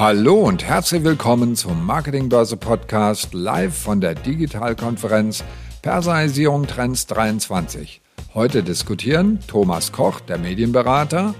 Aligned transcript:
Hallo 0.00 0.36
und 0.36 0.64
herzlich 0.64 1.04
willkommen 1.04 1.56
zum 1.56 1.84
Marketingbörse 1.84 2.56
Podcast 2.56 3.34
live 3.34 3.76
von 3.76 4.00
der 4.00 4.14
Digitalkonferenz 4.14 5.44
Personalisierung 5.82 6.66
Trends 6.66 7.06
23. 7.06 8.00
Heute 8.32 8.62
diskutieren 8.62 9.40
Thomas 9.46 9.92
Koch, 9.92 10.20
der 10.20 10.38
Medienberater, 10.38 11.34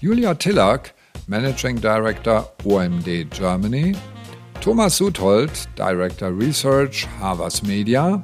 Julia 0.00 0.34
Tillack, 0.34 0.94
Managing 1.28 1.80
Director 1.80 2.52
OMD 2.64 3.30
Germany, 3.30 3.94
Thomas 4.60 4.96
Suthold, 4.96 5.68
Director 5.78 6.36
Research 6.36 7.06
Havas 7.20 7.62
Media 7.62 8.20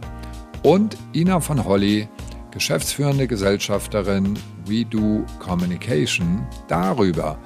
und 0.64 0.96
Ina 1.14 1.38
von 1.38 1.64
Holly, 1.64 2.08
geschäftsführende 2.50 3.28
Gesellschafterin 3.28 4.36
WeDo 4.66 5.24
Communication, 5.38 6.44
darüber, 6.66 7.38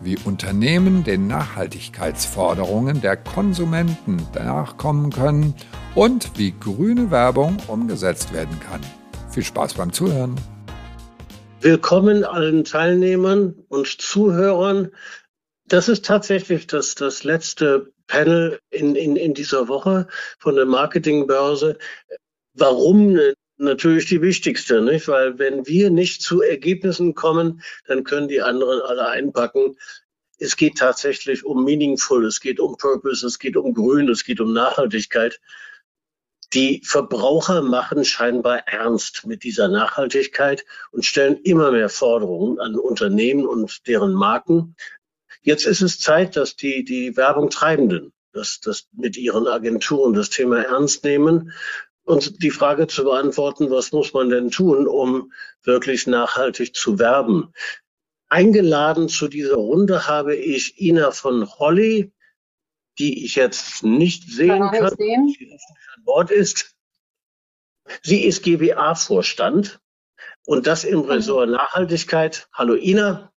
wie 0.00 0.16
Unternehmen 0.24 1.04
den 1.04 1.26
Nachhaltigkeitsforderungen 1.26 3.00
der 3.00 3.16
Konsumenten 3.16 4.26
nachkommen 4.34 5.10
können 5.10 5.54
und 5.94 6.38
wie 6.38 6.54
grüne 6.58 7.10
Werbung 7.10 7.58
umgesetzt 7.66 8.32
werden 8.32 8.58
kann. 8.60 8.80
Viel 9.30 9.42
Spaß 9.42 9.74
beim 9.74 9.92
Zuhören. 9.92 10.36
Willkommen 11.60 12.24
allen 12.24 12.64
Teilnehmern 12.64 13.54
und 13.68 13.86
Zuhörern. 14.00 14.92
Das 15.66 15.88
ist 15.88 16.04
tatsächlich 16.04 16.66
das, 16.68 16.94
das 16.94 17.24
letzte 17.24 17.92
Panel 18.06 18.60
in, 18.70 18.94
in, 18.94 19.16
in 19.16 19.34
dieser 19.34 19.68
Woche 19.68 20.06
von 20.38 20.54
der 20.54 20.66
Marketingbörse. 20.66 21.76
Warum 22.54 23.18
natürlich 23.58 24.06
die 24.06 24.22
wichtigste, 24.22 24.80
nicht? 24.80 25.08
Weil 25.08 25.38
wenn 25.38 25.66
wir 25.66 25.90
nicht 25.90 26.22
zu 26.22 26.42
Ergebnissen 26.42 27.14
kommen, 27.14 27.62
dann 27.86 28.04
können 28.04 28.28
die 28.28 28.42
anderen 28.42 28.80
alle 28.80 29.08
einpacken. 29.08 29.76
Es 30.38 30.56
geht 30.56 30.78
tatsächlich 30.78 31.44
um 31.44 31.64
Meaningful, 31.64 32.24
es 32.24 32.40
geht 32.40 32.60
um 32.60 32.76
Purpose, 32.76 33.26
es 33.26 33.38
geht 33.38 33.56
um 33.56 33.74
Grün, 33.74 34.08
es 34.08 34.24
geht 34.24 34.40
um 34.40 34.52
Nachhaltigkeit. 34.52 35.40
Die 36.54 36.80
Verbraucher 36.84 37.60
machen 37.60 38.04
scheinbar 38.04 38.66
ernst 38.68 39.26
mit 39.26 39.42
dieser 39.42 39.68
Nachhaltigkeit 39.68 40.64
und 40.92 41.04
stellen 41.04 41.36
immer 41.42 41.72
mehr 41.72 41.90
Forderungen 41.90 42.58
an 42.58 42.76
Unternehmen 42.76 43.46
und 43.46 43.86
deren 43.86 44.14
Marken. 44.14 44.76
Jetzt 45.42 45.66
ist 45.66 45.82
es 45.82 45.98
Zeit, 45.98 46.36
dass 46.36 46.56
die, 46.56 46.84
die 46.84 47.16
Werbung 47.16 47.50
Treibenden 47.50 48.12
das, 48.32 48.60
das 48.60 48.88
mit 48.92 49.16
ihren 49.16 49.46
Agenturen 49.46 50.14
das 50.14 50.30
Thema 50.30 50.62
ernst 50.62 51.04
nehmen 51.04 51.52
und 52.08 52.42
die 52.42 52.50
Frage 52.50 52.86
zu 52.86 53.04
beantworten, 53.04 53.70
was 53.70 53.92
muss 53.92 54.14
man 54.14 54.30
denn 54.30 54.50
tun, 54.50 54.88
um 54.88 55.32
wirklich 55.62 56.06
nachhaltig 56.06 56.74
zu 56.74 56.98
werben. 56.98 57.52
Eingeladen 58.30 59.10
zu 59.10 59.28
dieser 59.28 59.56
Runde 59.56 60.08
habe 60.08 60.34
ich 60.34 60.80
Ina 60.80 61.10
von 61.10 61.46
Holly, 61.58 62.10
die 62.98 63.24
ich 63.26 63.36
jetzt 63.36 63.82
nicht 63.82 64.24
sehen 64.30 64.70
kann, 64.70 64.72
kann 64.72 64.96
sehen. 64.96 65.26
die 65.38 65.52
an 65.52 66.04
Bord 66.04 66.30
ist. 66.30 66.74
Sie 68.02 68.24
ist 68.24 68.42
GBA-Vorstand 68.42 69.78
und 70.46 70.66
das 70.66 70.84
im 70.84 71.00
Ressort 71.00 71.50
Nachhaltigkeit. 71.50 72.48
Hallo 72.54 72.74
Ina. 72.74 73.32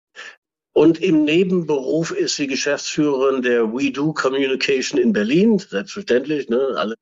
Und 0.74 1.02
im 1.02 1.26
Nebenberuf 1.26 2.12
ist 2.12 2.38
sie 2.38 2.48
Geschäftsführerin 2.48 3.42
der 3.42 3.74
We 3.74 3.92
Do 3.92 4.14
Communication 4.14 4.98
in 4.98 5.12
Berlin, 5.12 5.60
selbstverständlich, 5.60 6.48
ne, 6.48 6.76
alle 6.78 6.96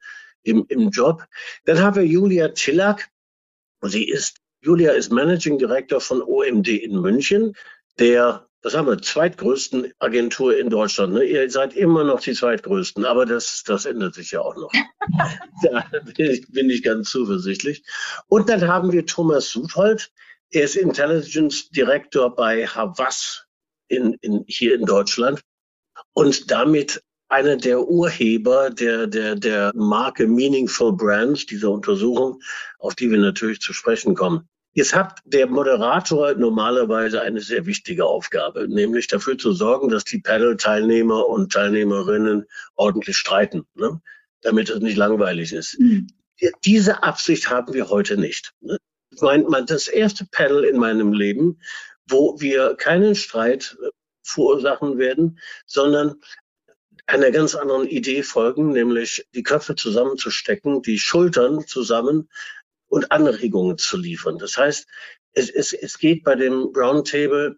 im, 0.50 0.66
im 0.70 0.90
Job. 0.90 1.26
Dann 1.66 1.82
haben 1.82 1.96
wir 1.96 2.06
Julia 2.06 2.50
Tillack. 2.50 3.10
Sie 3.82 4.08
ist, 4.08 4.38
Julia 4.62 4.92
ist 4.92 5.12
Managing 5.12 5.58
Director 5.58 6.02
von 6.02 6.22
OMD 6.22 6.68
in 6.68 7.00
München, 7.00 7.56
der, 7.98 8.48
was 8.62 8.76
haben 8.76 8.88
wir, 8.88 9.02
zweitgrößten 9.02 9.94
Agentur 10.00 10.58
in 10.58 10.70
Deutschland. 10.70 11.14
Ne? 11.14 11.24
Ihr 11.24 11.50
seid 11.50 11.76
immer 11.76 12.04
noch 12.04 12.20
die 12.20 12.34
zweitgrößten, 12.34 13.06
aber 13.06 13.26
das, 13.26 13.64
das 13.66 13.86
ändert 13.86 14.16
sich 14.16 14.32
ja 14.32 14.42
auch 14.42 14.56
noch. 14.56 14.72
da 15.64 15.86
bin 16.02 16.32
ich, 16.32 16.48
bin 16.52 16.70
ich 16.70 16.84
ganz 16.84 17.10
zuversichtlich. 17.10 17.84
Und 18.28 18.50
dann 18.50 18.68
haben 18.68 18.92
wir 18.92 19.06
Thomas 19.06 19.50
Suthold. 19.50 20.12
Er 20.52 20.64
ist 20.64 20.76
Intelligence 20.76 21.70
Director 21.70 22.36
bei 22.36 22.66
Havas 22.66 23.46
in, 23.88 24.14
in, 24.22 24.44
hier 24.48 24.76
in 24.76 24.86
Deutschland 24.86 25.42
und 26.14 26.52
damit 26.52 27.04
einer 27.30 27.56
der 27.56 27.88
Urheber 27.88 28.72
der, 28.72 29.08
der, 29.08 29.36
der 29.36 29.72
Marke 29.76 30.28
Meaningful 30.28 30.94
Brands, 30.94 31.46
dieser 31.46 31.70
Untersuchung, 31.70 32.42
auf 32.80 32.96
die 32.96 33.10
wir 33.10 33.20
natürlich 33.20 33.62
zu 33.62 33.72
sprechen 33.72 34.16
kommen. 34.16 34.50
Jetzt 34.74 34.96
hat 34.96 35.20
der 35.26 35.48
Moderator 35.48 36.34
normalerweise 36.36 37.22
eine 37.22 37.42
sehr 37.42 37.66
wichtige 37.66 38.06
Aufgabe, 38.06 38.68
nämlich 38.68 39.08
dafür 39.08 39.38
zu 39.38 39.52
sorgen, 39.52 39.90
dass 39.90 40.04
die 40.04 40.20
Panel-Teilnehmer 40.20 41.28
und 41.28 41.52
Teilnehmerinnen 41.52 42.46
ordentlich 42.76 43.18
streiten, 43.18 43.66
ne? 43.76 44.02
damit 44.42 44.70
es 44.70 44.80
nicht 44.80 44.98
langweilig 44.98 45.54
ist. 45.54 45.80
Mhm. 45.80 46.08
Diese 46.64 47.04
Absicht 47.04 47.50
haben 47.50 47.74
wir 47.74 47.90
heute 47.90 48.18
nicht. 48.18 48.54
Ne? 48.62 48.78
Mein, 49.22 49.44
mein, 49.50 49.66
das 49.66 49.88
erste 49.88 50.26
Panel 50.32 50.64
in 50.64 50.78
meinem 50.78 51.14
Leben, 51.14 51.60
wo 52.08 52.40
wir 52.40 52.76
keinen 52.76 53.16
Streit 53.16 53.76
äh, 53.84 53.90
verursachen 54.24 54.98
werden, 54.98 55.40
sondern 55.66 56.16
einer 57.10 57.32
ganz 57.32 57.56
anderen 57.56 57.88
Idee 57.88 58.24
folgen, 58.24 58.72
nämlich 58.72 59.26
die 59.34 59.44
Köpfe 59.44 59.76
zusammenzustecken, 59.76 60.82
die 60.82 61.00
Schultern 61.00 61.66
zusammen 61.66 62.30
und 62.88 63.12
Anregungen 63.12 63.78
zu 63.78 63.98
liefern. 63.98 64.38
Das 64.38 64.58
heißt, 64.58 64.88
es, 65.34 65.50
es, 65.50 65.74
es 65.74 65.98
geht 65.98 66.24
bei 66.24 66.36
dem 66.36 66.72
Roundtable 66.76 67.58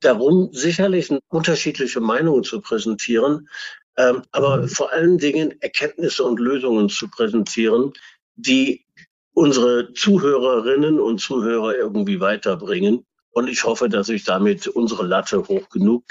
darum, 0.00 0.50
sicherlich 0.52 1.10
unterschiedliche 1.28 2.00
Meinungen 2.00 2.42
zu 2.42 2.60
präsentieren, 2.60 3.48
ähm, 3.96 4.22
aber 4.32 4.58
mhm. 4.58 4.68
vor 4.68 4.92
allen 4.92 5.18
Dingen 5.18 5.60
Erkenntnisse 5.60 6.24
und 6.24 6.40
Lösungen 6.40 6.88
zu 6.88 7.08
präsentieren, 7.08 7.92
die 8.34 8.84
unsere 9.32 9.92
Zuhörerinnen 9.92 10.98
und 10.98 11.20
Zuhörer 11.20 11.76
irgendwie 11.76 12.20
weiterbringen. 12.20 13.06
Und 13.30 13.48
ich 13.48 13.62
hoffe, 13.62 13.88
dass 13.88 14.08
ich 14.08 14.24
damit 14.24 14.66
unsere 14.66 15.06
Latte 15.06 15.46
hoch 15.46 15.68
genug 15.68 16.04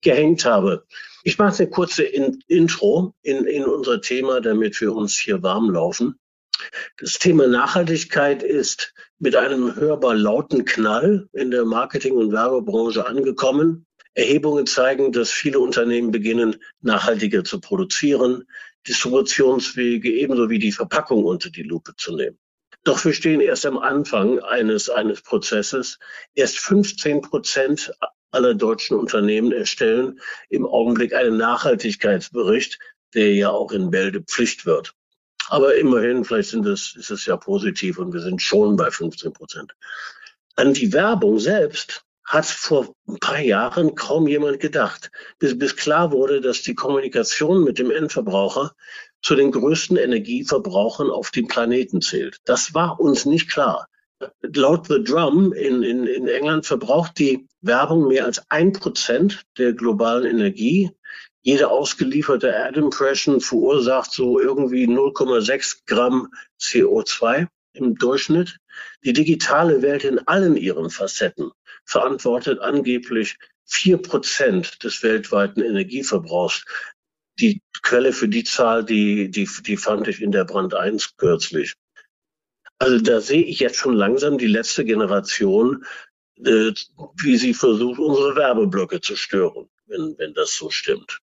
gehängt 0.00 0.44
habe. 0.44 0.86
Ich 1.24 1.38
mache 1.38 1.62
eine 1.62 1.70
kurze 1.70 2.02
in 2.02 2.42
Intro 2.48 3.14
in, 3.22 3.44
in 3.44 3.64
unser 3.64 4.00
Thema, 4.00 4.40
damit 4.40 4.80
wir 4.80 4.92
uns 4.94 5.18
hier 5.18 5.42
warm 5.42 5.70
laufen. 5.70 6.18
Das 6.98 7.18
Thema 7.18 7.46
Nachhaltigkeit 7.46 8.42
ist 8.42 8.94
mit 9.18 9.36
einem 9.36 9.76
hörbar 9.76 10.14
lauten 10.14 10.64
Knall 10.64 11.28
in 11.32 11.50
der 11.50 11.64
Marketing- 11.64 12.16
und 12.16 12.32
Werbebranche 12.32 13.06
angekommen. 13.06 13.86
Erhebungen 14.14 14.66
zeigen, 14.66 15.12
dass 15.12 15.30
viele 15.30 15.60
Unternehmen 15.60 16.10
beginnen, 16.10 16.56
nachhaltiger 16.80 17.44
zu 17.44 17.60
produzieren, 17.60 18.44
Distributionswege 18.86 20.12
ebenso 20.12 20.50
wie 20.50 20.58
die 20.58 20.72
Verpackung 20.72 21.24
unter 21.24 21.50
die 21.50 21.62
Lupe 21.62 21.94
zu 21.96 22.16
nehmen. 22.16 22.38
Doch 22.84 23.04
wir 23.04 23.12
stehen 23.12 23.40
erst 23.40 23.64
am 23.64 23.78
Anfang 23.78 24.40
eines, 24.40 24.90
eines 24.90 25.22
Prozesses. 25.22 26.00
Erst 26.34 26.58
15 26.58 27.22
Prozent 27.22 27.92
aller 28.32 28.54
deutschen 28.54 28.98
Unternehmen 28.98 29.52
erstellen 29.52 30.20
im 30.48 30.66
Augenblick 30.66 31.14
einen 31.14 31.36
Nachhaltigkeitsbericht, 31.36 32.78
der 33.14 33.34
ja 33.34 33.50
auch 33.50 33.72
in 33.72 33.90
Bälde 33.90 34.22
Pflicht 34.22 34.66
wird. 34.66 34.94
Aber 35.48 35.74
immerhin, 35.76 36.24
vielleicht 36.24 36.50
sind 36.50 36.66
es, 36.66 36.94
ist 36.96 37.10
es 37.10 37.26
ja 37.26 37.36
positiv 37.36 37.98
und 37.98 38.12
wir 38.12 38.20
sind 38.20 38.40
schon 38.40 38.76
bei 38.76 38.90
15 38.90 39.32
Prozent. 39.32 39.74
An 40.56 40.72
die 40.72 40.92
Werbung 40.92 41.38
selbst 41.38 42.04
hat 42.24 42.46
vor 42.46 42.94
ein 43.08 43.18
paar 43.18 43.40
Jahren 43.40 43.94
kaum 43.94 44.26
jemand 44.28 44.60
gedacht, 44.60 45.10
bis, 45.38 45.58
bis 45.58 45.76
klar 45.76 46.12
wurde, 46.12 46.40
dass 46.40 46.62
die 46.62 46.74
Kommunikation 46.74 47.64
mit 47.64 47.78
dem 47.78 47.90
Endverbraucher 47.90 48.74
zu 49.20 49.34
den 49.34 49.50
größten 49.50 49.96
Energieverbrauchern 49.96 51.10
auf 51.10 51.30
dem 51.30 51.48
Planeten 51.48 52.00
zählt. 52.00 52.38
Das 52.44 52.74
war 52.74 53.00
uns 53.00 53.26
nicht 53.26 53.50
klar. 53.50 53.88
Laut 54.42 54.86
The 54.86 55.02
Drum 55.02 55.52
in, 55.52 55.82
in, 55.82 56.06
in 56.06 56.28
England 56.28 56.66
verbraucht 56.66 57.18
die 57.18 57.46
Werbung 57.60 58.08
mehr 58.08 58.24
als 58.24 58.42
ein 58.50 58.72
Prozent 58.72 59.42
der 59.58 59.72
globalen 59.72 60.26
Energie. 60.26 60.90
Jede 61.42 61.68
ausgelieferte 61.68 62.56
Ad 62.56 62.78
Impression 62.78 63.40
verursacht 63.40 64.12
so 64.12 64.38
irgendwie 64.38 64.86
0,6 64.86 65.80
Gramm 65.86 66.28
CO2 66.60 67.48
im 67.72 67.96
Durchschnitt. 67.96 68.58
Die 69.04 69.12
digitale 69.12 69.82
Welt 69.82 70.04
in 70.04 70.20
allen 70.26 70.56
ihren 70.56 70.90
Facetten 70.90 71.50
verantwortet 71.84 72.60
angeblich 72.60 73.36
vier 73.64 73.96
Prozent 73.96 74.84
des 74.84 75.02
weltweiten 75.02 75.62
Energieverbrauchs. 75.62 76.64
Die 77.40 77.62
Quelle 77.82 78.12
für 78.12 78.28
die 78.28 78.44
Zahl, 78.44 78.84
die, 78.84 79.30
die, 79.30 79.48
die 79.66 79.76
fand 79.76 80.06
ich 80.06 80.20
in 80.22 80.30
der 80.30 80.44
Brand 80.44 80.74
1 80.74 81.16
kürzlich. 81.16 81.74
Also 82.82 82.98
da 82.98 83.20
sehe 83.20 83.44
ich 83.44 83.60
jetzt 83.60 83.76
schon 83.76 83.94
langsam 83.94 84.38
die 84.38 84.48
letzte 84.48 84.84
Generation, 84.84 85.84
äh, 86.44 86.72
wie 87.22 87.36
sie 87.36 87.54
versucht, 87.54 88.00
unsere 88.00 88.34
Werbeblöcke 88.34 89.00
zu 89.00 89.14
stören, 89.14 89.68
wenn, 89.86 90.18
wenn 90.18 90.34
das 90.34 90.56
so 90.56 90.68
stimmt. 90.68 91.20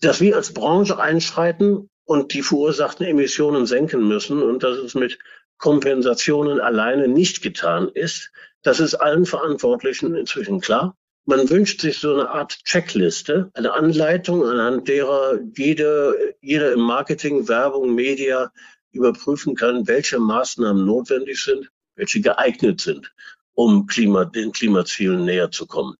Dass 0.00 0.22
wir 0.22 0.34
als 0.34 0.54
Branche 0.54 0.98
einschreiten 0.98 1.90
und 2.06 2.32
die 2.32 2.40
verursachten 2.40 3.04
Emissionen 3.04 3.66
senken 3.66 4.08
müssen 4.08 4.42
und 4.42 4.62
dass 4.62 4.78
es 4.78 4.94
mit 4.94 5.18
Kompensationen 5.58 6.58
alleine 6.58 7.06
nicht 7.06 7.42
getan 7.42 7.90
ist, 7.90 8.30
das 8.62 8.80
ist 8.80 8.94
allen 8.94 9.26
Verantwortlichen 9.26 10.14
inzwischen 10.14 10.62
klar. 10.62 10.96
Man 11.26 11.50
wünscht 11.50 11.82
sich 11.82 11.98
so 11.98 12.14
eine 12.14 12.30
Art 12.30 12.64
Checkliste, 12.64 13.50
eine 13.52 13.74
Anleitung, 13.74 14.42
anhand 14.42 14.88
derer 14.88 15.38
jede, 15.54 16.34
jeder 16.40 16.72
im 16.72 16.80
Marketing, 16.80 17.46
Werbung, 17.46 17.94
Media 17.94 18.50
überprüfen 18.94 19.54
kann, 19.54 19.86
welche 19.86 20.18
Maßnahmen 20.18 20.84
notwendig 20.84 21.42
sind, 21.42 21.70
welche 21.96 22.20
geeignet 22.20 22.80
sind, 22.80 23.12
um 23.54 23.86
Klima, 23.86 24.24
den 24.24 24.52
Klimazielen 24.52 25.24
näher 25.24 25.50
zu 25.50 25.66
kommen. 25.66 25.96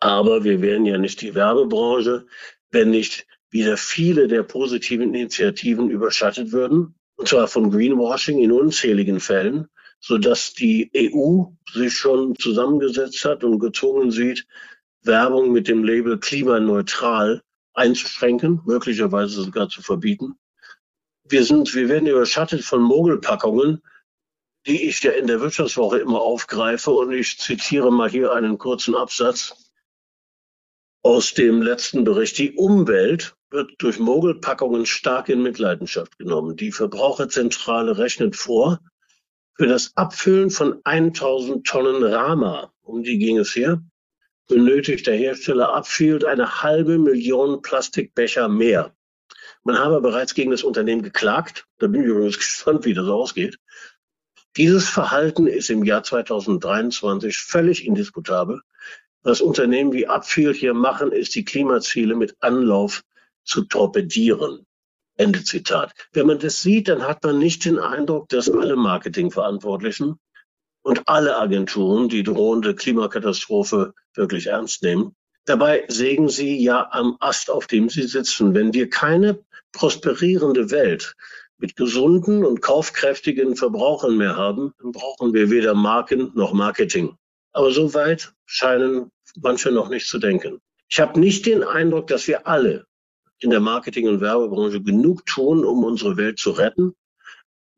Aber 0.00 0.44
wir 0.44 0.60
wären 0.60 0.86
ja 0.86 0.98
nicht 0.98 1.20
die 1.20 1.34
Werbebranche, 1.34 2.26
wenn 2.70 2.90
nicht 2.90 3.26
wieder 3.50 3.76
viele 3.76 4.28
der 4.28 4.42
positiven 4.42 5.14
Initiativen 5.14 5.90
überschattet 5.90 6.52
würden, 6.52 6.94
und 7.16 7.28
zwar 7.28 7.46
von 7.46 7.70
Greenwashing 7.70 8.38
in 8.38 8.52
unzähligen 8.52 9.20
Fällen, 9.20 9.68
so 10.00 10.18
dass 10.18 10.52
die 10.52 10.90
EU 10.94 11.44
sich 11.72 11.94
schon 11.94 12.36
zusammengesetzt 12.36 13.24
hat 13.24 13.44
und 13.44 13.60
gezwungen 13.60 14.10
sieht, 14.10 14.46
Werbung 15.02 15.52
mit 15.52 15.68
dem 15.68 15.84
Label 15.84 16.18
klimaneutral 16.18 17.42
einzuschränken, 17.74 18.60
möglicherweise 18.64 19.42
sogar 19.42 19.68
zu 19.68 19.82
verbieten. 19.82 20.36
Wir 21.26 21.44
sind, 21.44 21.74
wir 21.74 21.88
werden 21.88 22.06
überschattet 22.06 22.64
von 22.64 22.82
Mogelpackungen, 22.82 23.82
die 24.66 24.88
ich 24.88 25.02
ja 25.02 25.12
in 25.12 25.26
der 25.26 25.40
Wirtschaftswoche 25.40 25.98
immer 25.98 26.20
aufgreife 26.20 26.90
und 26.90 27.12
ich 27.12 27.38
zitiere 27.38 27.90
mal 27.90 28.10
hier 28.10 28.32
einen 28.32 28.58
kurzen 28.58 28.94
Absatz 28.94 29.72
aus 31.02 31.34
dem 31.34 31.62
letzten 31.62 32.04
Bericht. 32.04 32.38
Die 32.38 32.52
Umwelt 32.52 33.36
wird 33.50 33.72
durch 33.78 33.98
Mogelpackungen 33.98 34.86
stark 34.86 35.28
in 35.28 35.42
Mitleidenschaft 35.42 36.18
genommen. 36.18 36.56
Die 36.56 36.72
Verbraucherzentrale 36.72 37.98
rechnet 37.98 38.36
vor, 38.36 38.80
für 39.56 39.66
das 39.66 39.92
Abfüllen 39.96 40.50
von 40.50 40.80
1000 40.84 41.66
Tonnen 41.66 42.02
Rama, 42.02 42.72
um 42.82 43.02
die 43.02 43.18
ging 43.18 43.38
es 43.38 43.52
hier, 43.52 43.82
benötigt 44.48 45.06
der 45.06 45.16
Hersteller 45.16 45.74
Upfield 45.74 46.24
eine 46.24 46.62
halbe 46.62 46.98
Million 46.98 47.62
Plastikbecher 47.62 48.48
mehr. 48.48 48.93
Man 49.64 49.78
habe 49.78 50.00
bereits 50.00 50.34
gegen 50.34 50.50
das 50.50 50.62
Unternehmen 50.62 51.02
geklagt. 51.02 51.66
Da 51.78 51.86
bin 51.86 52.02
ich 52.02 52.08
übrigens 52.08 52.36
gespannt, 52.38 52.84
wie 52.84 52.94
das 52.94 53.08
ausgeht. 53.08 53.58
Dieses 54.56 54.88
Verhalten 54.88 55.46
ist 55.48 55.70
im 55.70 55.84
Jahr 55.84 56.04
2023 56.04 57.36
völlig 57.36 57.84
indiskutabel. 57.84 58.60
Was 59.22 59.40
Unternehmen 59.40 59.92
wie 59.92 60.06
Upfield 60.06 60.56
hier 60.56 60.74
machen, 60.74 61.10
ist 61.10 61.34
die 61.34 61.44
Klimaziele 61.44 62.14
mit 62.14 62.36
Anlauf 62.40 63.02
zu 63.42 63.64
torpedieren. 63.64 64.66
Ende 65.16 65.42
Zitat. 65.44 65.92
Wenn 66.12 66.26
man 66.26 66.38
das 66.38 66.60
sieht, 66.60 66.88
dann 66.88 67.02
hat 67.02 67.24
man 67.24 67.38
nicht 67.38 67.64
den 67.64 67.78
Eindruck, 67.78 68.28
dass 68.28 68.50
alle 68.50 68.76
Marketingverantwortlichen 68.76 70.18
und 70.82 71.08
alle 71.08 71.38
Agenturen 71.38 72.08
die 72.08 72.22
drohende 72.22 72.74
Klimakatastrophe 72.74 73.94
wirklich 74.14 74.48
ernst 74.48 74.82
nehmen. 74.82 75.16
Dabei 75.46 75.84
sägen 75.88 76.28
sie 76.28 76.62
ja 76.62 76.88
am 76.90 77.16
Ast, 77.20 77.50
auf 77.50 77.66
dem 77.66 77.88
sie 77.90 78.04
sitzen. 78.04 78.54
Wenn 78.54 78.72
wir 78.72 78.88
keine 78.88 79.44
prosperierende 79.72 80.70
Welt 80.70 81.16
mit 81.58 81.76
gesunden 81.76 82.44
und 82.44 82.62
kaufkräftigen 82.62 83.56
Verbrauchern 83.56 84.16
mehr 84.16 84.36
haben, 84.36 84.72
dann 84.80 84.92
brauchen 84.92 85.34
wir 85.34 85.50
weder 85.50 85.74
Marken 85.74 86.32
noch 86.34 86.52
Marketing. 86.52 87.16
Aber 87.52 87.70
so 87.70 87.94
weit 87.94 88.32
scheinen 88.46 89.10
manche 89.40 89.70
noch 89.70 89.88
nicht 89.88 90.08
zu 90.08 90.18
denken. 90.18 90.60
Ich 90.88 91.00
habe 91.00 91.20
nicht 91.20 91.46
den 91.46 91.62
Eindruck, 91.62 92.06
dass 92.06 92.26
wir 92.26 92.46
alle 92.46 92.86
in 93.38 93.50
der 93.50 93.60
Marketing- 93.60 94.08
und 94.08 94.20
Werbebranche 94.20 94.80
genug 94.80 95.26
tun, 95.26 95.64
um 95.64 95.84
unsere 95.84 96.16
Welt 96.16 96.38
zu 96.38 96.50
retten. 96.52 96.94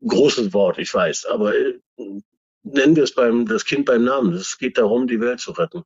Großes 0.06 0.52
Wort, 0.52 0.78
ich 0.78 0.92
weiß, 0.92 1.26
aber 1.26 1.56
äh, 1.56 1.78
nennen 2.62 2.96
wir 2.96 3.04
es 3.04 3.14
beim, 3.14 3.46
das 3.46 3.64
Kind 3.64 3.86
beim 3.86 4.04
Namen. 4.04 4.34
Es 4.34 4.58
geht 4.58 4.78
darum, 4.78 5.06
die 5.06 5.20
Welt 5.20 5.40
zu 5.40 5.52
retten. 5.52 5.82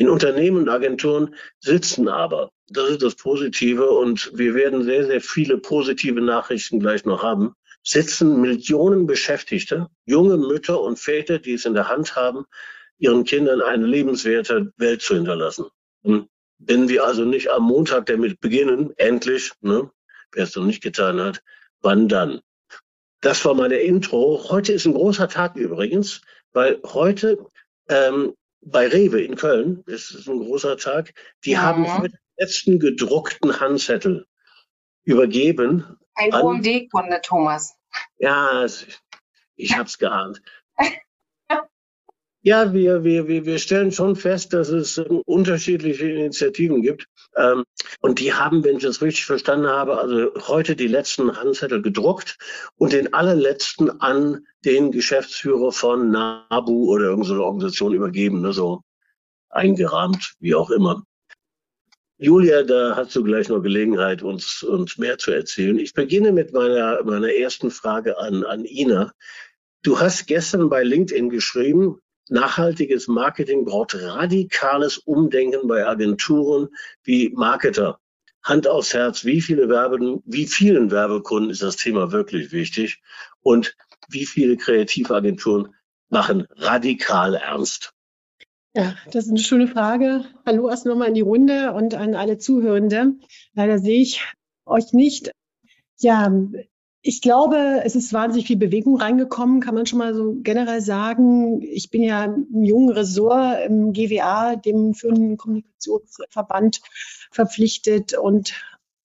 In 0.00 0.08
Unternehmen 0.08 0.56
und 0.56 0.68
Agenturen 0.70 1.34
sitzen 1.58 2.08
aber, 2.08 2.52
das 2.70 2.88
ist 2.88 3.02
das 3.02 3.16
Positive 3.16 3.90
und 3.90 4.30
wir 4.32 4.54
werden 4.54 4.82
sehr, 4.82 5.04
sehr 5.04 5.20
viele 5.20 5.58
positive 5.58 6.22
Nachrichten 6.22 6.80
gleich 6.80 7.04
noch 7.04 7.22
haben, 7.22 7.52
sitzen 7.82 8.40
Millionen 8.40 9.06
Beschäftigte, 9.06 9.88
junge 10.06 10.38
Mütter 10.38 10.80
und 10.80 10.98
Väter, 10.98 11.38
die 11.38 11.52
es 11.52 11.66
in 11.66 11.74
der 11.74 11.90
Hand 11.90 12.16
haben, 12.16 12.46
ihren 12.96 13.24
Kindern 13.24 13.60
eine 13.60 13.84
lebenswerte 13.84 14.72
Welt 14.78 15.02
zu 15.02 15.16
hinterlassen. 15.16 15.66
Und 16.02 16.30
wenn 16.56 16.88
wir 16.88 17.04
also 17.04 17.26
nicht 17.26 17.50
am 17.50 17.64
Montag 17.64 18.06
damit 18.06 18.40
beginnen, 18.40 18.94
endlich, 18.96 19.52
ne, 19.60 19.90
wer 20.32 20.44
es 20.44 20.56
noch 20.56 20.64
nicht 20.64 20.82
getan 20.82 21.20
hat, 21.20 21.42
wann 21.82 22.08
dann? 22.08 22.40
Das 23.20 23.44
war 23.44 23.52
meine 23.52 23.76
Intro. 23.76 24.46
Heute 24.48 24.72
ist 24.72 24.86
ein 24.86 24.94
großer 24.94 25.28
Tag 25.28 25.56
übrigens, 25.56 26.22
weil 26.54 26.80
heute 26.86 27.36
ähm, 27.90 28.32
bei 28.62 28.86
Rewe 28.86 29.22
in 29.22 29.36
Köln, 29.36 29.82
das 29.86 30.10
ist 30.10 30.28
ein 30.28 30.38
großer 30.38 30.76
Tag, 30.76 31.14
die 31.44 31.52
ja. 31.52 31.62
haben 31.62 31.92
heute 31.98 32.10
den 32.10 32.18
letzten 32.36 32.78
gedruckten 32.78 33.60
Handzettel 33.60 34.26
übergeben. 35.04 35.98
Ein 36.14 36.34
OMD-Kunde, 36.34 37.20
Thomas. 37.22 37.74
Ja, 38.18 38.66
ich 39.56 39.76
habe 39.76 39.84
es 39.88 39.98
geahnt. 39.98 40.42
Ja, 42.42 42.72
wir, 42.72 43.04
wir, 43.04 43.28
wir, 43.28 43.44
wir 43.44 43.58
stellen 43.58 43.92
schon 43.92 44.16
fest, 44.16 44.54
dass 44.54 44.70
es 44.70 44.96
ähm, 44.96 45.20
unterschiedliche 45.26 46.08
Initiativen 46.08 46.80
gibt. 46.80 47.06
Ähm, 47.36 47.64
und 48.00 48.18
die 48.18 48.32
haben, 48.32 48.64
wenn 48.64 48.78
ich 48.78 48.82
das 48.82 49.02
richtig 49.02 49.26
verstanden 49.26 49.66
habe, 49.66 49.98
also 49.98 50.30
heute 50.48 50.74
die 50.74 50.86
letzten 50.86 51.36
Handzettel 51.36 51.82
gedruckt 51.82 52.38
und 52.76 52.94
den 52.94 53.12
allerletzten 53.12 54.00
an 54.00 54.46
den 54.64 54.90
Geschäftsführer 54.90 55.70
von 55.70 56.10
NABU 56.10 56.90
oder 56.90 57.04
irgendeine 57.04 57.42
Organisation 57.42 57.92
übergeben, 57.92 58.40
ne, 58.40 58.54
so 58.54 58.80
eingerahmt, 59.50 60.32
wie 60.40 60.54
auch 60.54 60.70
immer. 60.70 61.04
Julia, 62.16 62.62
da 62.62 62.96
hast 62.96 63.14
du 63.16 63.22
gleich 63.22 63.50
noch 63.50 63.60
Gelegenheit, 63.60 64.22
uns, 64.22 64.62
uns 64.62 64.96
mehr 64.96 65.18
zu 65.18 65.30
erzählen. 65.30 65.78
Ich 65.78 65.92
beginne 65.92 66.32
mit 66.32 66.54
meiner, 66.54 67.02
meiner 67.04 67.32
ersten 67.34 67.70
Frage 67.70 68.18
an, 68.18 68.44
an 68.44 68.64
Ina. 68.64 69.12
Du 69.82 70.00
hast 70.00 70.26
gestern 70.26 70.70
bei 70.70 70.82
LinkedIn 70.82 71.28
geschrieben, 71.28 72.00
nachhaltiges 72.30 73.08
Marketing 73.08 73.64
braucht 73.64 73.94
radikales 73.94 74.98
Umdenken 74.98 75.68
bei 75.68 75.86
Agenturen 75.86 76.68
wie 77.02 77.30
Marketer. 77.30 77.98
Hand 78.42 78.66
aufs 78.66 78.94
Herz, 78.94 79.24
wie 79.24 79.40
viele 79.40 79.68
Werben, 79.68 80.22
wie 80.24 80.46
vielen 80.46 80.90
Werbekunden 80.90 81.50
ist 81.50 81.62
das 81.62 81.76
Thema 81.76 82.12
wirklich 82.12 82.52
wichtig 82.52 83.02
und 83.42 83.76
wie 84.08 84.24
viele 84.24 84.56
Kreativagenturen 84.56 85.74
machen 86.08 86.46
radikal 86.56 87.34
ernst? 87.34 87.92
Ja, 88.74 88.94
das 89.10 89.24
ist 89.24 89.30
eine 89.30 89.40
schöne 89.40 89.66
Frage. 89.66 90.24
Hallo 90.46 90.68
erst 90.68 90.86
nochmal 90.86 91.08
in 91.08 91.14
die 91.14 91.20
Runde 91.20 91.72
und 91.72 91.94
an 91.94 92.14
alle 92.14 92.38
Zuhörende. 92.38 93.14
Leider 93.52 93.78
sehe 93.78 94.00
ich 94.00 94.24
euch 94.64 94.92
nicht. 94.92 95.32
Ja, 95.98 96.32
ich 97.02 97.22
glaube, 97.22 97.80
es 97.84 97.96
ist 97.96 98.12
wahnsinnig 98.12 98.46
viel 98.46 98.58
Bewegung 98.58 98.96
reingekommen, 98.96 99.60
kann 99.60 99.74
man 99.74 99.86
schon 99.86 99.98
mal 99.98 100.14
so 100.14 100.36
generell 100.42 100.82
sagen. 100.82 101.62
Ich 101.62 101.90
bin 101.90 102.02
ja 102.02 102.24
im 102.24 102.64
jungen 102.64 102.90
Ressort 102.90 103.64
im 103.66 103.92
GWA, 103.92 104.56
dem 104.56 104.92
führenden 104.92 105.38
Kommunikationsverband, 105.38 106.82
verpflichtet 107.30 108.18
und 108.18 108.54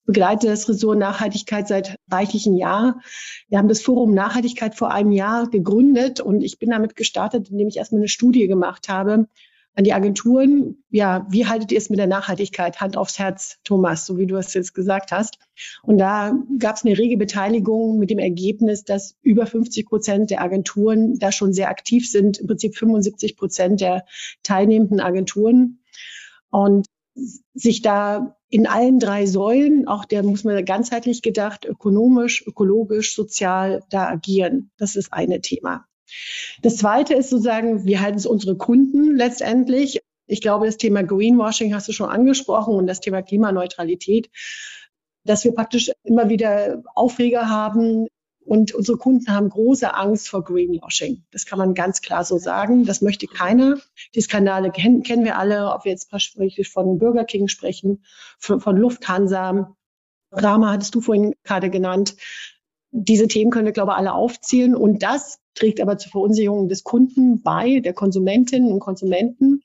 begleite 0.06 0.48
das 0.48 0.68
Ressort 0.68 1.00
Nachhaltigkeit 1.00 1.68
seit 1.70 1.98
reichlichen 2.12 2.58
Jahr. 2.58 3.00
Wir 3.48 3.58
haben 3.58 3.70
das 3.70 3.82
Forum 3.82 4.14
Nachhaltigkeit 4.14 4.76
vor 4.76 4.92
einem 4.92 5.12
Jahr 5.12 5.50
gegründet 5.50 6.20
und 6.20 6.42
ich 6.42 6.60
bin 6.60 6.72
damit 6.72 6.96
gestartet, 6.98 7.50
indem 7.50 7.70
ich 7.70 7.78
erstmal 7.78 8.02
eine 8.02 8.10
Studie 8.10 8.48
gemacht 8.48 8.90
habe, 8.90 9.28
an 9.76 9.84
die 9.84 9.94
Agenturen. 9.94 10.84
Ja, 10.90 11.28
wie 11.30 11.46
haltet 11.46 11.72
ihr 11.72 11.78
es 11.78 11.90
mit 11.90 12.00
der 12.00 12.08
Nachhaltigkeit? 12.08 12.80
Hand 12.80 12.98
aufs 12.98 13.20
Herz, 13.20 13.60
Thomas, 13.64 14.06
so 14.06 14.18
wie 14.18 14.26
du 14.26 14.38
es 14.38 14.54
jetzt 14.54 14.74
gesagt 14.74 15.12
hast. 15.12 15.38
Und 15.84 15.98
da 15.98 16.34
gab 16.60 16.78
es 16.78 16.86
eine 16.86 16.98
rege 16.98 17.18
Beteiligung 17.18 18.00
mit 18.00 18.10
dem 18.10 18.20
Ergebnis, 18.20 18.84
dass 18.84 19.18
über 19.22 19.46
50 19.46 19.86
Prozent 19.86 20.32
der 20.32 20.42
Agenturen 20.42 21.20
da 21.20 21.32
schon 21.32 21.54
sehr 21.54 21.70
aktiv 21.70 22.10
sind, 22.10 22.40
im 22.40 22.48
Prinzip 22.48 22.76
75 22.78 23.36
Prozent 23.36 23.82
der 23.82 24.06
teilnehmenden 24.44 25.02
Agenturen. 25.02 25.82
Und 26.50 26.88
sich 27.54 27.82
da 27.82 28.38
in 28.50 28.68
allen 28.68 29.00
drei 29.00 29.26
Säulen, 29.26 29.88
auch 29.88 30.06
der 30.06 30.24
muss 30.24 30.44
man 30.44 30.64
ganzheitlich 30.64 31.22
gedacht, 31.22 31.66
ökonomisch, 31.66 32.46
ökologisch, 32.46 33.16
sozial, 33.16 33.84
da 33.90 34.08
agieren. 34.08 34.72
Das 34.78 34.96
ist 34.96 35.12
eine 35.12 35.42
Thema. 35.42 35.86
Das 36.62 36.78
Zweite 36.78 37.14
ist 37.14 37.30
sozusagen, 37.30 37.86
wir 37.86 38.02
halten 38.02 38.18
es 38.18 38.26
unsere 38.26 38.56
Kunden 38.58 39.16
letztendlich. 39.16 40.02
Ich 40.28 40.42
glaube, 40.42 40.66
das 40.66 40.78
Thema 40.78 41.04
Greenwashing 41.04 41.74
hast 41.74 41.88
du 41.88 41.92
schon 41.92 42.10
angesprochen 42.10 42.76
und 42.76 42.88
das 42.88 43.00
Thema 43.00 43.22
Klimaneutralität, 43.22 44.30
dass 45.24 45.44
wir 45.44 45.54
praktisch 45.54 45.92
immer 46.04 46.30
wieder 46.30 46.84
Aufreger 46.96 47.50
haben, 47.50 48.08
und 48.46 48.76
unsere 48.76 48.98
Kunden 48.98 49.34
haben 49.34 49.50
große 49.50 49.94
Angst 49.94 50.30
vor 50.30 50.44
Greenwashing. 50.44 51.24
Das 51.32 51.46
kann 51.46 51.58
man 51.58 51.74
ganz 51.74 52.02
klar 52.02 52.24
so 52.24 52.38
sagen. 52.38 52.86
Das 52.86 53.02
möchte 53.02 53.26
keiner. 53.26 53.80
Die 54.14 54.22
Skandale 54.22 54.72
kennen, 54.72 55.02
kennen 55.02 55.26
wir 55.26 55.38
alle, 55.38 55.74
ob 55.74 55.84
wir 55.84 55.92
jetzt 55.92 56.10
von 56.72 57.00
Burger 57.00 57.26
King 57.26 57.48
sprechen, 57.48 58.06
von, 58.38 58.62
von 58.62 58.78
Lufthansa. 58.78 59.76
Rama 60.32 60.72
hattest 60.72 60.94
du 60.94 61.02
vorhin 61.02 61.34
gerade 61.44 61.72
genannt 61.72 62.16
diese 62.98 63.28
Themen 63.28 63.52
können 63.52 63.66
wir, 63.66 63.74
glaube 63.74 63.92
ich, 63.92 63.98
alle 63.98 64.14
aufzählen. 64.14 64.74
Und 64.74 65.04
das 65.04 65.40
trägt 65.54 65.82
aber 65.82 65.98
zur 65.98 66.12
Verunsicherung 66.12 66.70
des 66.70 66.84
Kunden 66.84 67.42
bei, 67.42 67.80
der 67.82 67.94
Konsumentinnen 67.94 68.72
und 68.72 68.80
Konsumenten. 68.80 69.62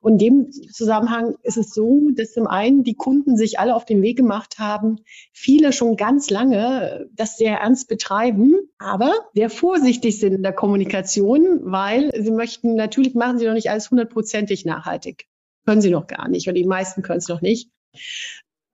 Und 0.00 0.12
in 0.14 0.18
dem 0.18 0.50
Zusammenhang 0.50 1.36
ist 1.42 1.56
es 1.56 1.72
so, 1.72 2.10
dass 2.16 2.32
zum 2.32 2.48
einen 2.48 2.82
die 2.82 2.94
Kunden 2.94 3.36
sich 3.36 3.60
alle 3.60 3.76
auf 3.76 3.84
den 3.84 4.02
Weg 4.02 4.16
gemacht 4.16 4.58
haben, 4.58 4.96
viele 5.32 5.72
schon 5.72 5.96
ganz 5.96 6.28
lange 6.28 7.08
das 7.14 7.36
sehr 7.36 7.58
ernst 7.58 7.88
betreiben, 7.88 8.56
aber 8.78 9.12
sehr 9.34 9.50
vorsichtig 9.50 10.18
sind 10.18 10.34
in 10.34 10.42
der 10.42 10.52
Kommunikation, 10.52 11.60
weil 11.62 12.10
sie 12.20 12.32
möchten, 12.32 12.74
natürlich 12.74 13.14
machen 13.14 13.38
sie 13.38 13.46
noch 13.46 13.54
nicht 13.54 13.70
alles 13.70 13.90
hundertprozentig 13.90 14.64
nachhaltig. 14.64 15.26
Können 15.64 15.80
sie 15.80 15.90
noch 15.90 16.08
gar 16.08 16.28
nicht, 16.28 16.48
oder 16.48 16.54
die 16.54 16.64
meisten 16.64 17.02
können 17.02 17.18
es 17.18 17.28
noch 17.28 17.40
nicht. 17.40 17.70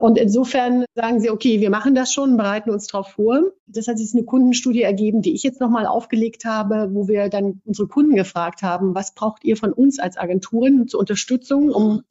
Und 0.01 0.17
insofern 0.17 0.85
sagen 0.95 1.21
sie, 1.21 1.29
okay, 1.29 1.61
wir 1.61 1.71
machen 1.71 1.97
das 1.97 2.13
schon, 2.13 2.37
bereiten 2.37 2.71
uns 2.71 2.87
darauf 2.87 3.09
vor. 3.09 3.43
Das 3.67 3.89
hat 3.89 3.99
sich 3.99 4.15
eine 4.15 4.25
Kundenstudie 4.25 4.83
ergeben, 4.83 5.23
die 5.23 5.35
ich 5.35 5.43
jetzt 5.43 5.61
nochmal 5.61 5.87
aufgelegt 5.87 6.45
habe, 6.45 6.91
wo 6.93 7.09
wir 7.09 7.29
dann 7.29 7.61
unsere 7.65 7.89
Kunden 7.89 8.15
gefragt 8.15 8.63
haben, 8.63 8.95
was 8.95 9.13
braucht 9.13 9.45
ihr 9.45 9.57
von 9.57 9.73
uns 9.73 9.99
als 9.99 10.17
Agenturen 10.17 10.87
zur 10.87 11.01
Unterstützung, 11.01 11.71
um 11.71 12.05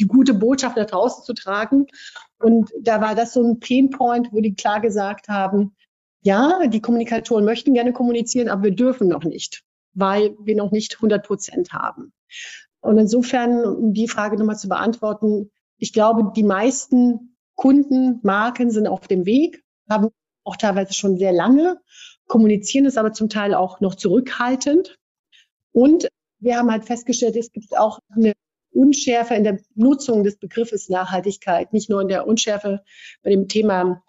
die 0.00 0.06
gute 0.06 0.32
Botschaft 0.32 0.78
da 0.78 0.86
draußen 0.86 1.22
zu 1.22 1.34
tragen. 1.34 1.88
Und 2.38 2.70
da 2.80 3.02
war 3.02 3.14
das 3.14 3.34
so 3.34 3.42
ein 3.42 3.60
Painpoint, 3.60 4.32
wo 4.32 4.40
die 4.40 4.54
klar 4.54 4.80
gesagt 4.80 5.28
haben, 5.28 5.76
ja, 6.22 6.66
die 6.68 6.80
Kommunikatoren 6.80 7.44
möchten 7.44 7.74
gerne 7.74 7.92
kommunizieren, 7.92 8.48
aber 8.48 8.64
wir 8.64 8.74
dürfen 8.74 9.08
noch 9.08 9.24
nicht, 9.24 9.62
weil 9.92 10.34
wir 10.42 10.56
noch 10.56 10.70
nicht 10.70 10.96
100 10.96 11.26
Prozent 11.26 11.74
haben. 11.74 12.14
Und 12.80 12.96
insofern, 12.96 13.62
um 13.62 13.92
die 13.92 14.08
Frage 14.08 14.38
nochmal 14.38 14.56
zu 14.56 14.68
beantworten, 14.68 15.50
ich 15.80 15.92
glaube, 15.92 16.32
die 16.36 16.44
meisten 16.44 17.36
Kunden, 17.56 18.20
Marken 18.22 18.70
sind 18.70 18.86
auf 18.86 19.08
dem 19.08 19.26
Weg, 19.26 19.64
haben 19.88 20.10
auch 20.44 20.56
teilweise 20.56 20.94
schon 20.94 21.18
sehr 21.18 21.32
lange, 21.32 21.80
kommunizieren 22.26 22.86
es 22.86 22.96
aber 22.96 23.12
zum 23.12 23.28
Teil 23.28 23.54
auch 23.54 23.80
noch 23.80 23.94
zurückhaltend. 23.94 24.98
Und 25.72 26.08
wir 26.38 26.56
haben 26.56 26.70
halt 26.70 26.84
festgestellt, 26.84 27.36
es 27.36 27.50
gibt 27.52 27.76
auch 27.76 27.98
eine 28.14 28.32
Unschärfe 28.72 29.34
in 29.34 29.44
der 29.44 29.58
Nutzung 29.74 30.22
des 30.22 30.38
Begriffes 30.38 30.88
Nachhaltigkeit, 30.88 31.72
nicht 31.72 31.90
nur 31.90 32.00
in 32.02 32.08
der 32.08 32.26
Unschärfe 32.26 32.82
bei 33.22 33.30
dem 33.30 33.48
Thema 33.48 34.02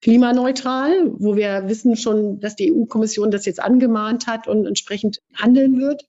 klimaneutral, 0.00 1.12
wo 1.18 1.36
wir 1.36 1.68
wissen 1.68 1.96
schon, 1.96 2.40
dass 2.40 2.56
die 2.56 2.72
EU-Kommission 2.72 3.30
das 3.30 3.44
jetzt 3.44 3.60
angemahnt 3.60 4.26
hat 4.26 4.46
und 4.46 4.66
entsprechend 4.66 5.18
handeln 5.34 5.78
wird, 5.78 6.06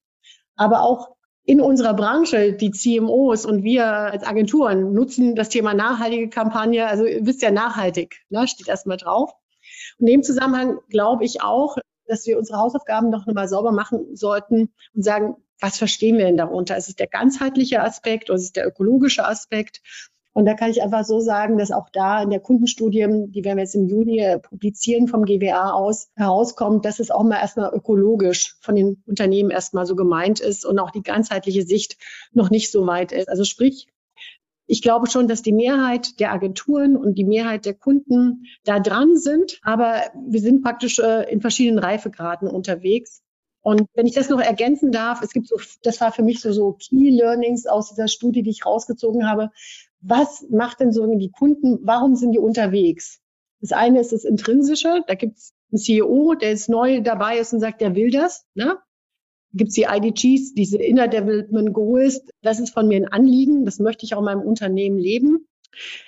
aber 0.55 0.83
auch 0.83 1.15
in 1.45 1.61
unserer 1.61 1.93
Branche, 1.93 2.53
die 2.53 2.71
CMOs 2.71 3.45
und 3.45 3.63
wir 3.63 3.85
als 3.85 4.23
Agenturen 4.23 4.93
nutzen 4.93 5.35
das 5.35 5.49
Thema 5.49 5.73
nachhaltige 5.73 6.29
Kampagne, 6.29 6.87
also 6.87 7.05
ihr 7.05 7.25
wisst 7.25 7.41
ja 7.41 7.51
nachhaltig, 7.51 8.21
ne, 8.29 8.47
steht 8.47 8.67
erstmal 8.67 8.97
drauf. 8.97 9.31
Und 9.97 10.07
in 10.07 10.13
dem 10.13 10.23
Zusammenhang 10.23 10.79
glaube 10.89 11.25
ich 11.25 11.41
auch, 11.41 11.77
dass 12.05 12.25
wir 12.25 12.37
unsere 12.37 12.59
Hausaufgaben 12.59 13.09
noch 13.09 13.27
einmal 13.27 13.47
sauber 13.47 13.71
machen 13.71 14.15
sollten 14.15 14.73
und 14.93 15.03
sagen, 15.03 15.35
was 15.59 15.77
verstehen 15.77 16.17
wir 16.17 16.25
denn 16.25 16.37
darunter? 16.37 16.77
Ist 16.77 16.89
es 16.89 16.95
der 16.95 17.07
ganzheitliche 17.07 17.81
Aspekt 17.81 18.29
oder 18.29 18.37
ist 18.37 18.45
es 18.45 18.51
der 18.51 18.67
ökologische 18.67 19.25
Aspekt? 19.25 19.81
Und 20.39 20.45
da 20.45 20.53
kann 20.53 20.71
ich 20.71 20.81
einfach 20.81 21.03
so 21.03 21.19
sagen, 21.19 21.57
dass 21.57 21.69
auch 21.69 21.89
da 21.89 22.23
in 22.23 22.29
der 22.29 22.39
Kundenstudie, 22.39 23.05
die 23.27 23.43
werden 23.43 23.57
wir 23.57 23.63
jetzt 23.63 23.75
im 23.75 23.89
Juni 23.89 24.37
publizieren 24.41 25.09
vom 25.09 25.25
GWA 25.25 25.73
aus, 25.73 26.11
herauskommt, 26.15 26.85
dass 26.85 27.01
es 27.01 27.11
auch 27.11 27.25
mal 27.25 27.41
erstmal 27.41 27.73
ökologisch 27.73 28.55
von 28.61 28.75
den 28.75 29.03
Unternehmen 29.05 29.49
erstmal 29.49 29.85
so 29.85 29.97
gemeint 29.97 30.39
ist 30.39 30.65
und 30.65 30.79
auch 30.79 30.91
die 30.91 31.03
ganzheitliche 31.03 31.63
Sicht 31.63 31.97
noch 32.31 32.51
nicht 32.51 32.71
so 32.71 32.87
weit 32.87 33.11
ist. 33.11 33.27
Also 33.27 33.43
sprich, 33.43 33.87
ich 34.65 34.81
glaube 34.81 35.09
schon, 35.09 35.27
dass 35.27 35.41
die 35.41 35.51
Mehrheit 35.51 36.21
der 36.21 36.31
Agenturen 36.31 36.95
und 36.95 37.15
die 37.15 37.25
Mehrheit 37.25 37.65
der 37.65 37.73
Kunden 37.73 38.45
da 38.63 38.79
dran 38.79 39.17
sind, 39.17 39.59
aber 39.61 40.03
wir 40.25 40.39
sind 40.39 40.63
praktisch 40.63 40.99
äh, 40.99 41.29
in 41.29 41.41
verschiedenen 41.41 41.79
Reifegraden 41.79 42.47
unterwegs. 42.47 43.23
Und 43.59 43.87
wenn 43.93 44.07
ich 44.07 44.15
das 44.15 44.29
noch 44.29 44.39
ergänzen 44.39 44.93
darf, 44.93 45.21
es 45.21 45.31
gibt 45.31 45.49
so, 45.49 45.57
das 45.83 45.99
war 45.99 46.13
für 46.13 46.23
mich 46.23 46.39
so, 46.39 46.53
so 46.53 46.77
Key 46.79 47.09
Learnings 47.09 47.67
aus 47.67 47.89
dieser 47.89 48.07
Studie, 48.07 48.41
die 48.41 48.51
ich 48.51 48.65
rausgezogen 48.65 49.29
habe 49.29 49.51
was 50.01 50.45
macht 50.49 50.79
denn 50.79 50.91
so 50.91 51.05
die 51.15 51.31
Kunden, 51.31 51.79
warum 51.83 52.15
sind 52.15 52.31
die 52.31 52.39
unterwegs? 52.39 53.19
Das 53.61 53.71
eine 53.71 53.99
ist 53.99 54.13
das 54.13 54.23
Intrinsische, 54.23 55.03
da 55.07 55.15
gibt 55.15 55.37
es 55.37 55.53
einen 55.71 55.79
CEO, 55.79 56.35
der 56.35 56.49
jetzt 56.49 56.69
neu 56.69 57.01
dabei 57.01 57.39
ist 57.39 57.53
und 57.53 57.59
sagt, 57.59 57.81
der 57.81 57.95
will 57.95 58.09
das. 58.09 58.45
Ne? 58.53 58.77
Gibt 59.53 59.69
es 59.69 59.75
die 59.75 59.87
IDGs, 59.89 60.53
diese 60.53 60.77
Inner 60.77 61.07
Development 61.07 61.73
Goals, 61.73 62.23
das 62.41 62.59
ist 62.59 62.73
von 62.73 62.87
mir 62.87 62.97
ein 62.97 63.11
Anliegen, 63.11 63.65
das 63.65 63.79
möchte 63.79 64.05
ich 64.05 64.13
auch 64.13 64.19
in 64.19 64.25
meinem 64.25 64.41
Unternehmen 64.41 64.97
leben. 64.97 65.47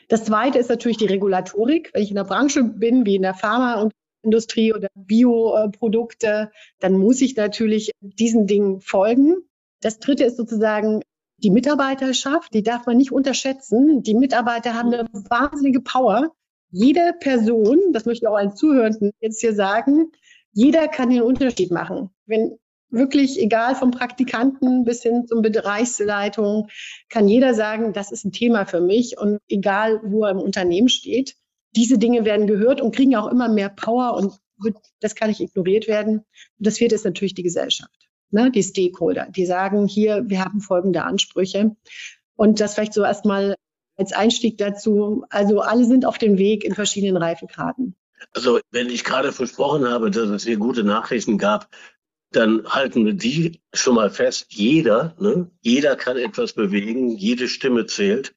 Das 0.07 0.25
zweite 0.25 0.59
ist 0.59 0.69
natürlich 0.69 0.97
die 0.97 1.05
Regulatorik. 1.05 1.91
Wenn 1.93 2.03
ich 2.03 2.09
in 2.09 2.15
der 2.15 2.23
Branche 2.23 2.63
bin, 2.63 3.05
wie 3.05 3.15
in 3.15 3.21
der 3.21 3.33
Pharmaindustrie 3.33 4.73
oder 4.73 4.87
Bioprodukte, 4.95 6.51
dann 6.79 6.93
muss 6.93 7.21
ich 7.21 7.35
natürlich 7.35 7.91
diesen 7.99 8.47
Dingen 8.47 8.79
folgen. 8.81 9.37
Das 9.81 9.99
dritte 9.99 10.23
ist 10.23 10.37
sozusagen 10.37 11.01
die 11.43 11.51
Mitarbeiterschaft, 11.51 12.53
die 12.53 12.63
darf 12.63 12.85
man 12.85 12.97
nicht 12.97 13.11
unterschätzen. 13.11 14.03
Die 14.03 14.13
Mitarbeiter 14.13 14.73
haben 14.73 14.93
eine 14.93 15.07
wahnsinnige 15.11 15.81
Power. 15.81 16.31
Jede 16.69 17.13
Person, 17.19 17.79
das 17.91 18.05
möchte 18.05 18.25
ich 18.25 18.27
auch 18.27 18.35
allen 18.35 18.55
Zuhörenden 18.55 19.11
jetzt 19.19 19.41
hier 19.41 19.53
sagen, 19.53 20.11
jeder 20.53 20.87
kann 20.87 21.09
den 21.09 21.21
Unterschied 21.21 21.71
machen. 21.71 22.09
Wenn 22.25 22.57
wirklich, 22.89 23.39
egal 23.39 23.75
vom 23.75 23.91
Praktikanten 23.91 24.83
bis 24.83 25.01
hin 25.01 25.25
zum 25.27 25.41
Bereichsleitung, 25.41 26.67
kann 27.09 27.27
jeder 27.27 27.53
sagen, 27.53 27.93
das 27.93 28.11
ist 28.11 28.25
ein 28.25 28.31
Thema 28.31 28.65
für 28.65 28.81
mich 28.81 29.17
und 29.17 29.39
egal, 29.49 30.01
wo 30.03 30.25
er 30.25 30.31
im 30.31 30.39
Unternehmen 30.39 30.89
steht. 30.89 31.35
Diese 31.75 31.97
Dinge 31.97 32.25
werden 32.25 32.47
gehört 32.47 32.81
und 32.81 32.93
kriegen 32.93 33.15
auch 33.15 33.27
immer 33.27 33.47
mehr 33.47 33.69
Power 33.69 34.15
und 34.15 34.33
das 34.99 35.15
kann 35.15 35.29
nicht 35.29 35.41
ignoriert 35.41 35.87
werden. 35.87 36.17
Und 36.17 36.67
das 36.67 36.77
vierte 36.77 36.95
ist 36.95 37.05
natürlich 37.05 37.33
die 37.33 37.43
Gesellschaft 37.43 38.10
ne, 38.31 38.51
die 38.51 38.63
Stakeholder, 38.63 39.27
die 39.29 39.45
sagen, 39.45 39.87
hier, 39.87 40.23
wir 40.27 40.43
haben 40.43 40.61
folgende 40.61 41.03
Ansprüche. 41.03 41.75
Und 42.35 42.59
das 42.59 42.73
vielleicht 42.73 42.93
so 42.93 43.03
erstmal 43.03 43.55
als 43.97 44.13
Einstieg 44.13 44.57
dazu. 44.57 45.25
Also 45.29 45.61
alle 45.61 45.85
sind 45.85 46.05
auf 46.05 46.17
dem 46.17 46.37
Weg 46.37 46.63
in 46.63 46.73
verschiedenen 46.73 47.17
Reifegraden. 47.17 47.95
Also 48.33 48.59
wenn 48.71 48.89
ich 48.89 49.03
gerade 49.03 49.31
versprochen 49.31 49.87
habe, 49.87 50.11
dass 50.11 50.29
es 50.29 50.43
hier 50.43 50.57
gute 50.57 50.83
Nachrichten 50.83 51.37
gab, 51.37 51.69
dann 52.31 52.65
halten 52.65 53.05
wir 53.05 53.13
die 53.13 53.61
schon 53.73 53.95
mal 53.95 54.09
fest. 54.09 54.47
Jeder, 54.49 55.15
ne? 55.19 55.51
jeder 55.61 55.95
kann 55.95 56.17
etwas 56.17 56.53
bewegen, 56.53 57.09
jede 57.09 57.47
Stimme 57.47 57.85
zählt. 57.85 58.33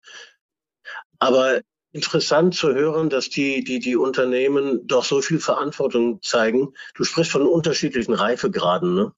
Aber 1.19 1.61
interessant 1.93 2.57
zu 2.57 2.75
hören, 2.75 3.09
dass 3.09 3.29
die, 3.31 3.63
die, 3.63 3.79
die 3.79 3.95
Unternehmen 3.95 4.87
doch 4.87 5.05
so 5.05 5.23
viel 5.23 5.39
Verantwortung 5.39 6.21
zeigen. 6.23 6.75
Du 6.95 7.05
sprichst 7.05 7.31
von 7.31 7.47
unterschiedlichen 7.47 8.15
Reifegraden. 8.15 8.95
Ne? 8.95 9.13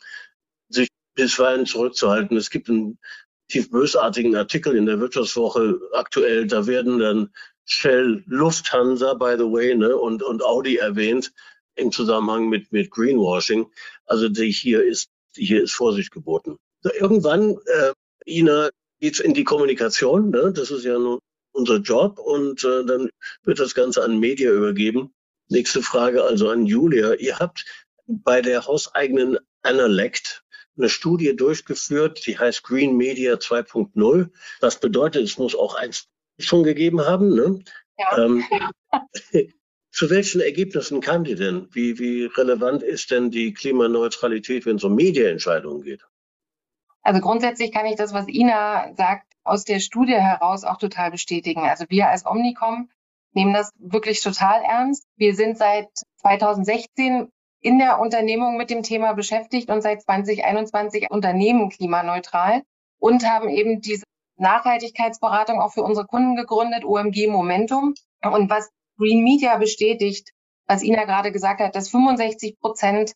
Bisweilen 1.16 1.66
zurückzuhalten. 1.66 2.36
Es 2.36 2.50
gibt 2.50 2.68
einen 2.68 2.98
tief 3.48 3.70
bösartigen 3.70 4.36
Artikel 4.36 4.76
in 4.76 4.86
der 4.86 5.00
Wirtschaftswoche 5.00 5.80
aktuell, 5.92 6.46
da 6.46 6.66
werden 6.66 6.98
dann 6.98 7.30
Shell, 7.64 8.22
Lufthansa, 8.26 9.14
by 9.14 9.34
the 9.36 9.44
way, 9.44 9.74
ne, 9.74 9.96
und, 9.96 10.22
und 10.22 10.44
Audi 10.44 10.76
erwähnt 10.76 11.32
im 11.74 11.90
Zusammenhang 11.90 12.48
mit, 12.48 12.72
mit 12.72 12.90
Greenwashing. 12.90 13.66
Also 14.06 14.28
die, 14.28 14.50
hier 14.50 14.84
ist, 14.84 15.08
hier 15.34 15.62
ist 15.62 15.72
Vorsicht 15.72 16.12
geboten. 16.12 16.56
Irgendwann, 16.98 17.56
äh, 17.66 17.92
Ina, 18.24 18.70
geht's 19.00 19.18
in 19.20 19.34
die 19.34 19.44
Kommunikation, 19.44 20.30
ne? 20.30 20.52
das 20.52 20.70
ist 20.70 20.84
ja 20.84 20.98
nun 20.98 21.18
unser 21.52 21.78
Job 21.78 22.18
und 22.18 22.62
äh, 22.64 22.84
dann 22.84 23.10
wird 23.42 23.58
das 23.58 23.74
Ganze 23.74 24.04
an 24.04 24.18
Media 24.18 24.52
übergeben. 24.52 25.12
Nächste 25.48 25.82
Frage 25.82 26.22
also 26.22 26.48
an 26.50 26.66
Julia. 26.66 27.14
Ihr 27.14 27.38
habt 27.38 27.64
bei 28.06 28.42
der 28.42 28.66
hauseigenen 28.66 29.38
Analect 29.62 30.44
eine 30.76 30.88
Studie 30.88 31.34
durchgeführt, 31.34 32.26
die 32.26 32.38
heißt 32.38 32.62
Green 32.62 32.96
Media 32.96 33.34
2.0. 33.34 34.30
Das 34.60 34.80
bedeutet, 34.80 35.24
es 35.24 35.38
muss 35.38 35.54
auch 35.54 35.74
eins 35.74 36.08
schon 36.38 36.62
gegeben 36.62 37.00
haben. 37.00 37.34
Ne? 37.34 37.60
Ja. 37.98 38.24
Ähm, 38.24 38.44
zu 39.90 40.10
welchen 40.10 40.40
Ergebnissen 40.40 41.00
kam 41.00 41.24
die 41.24 41.34
denn? 41.34 41.68
Wie, 41.72 41.98
wie 41.98 42.26
relevant 42.26 42.82
ist 42.82 43.10
denn 43.10 43.30
die 43.30 43.54
Klimaneutralität, 43.54 44.66
wenn 44.66 44.76
es 44.76 44.84
um 44.84 44.94
Medienentscheidungen 44.94 45.82
geht? 45.82 46.06
Also 47.02 47.20
grundsätzlich 47.20 47.72
kann 47.72 47.86
ich 47.86 47.96
das, 47.96 48.12
was 48.12 48.28
Ina 48.28 48.94
sagt, 48.94 49.26
aus 49.44 49.64
der 49.64 49.80
Studie 49.80 50.16
heraus 50.16 50.64
auch 50.64 50.78
total 50.78 51.12
bestätigen. 51.12 51.60
Also 51.60 51.84
wir 51.88 52.08
als 52.08 52.26
Omnicom 52.26 52.90
nehmen 53.32 53.54
das 53.54 53.70
wirklich 53.78 54.22
total 54.22 54.62
ernst. 54.62 55.06
Wir 55.16 55.34
sind 55.34 55.56
seit 55.56 55.88
2016 56.16 57.30
in 57.66 57.80
der 57.80 57.98
Unternehmung 57.98 58.56
mit 58.56 58.70
dem 58.70 58.84
Thema 58.84 59.14
beschäftigt 59.14 59.70
und 59.70 59.82
seit 59.82 60.00
2021 60.00 61.10
Unternehmen 61.10 61.68
klimaneutral 61.68 62.62
und 63.00 63.28
haben 63.28 63.48
eben 63.48 63.80
diese 63.80 64.04
Nachhaltigkeitsberatung 64.36 65.60
auch 65.60 65.72
für 65.72 65.82
unsere 65.82 66.06
Kunden 66.06 66.36
gegründet, 66.36 66.84
OMG 66.84 67.26
Momentum. 67.26 67.94
Und 68.22 68.50
was 68.50 68.70
Green 68.98 69.24
Media 69.24 69.56
bestätigt, 69.56 70.30
was 70.68 70.84
Ina 70.84 71.06
gerade 71.06 71.32
gesagt 71.32 71.60
hat, 71.60 71.74
dass 71.74 71.90
65 71.90 72.56
Prozent 72.60 73.14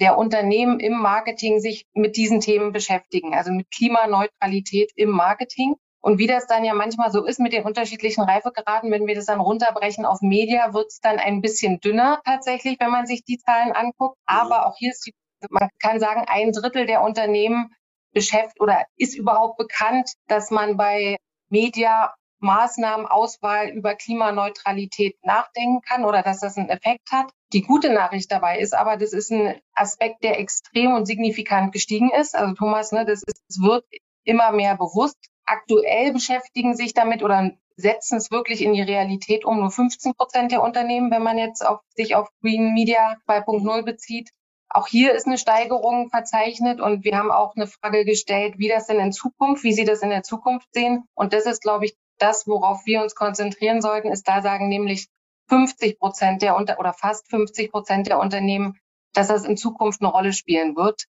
der 0.00 0.16
Unternehmen 0.16 0.80
im 0.80 0.94
Marketing 0.94 1.60
sich 1.60 1.84
mit 1.92 2.16
diesen 2.16 2.40
Themen 2.40 2.72
beschäftigen, 2.72 3.34
also 3.34 3.52
mit 3.52 3.70
Klimaneutralität 3.70 4.90
im 4.96 5.10
Marketing. 5.10 5.74
Und 6.00 6.18
wie 6.18 6.26
das 6.26 6.46
dann 6.46 6.64
ja 6.64 6.74
manchmal 6.74 7.10
so 7.10 7.24
ist 7.24 7.40
mit 7.40 7.52
den 7.52 7.64
unterschiedlichen 7.64 8.22
Reifegraden, 8.22 8.90
wenn 8.90 9.06
wir 9.06 9.14
das 9.14 9.26
dann 9.26 9.40
runterbrechen 9.40 10.06
auf 10.06 10.20
Media, 10.22 10.72
wird 10.72 10.86
es 10.88 11.00
dann 11.00 11.18
ein 11.18 11.42
bisschen 11.42 11.80
dünner 11.80 12.20
tatsächlich, 12.24 12.78
wenn 12.80 12.90
man 12.90 13.06
sich 13.06 13.24
die 13.24 13.38
Zahlen 13.38 13.72
anguckt. 13.72 14.16
Aber 14.24 14.66
auch 14.66 14.76
hier 14.78 14.90
ist 14.90 15.06
die, 15.06 15.14
man 15.50 15.68
kann 15.78 16.00
sagen, 16.00 16.24
ein 16.26 16.52
Drittel 16.52 16.86
der 16.86 17.02
Unternehmen 17.02 17.74
beschäftigt 18.12 18.60
oder 18.60 18.84
ist 18.96 19.14
überhaupt 19.16 19.58
bekannt, 19.58 20.12
dass 20.26 20.50
man 20.50 20.76
bei 20.76 21.16
Media 21.48 22.14
Maßnahmenauswahl 22.40 23.68
über 23.68 23.94
Klimaneutralität 23.94 25.16
nachdenken 25.22 25.82
kann 25.82 26.04
oder 26.04 26.22
dass 26.22 26.40
das 26.40 26.56
einen 26.56 26.70
Effekt 26.70 27.12
hat. 27.12 27.30
Die 27.52 27.62
gute 27.62 27.92
Nachricht 27.92 28.32
dabei 28.32 28.58
ist 28.58 28.74
aber, 28.74 28.96
das 28.96 29.12
ist 29.12 29.30
ein 29.30 29.60
Aspekt, 29.74 30.24
der 30.24 30.38
extrem 30.38 30.94
und 30.94 31.06
signifikant 31.06 31.72
gestiegen 31.72 32.10
ist. 32.10 32.34
Also 32.34 32.54
Thomas, 32.54 32.92
ne, 32.92 33.04
das, 33.04 33.22
ist, 33.22 33.42
das 33.48 33.60
wird 33.60 33.84
immer 34.24 34.52
mehr 34.52 34.76
bewusst. 34.76 35.18
Aktuell 35.50 36.12
beschäftigen 36.12 36.76
sich 36.76 36.94
damit 36.94 37.24
oder 37.24 37.50
setzen 37.74 38.18
es 38.18 38.30
wirklich 38.30 38.62
in 38.62 38.72
die 38.72 38.82
Realität 38.82 39.44
um 39.44 39.58
nur 39.58 39.72
15 39.72 40.14
Prozent 40.14 40.52
der 40.52 40.62
Unternehmen, 40.62 41.10
wenn 41.10 41.24
man 41.24 41.38
jetzt 41.38 41.66
auf, 41.66 41.80
sich 41.96 42.14
auf 42.14 42.28
Green 42.40 42.72
Media 42.72 43.16
2.0 43.26 43.82
bezieht. 43.82 44.30
Auch 44.68 44.86
hier 44.86 45.12
ist 45.12 45.26
eine 45.26 45.38
Steigerung 45.38 46.08
verzeichnet 46.08 46.80
und 46.80 47.02
wir 47.02 47.18
haben 47.18 47.32
auch 47.32 47.56
eine 47.56 47.66
Frage 47.66 48.04
gestellt, 48.04 48.58
wie 48.58 48.68
das 48.68 48.86
denn 48.86 49.00
in 49.00 49.10
Zukunft, 49.10 49.64
wie 49.64 49.72
Sie 49.72 49.84
das 49.84 50.02
in 50.02 50.10
der 50.10 50.22
Zukunft 50.22 50.68
sehen. 50.72 51.02
Und 51.14 51.32
das 51.32 51.46
ist, 51.46 51.62
glaube 51.62 51.86
ich, 51.86 51.96
das, 52.18 52.46
worauf 52.46 52.86
wir 52.86 53.02
uns 53.02 53.16
konzentrieren 53.16 53.82
sollten, 53.82 54.12
ist 54.12 54.28
da 54.28 54.42
sagen 54.42 54.68
nämlich 54.68 55.08
50 55.48 55.98
Prozent 55.98 56.42
der 56.42 56.54
Unter 56.54 56.78
oder 56.78 56.92
fast 56.92 57.28
50 57.28 57.72
Prozent 57.72 58.06
der 58.06 58.20
Unternehmen, 58.20 58.78
dass 59.14 59.26
das 59.26 59.44
in 59.44 59.56
Zukunft 59.56 60.00
eine 60.00 60.12
Rolle 60.12 60.32
spielen 60.32 60.76
wird, 60.76 61.06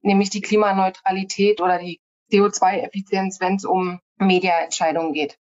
nämlich 0.00 0.30
die 0.30 0.42
Klimaneutralität 0.42 1.60
oder 1.60 1.78
die 1.78 1.98
CO2-Effizienz, 2.30 3.40
wenn 3.40 3.56
es 3.56 3.64
um 3.64 4.00
Mediaentscheidungen 4.18 5.12
geht. 5.12 5.38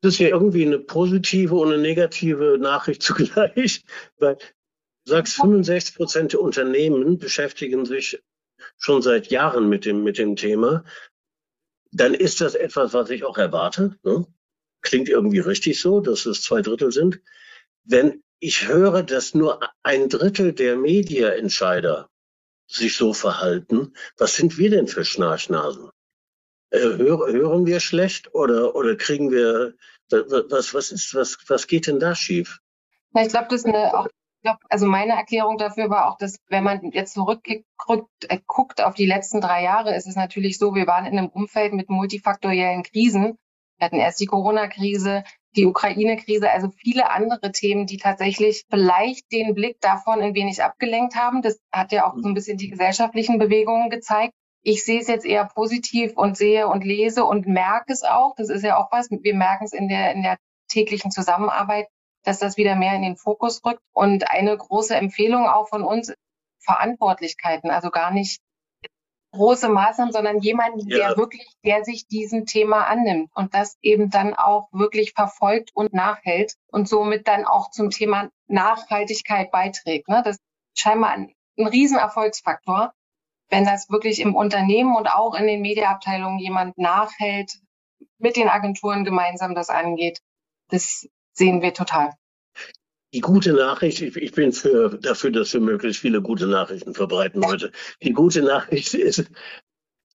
Das 0.00 0.14
ist 0.14 0.20
ja 0.20 0.28
irgendwie 0.28 0.64
eine 0.64 0.78
positive 0.78 1.54
und 1.56 1.72
eine 1.72 1.82
negative 1.82 2.58
Nachricht 2.58 3.02
zugleich, 3.02 3.84
weil 4.18 4.36
du 4.36 5.10
sagst, 5.10 5.34
65 5.34 5.96
Prozent 5.96 6.32
der 6.32 6.40
Unternehmen 6.40 7.18
beschäftigen 7.18 7.84
sich 7.84 8.22
schon 8.76 9.02
seit 9.02 9.28
Jahren 9.28 9.68
mit 9.68 9.84
dem, 9.84 10.02
mit 10.02 10.18
dem 10.18 10.36
Thema 10.36 10.84
dann 11.92 12.14
ist 12.14 12.40
das 12.40 12.54
etwas, 12.54 12.92
was 12.92 13.10
ich 13.10 13.24
auch 13.24 13.38
erwarte. 13.38 13.98
Ne? 14.02 14.26
Klingt 14.82 15.08
irgendwie 15.08 15.40
richtig 15.40 15.80
so, 15.80 16.00
dass 16.00 16.26
es 16.26 16.42
zwei 16.42 16.62
Drittel 16.62 16.92
sind. 16.92 17.20
Wenn 17.84 18.22
ich 18.40 18.68
höre, 18.68 19.02
dass 19.02 19.34
nur 19.34 19.60
ein 19.82 20.08
Drittel 20.08 20.52
der 20.52 20.76
Mediaentscheider 20.76 22.08
sich 22.68 22.96
so 22.96 23.12
verhalten, 23.12 23.94
was 24.16 24.36
sind 24.36 24.58
wir 24.58 24.70
denn 24.70 24.86
für 24.86 25.04
Schnarchnasen? 25.04 25.90
Äh, 26.70 26.80
hör, 26.80 27.26
hören 27.32 27.66
wir 27.66 27.80
schlecht 27.80 28.34
oder, 28.34 28.76
oder 28.76 28.94
kriegen 28.96 29.30
wir, 29.30 29.74
was, 30.10 30.74
was 30.74 30.92
ist, 30.92 31.14
was, 31.14 31.38
was 31.48 31.66
geht 31.66 31.86
denn 31.86 31.98
da 31.98 32.14
schief? 32.14 32.60
ich 33.14 33.28
glaube, 33.28 33.48
das 33.50 33.60
ist 33.60 33.66
eine, 33.66 33.98
auch 33.98 34.06
glaube, 34.42 34.60
also 34.68 34.86
meine 34.86 35.12
Erklärung 35.12 35.58
dafür 35.58 35.90
war 35.90 36.08
auch, 36.08 36.16
dass 36.16 36.38
wenn 36.48 36.64
man 36.64 36.90
jetzt 36.92 37.14
zurückguckt 37.14 38.08
äh, 38.28 38.38
guckt 38.46 38.82
auf 38.82 38.94
die 38.94 39.06
letzten 39.06 39.40
drei 39.40 39.62
Jahre, 39.62 39.94
ist 39.94 40.06
es 40.06 40.16
natürlich 40.16 40.58
so, 40.58 40.74
wir 40.74 40.86
waren 40.86 41.06
in 41.06 41.18
einem 41.18 41.28
Umfeld 41.28 41.72
mit 41.72 41.88
multifaktoriellen 41.90 42.82
Krisen. 42.82 43.38
Wir 43.78 43.86
hatten 43.86 44.00
erst 44.00 44.20
die 44.20 44.26
Corona-Krise, 44.26 45.24
die 45.56 45.66
Ukraine-Krise, 45.66 46.50
also 46.50 46.68
viele 46.70 47.10
andere 47.10 47.52
Themen, 47.52 47.86
die 47.86 47.96
tatsächlich 47.96 48.64
vielleicht 48.68 49.30
den 49.32 49.54
Blick 49.54 49.80
davon 49.80 50.20
ein 50.20 50.34
wenig 50.34 50.62
abgelenkt 50.62 51.14
haben. 51.14 51.42
Das 51.42 51.58
hat 51.72 51.92
ja 51.92 52.06
auch 52.06 52.14
so 52.16 52.28
ein 52.28 52.34
bisschen 52.34 52.58
die 52.58 52.70
gesellschaftlichen 52.70 53.38
Bewegungen 53.38 53.88
gezeigt. 53.88 54.34
Ich 54.62 54.84
sehe 54.84 55.00
es 55.00 55.06
jetzt 55.06 55.24
eher 55.24 55.46
positiv 55.46 56.16
und 56.16 56.36
sehe 56.36 56.66
und 56.66 56.84
lese 56.84 57.24
und 57.24 57.46
merke 57.46 57.92
es 57.92 58.02
auch. 58.02 58.34
Das 58.36 58.50
ist 58.50 58.64
ja 58.64 58.76
auch 58.76 58.90
was. 58.90 59.08
Wir 59.10 59.34
merken 59.34 59.64
es 59.64 59.72
in 59.72 59.88
der, 59.88 60.12
in 60.12 60.22
der 60.22 60.38
täglichen 60.68 61.10
Zusammenarbeit, 61.10 61.86
dass 62.24 62.40
das 62.40 62.56
wieder 62.56 62.74
mehr 62.74 62.94
in 62.94 63.02
den 63.02 63.16
Fokus 63.16 63.64
rückt. 63.64 63.82
Und 63.92 64.30
eine 64.30 64.56
große 64.56 64.96
Empfehlung 64.96 65.46
auch 65.46 65.68
von 65.68 65.82
uns, 65.84 66.12
Verantwortlichkeiten, 66.60 67.70
also 67.70 67.90
gar 67.90 68.10
nicht 68.10 68.40
große 69.32 69.68
Maßnahmen, 69.68 70.12
sondern 70.12 70.40
jemanden, 70.40 70.88
ja. 70.88 71.08
der 71.08 71.16
wirklich, 71.16 71.46
der 71.64 71.84
sich 71.84 72.06
diesem 72.06 72.46
Thema 72.46 72.84
annimmt 72.86 73.30
und 73.34 73.54
das 73.54 73.76
eben 73.82 74.10
dann 74.10 74.34
auch 74.34 74.68
wirklich 74.72 75.12
verfolgt 75.12 75.70
und 75.74 75.92
nachhält 75.92 76.54
und 76.68 76.88
somit 76.88 77.28
dann 77.28 77.44
auch 77.44 77.70
zum 77.70 77.90
Thema 77.90 78.30
Nachhaltigkeit 78.46 79.50
beiträgt. 79.50 80.08
Ne? 80.08 80.22
Das 80.24 80.36
ist 80.36 80.42
scheinbar 80.74 81.10
ein, 81.10 81.34
ein 81.58 81.66
Riesenerfolgsfaktor, 81.66 82.92
wenn 83.50 83.64
das 83.64 83.90
wirklich 83.90 84.20
im 84.20 84.34
Unternehmen 84.34 84.96
und 84.96 85.10
auch 85.10 85.34
in 85.34 85.46
den 85.46 85.60
Mediaabteilungen 85.60 86.38
jemand 86.38 86.78
nachhält, 86.78 87.58
mit 88.18 88.36
den 88.36 88.48
Agenturen 88.48 89.04
gemeinsam 89.04 89.54
das 89.54 89.68
angeht. 89.68 90.20
Das 90.68 91.08
sehen 91.32 91.62
wir 91.62 91.74
total. 91.74 92.14
Die 93.14 93.20
gute 93.20 93.52
Nachricht, 93.52 94.02
ich, 94.02 94.16
ich 94.16 94.32
bin 94.32 94.52
für, 94.52 94.98
dafür, 95.00 95.30
dass 95.30 95.52
wir 95.54 95.60
möglichst 95.60 96.00
viele 96.00 96.20
gute 96.20 96.46
Nachrichten 96.46 96.94
verbreiten 96.94 97.44
heute. 97.44 97.72
Die 98.02 98.12
gute 98.12 98.42
Nachricht 98.42 98.92
ist, 98.94 99.24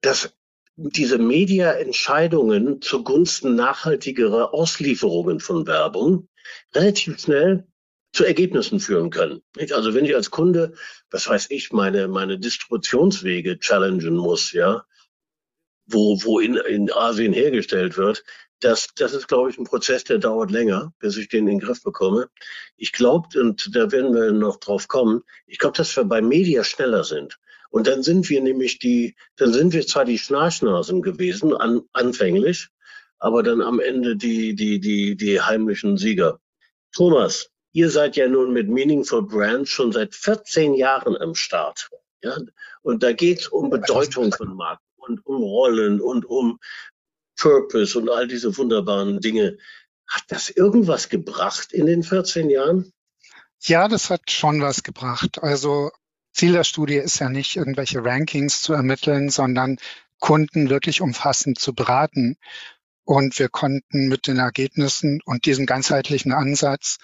dass 0.02 0.36
diese 0.76 1.18
Media-Entscheidungen 1.18 2.82
zugunsten 2.82 3.56
nachhaltigerer 3.56 4.54
Auslieferungen 4.54 5.40
von 5.40 5.68
Werbung 5.68 6.28
relativ 6.74 7.20
schnell 7.20 7.68
zu 8.12 8.26
Ergebnissen 8.26 8.80
führen 8.80 9.10
können. 9.10 9.42
Also 9.72 9.94
wenn 9.94 10.06
ich 10.06 10.16
als 10.16 10.30
Kunde, 10.30 10.74
was 11.10 11.28
weiß 11.28 11.48
ich, 11.50 11.72
meine, 11.72 12.08
meine 12.08 12.40
Distributionswege 12.40 13.60
challengen 13.60 14.16
muss, 14.16 14.52
ja, 14.52 14.86
wo, 15.86 16.18
wo 16.24 16.40
in, 16.40 16.56
in 16.56 16.92
Asien 16.92 17.34
hergestellt 17.34 17.98
wird, 17.98 18.24
das, 18.64 18.90
das 18.96 19.14
ist, 19.14 19.28
glaube 19.28 19.50
ich, 19.50 19.58
ein 19.58 19.66
Prozess, 19.66 20.04
der 20.04 20.18
dauert 20.18 20.52
länger, 20.52 20.94
bis 21.00 21.18
ich 21.18 21.30
den 21.30 21.48
in 21.48 21.58
den 21.58 21.60
Griff 21.60 21.84
bekomme. 21.84 22.30
Ich 22.78 22.92
glaube, 22.92 23.40
und 23.40 23.76
da 23.76 23.92
werden 23.92 24.14
wir 24.14 24.32
noch 24.32 24.58
drauf 24.58 24.88
kommen, 24.88 25.24
ich 25.46 25.60
glaube, 25.60 25.78
dass 25.78 25.96
wir 25.96 26.04
bei 26.06 26.22
Media 26.22 26.64
schneller 26.64 27.04
sind. 27.04 27.38
Und 27.70 27.88
dann 27.88 28.04
sind 28.04 28.30
wir 28.30 28.42
nämlich 28.42 28.80
die, 28.80 29.16
dann 29.36 29.52
sind 29.52 29.74
wir 29.74 29.86
zwar 29.86 30.06
die 30.06 30.20
Schnarchnasen 30.20 31.02
gewesen, 31.02 31.56
an, 31.56 31.82
anfänglich, 31.92 32.70
aber 33.18 33.42
dann 33.42 33.62
am 33.62 33.80
Ende 33.80 34.16
die, 34.16 34.56
die, 34.56 34.80
die, 34.80 35.16
die 35.16 35.42
heimlichen 35.42 35.98
Sieger. 35.98 36.40
Thomas, 36.96 37.50
ihr 37.72 37.90
seid 37.90 38.16
ja 38.16 38.28
nun 38.28 38.54
mit 38.54 38.70
Meaningful 38.70 39.26
Brands 39.26 39.72
schon 39.72 39.92
seit 39.92 40.14
14 40.14 40.76
Jahren 40.76 41.18
am 41.18 41.34
Start. 41.34 41.90
Ja? 42.22 42.38
Und 42.84 43.02
da 43.02 43.14
geht 43.14 43.42
es 43.42 43.48
um 43.48 43.70
Bedeutung 43.70 44.32
von 44.32 44.56
Marken 44.56 44.84
und 44.98 45.26
um 45.26 45.42
Rollen 45.42 46.00
und 46.00 46.26
um 46.26 46.60
Purpose 47.38 47.98
und 47.98 48.10
all 48.10 48.28
diese 48.28 48.58
wunderbaren 48.58 49.20
Dinge. 49.20 49.58
Hat 50.08 50.24
das 50.28 50.50
irgendwas 50.50 51.10
gebracht 51.10 51.74
in 51.74 51.86
den 51.86 52.04
14 52.04 52.50
Jahren? 52.50 52.92
Ja, 53.62 53.88
das 53.88 54.10
hat 54.10 54.30
schon 54.30 54.62
was 54.62 54.84
gebracht. 54.84 55.42
Also 55.42 55.92
Ziel 56.34 56.54
der 56.54 56.64
Studie 56.64 56.98
ist 56.98 57.20
ja 57.20 57.30
nicht, 57.30 57.56
irgendwelche 57.56 58.04
Rankings 58.04 58.62
zu 58.62 58.74
ermitteln, 58.74 59.30
sondern 59.30 59.78
Kunden 60.20 60.70
wirklich 60.70 61.02
umfassend 61.02 61.60
zu 61.60 61.74
beraten. 61.74 62.38
Und 63.06 63.38
wir 63.40 63.50
konnten 63.50 64.08
mit 64.08 64.28
den 64.28 64.40
Ergebnissen 64.40 65.22
und 65.26 65.46
diesem 65.46 65.66
ganzheitlichen 65.66 66.32
Ansatz 66.32 66.98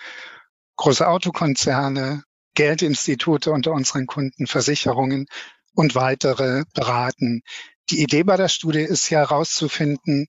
große 0.80 1.06
Autokonzerne, 1.06 2.24
Geldinstitute 2.56 3.52
unter 3.52 3.74
unseren 3.74 4.08
Kunden, 4.08 4.48
Versicherungen 4.48 5.28
und 5.76 5.96
weitere 5.96 6.64
beraten. 6.74 7.42
Die 7.90 8.02
Idee 8.02 8.24
bei 8.24 8.38
der 8.38 8.50
Studie 8.50 8.82
ist 8.82 9.10
ja 9.10 9.20
herauszufinden, 9.20 10.28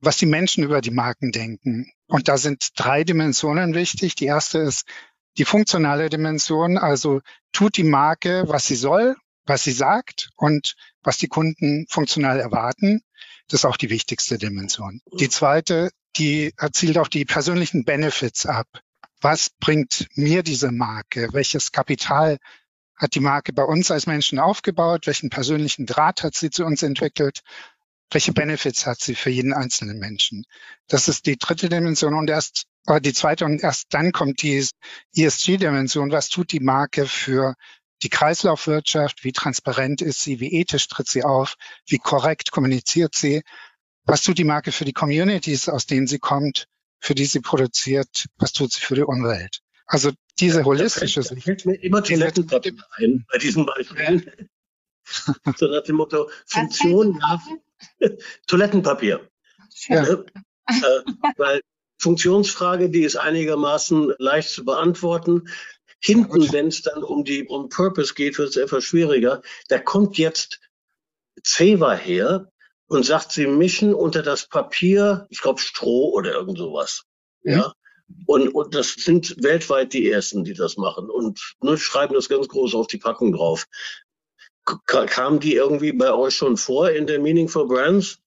was 0.00 0.16
die 0.16 0.26
Menschen 0.26 0.64
über 0.64 0.80
die 0.80 0.90
Marken 0.90 1.32
denken. 1.32 1.90
Und 2.06 2.28
da 2.28 2.36
sind 2.36 2.70
drei 2.76 3.04
Dimensionen 3.04 3.74
wichtig. 3.74 4.14
Die 4.14 4.26
erste 4.26 4.58
ist 4.58 4.84
die 5.38 5.44
funktionale 5.44 6.10
Dimension, 6.10 6.76
also 6.76 7.20
tut 7.52 7.76
die 7.76 7.84
Marke, 7.84 8.44
was 8.48 8.66
sie 8.66 8.74
soll, 8.74 9.16
was 9.46 9.64
sie 9.64 9.72
sagt 9.72 10.30
und 10.36 10.74
was 11.02 11.18
die 11.18 11.28
Kunden 11.28 11.86
funktional 11.88 12.38
erwarten. 12.38 13.02
Das 13.48 13.60
ist 13.60 13.64
auch 13.64 13.76
die 13.76 13.90
wichtigste 13.90 14.38
Dimension. 14.38 15.00
Die 15.18 15.28
zweite, 15.28 15.90
die 16.16 16.52
erzielt 16.56 16.98
auch 16.98 17.08
die 17.08 17.24
persönlichen 17.24 17.84
Benefits 17.84 18.46
ab. 18.46 18.66
Was 19.20 19.50
bringt 19.60 20.08
mir 20.14 20.42
diese 20.42 20.72
Marke? 20.72 21.28
Welches 21.32 21.72
Kapital 21.72 22.38
hat 22.96 23.14
die 23.14 23.20
Marke 23.20 23.52
bei 23.52 23.64
uns 23.64 23.90
als 23.90 24.06
Menschen 24.06 24.38
aufgebaut? 24.38 25.06
Welchen 25.06 25.30
persönlichen 25.30 25.86
Draht 25.86 26.22
hat 26.22 26.34
sie 26.34 26.50
zu 26.50 26.64
uns 26.64 26.82
entwickelt? 26.82 27.40
Welche 28.10 28.32
Benefits 28.32 28.86
hat 28.86 29.00
sie 29.00 29.14
für 29.14 29.30
jeden 29.30 29.54
einzelnen 29.54 29.98
Menschen? 29.98 30.44
Das 30.88 31.08
ist 31.08 31.26
die 31.26 31.38
dritte 31.38 31.68
Dimension 31.68 32.14
und 32.14 32.28
erst 32.28 32.66
äh, 32.86 33.00
die 33.00 33.14
zweite 33.14 33.44
und 33.44 33.62
erst 33.62 33.86
dann 33.94 34.12
kommt 34.12 34.42
die 34.42 34.66
ESG-Dimension. 35.16 36.12
Was 36.12 36.28
tut 36.28 36.52
die 36.52 36.60
Marke 36.60 37.06
für 37.06 37.54
die 38.02 38.10
Kreislaufwirtschaft? 38.10 39.24
Wie 39.24 39.32
transparent 39.32 40.02
ist 40.02 40.20
sie? 40.20 40.40
Wie 40.40 40.52
ethisch 40.52 40.88
tritt 40.88 41.08
sie 41.08 41.24
auf? 41.24 41.56
Wie 41.86 41.98
korrekt 41.98 42.50
kommuniziert 42.50 43.14
sie? 43.14 43.42
Was 44.04 44.22
tut 44.22 44.38
die 44.38 44.44
Marke 44.44 44.72
für 44.72 44.84
die 44.84 44.92
Communities, 44.92 45.68
aus 45.68 45.86
denen 45.86 46.06
sie 46.06 46.18
kommt, 46.18 46.66
für 46.98 47.14
die 47.14 47.26
sie 47.26 47.40
produziert? 47.40 48.26
Was 48.36 48.52
tut 48.52 48.72
sie 48.72 48.80
für 48.80 48.96
die 48.96 49.02
Umwelt? 49.02 49.60
Also 49.86 50.10
diese 50.40 50.64
holistische 50.64 51.22
Sicht. 51.22 51.44
fällt 51.44 51.66
mir 51.66 51.74
immer 51.74 52.02
Toilettenpapier 52.02 52.74
ein 52.96 53.24
bei 53.30 53.38
diesem 53.38 53.66
Beispiel. 53.66 54.48
so 55.56 55.66
nach 55.66 55.82
dem 55.82 55.96
Motto, 55.96 56.30
Funktion 56.46 57.18
nach 57.18 57.40
Toilettenpapier. 58.46 59.28
Ja. 59.88 60.04
Äh, 60.04 60.24
weil 61.36 61.60
Funktionsfrage, 61.98 62.90
die 62.90 63.02
ist 63.02 63.16
einigermaßen 63.16 64.14
leicht 64.18 64.50
zu 64.50 64.64
beantworten. 64.64 65.48
Hinten, 66.00 66.52
wenn 66.52 66.66
es 66.66 66.82
dann 66.82 67.04
um 67.04 67.24
die 67.24 67.46
um 67.46 67.68
Purpose 67.68 68.14
geht, 68.14 68.38
wird 68.38 68.50
es 68.50 68.56
etwas 68.56 68.84
schwieriger. 68.84 69.42
Da 69.68 69.78
kommt 69.78 70.18
jetzt 70.18 70.60
Ceva 71.44 71.94
her 71.94 72.50
und 72.86 73.06
sagt, 73.06 73.32
sie 73.32 73.46
mischen 73.46 73.94
unter 73.94 74.22
das 74.22 74.48
Papier, 74.48 75.26
ich 75.30 75.40
glaube 75.40 75.60
Stroh 75.60 76.12
oder 76.12 76.32
irgend 76.32 76.58
sowas. 76.58 77.04
Mhm. 77.42 77.52
Ja. 77.52 77.72
Und, 78.26 78.48
und 78.48 78.74
das 78.74 78.94
sind 78.94 79.42
weltweit 79.42 79.92
die 79.92 80.10
ersten, 80.10 80.44
die 80.44 80.54
das 80.54 80.76
machen 80.76 81.10
und 81.10 81.54
ne, 81.60 81.76
schreiben 81.76 82.14
das 82.14 82.28
ganz 82.28 82.48
groß 82.48 82.74
auf 82.74 82.86
die 82.86 82.98
Packung 82.98 83.32
drauf. 83.32 83.66
K 84.64 85.06
kam 85.06 85.40
die 85.40 85.54
irgendwie 85.54 85.92
bei 85.92 86.12
euch 86.12 86.36
schon 86.36 86.56
vor 86.56 86.90
in 86.90 87.06
der 87.06 87.20
Meaningful 87.20 87.66
Brands? 87.66 88.18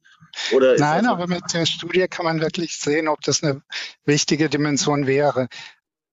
Oder 0.54 0.78
Nein, 0.78 1.06
aber 1.06 1.28
mit 1.28 1.54
der 1.54 1.66
Studie 1.66 2.08
kann 2.10 2.26
man 2.26 2.42
wirklich 2.42 2.78
sehen, 2.78 3.08
ob 3.08 3.22
das 3.22 3.42
eine 3.42 3.62
wichtige 4.06 4.50
Dimension 4.50 5.08
wäre. 5.08 5.48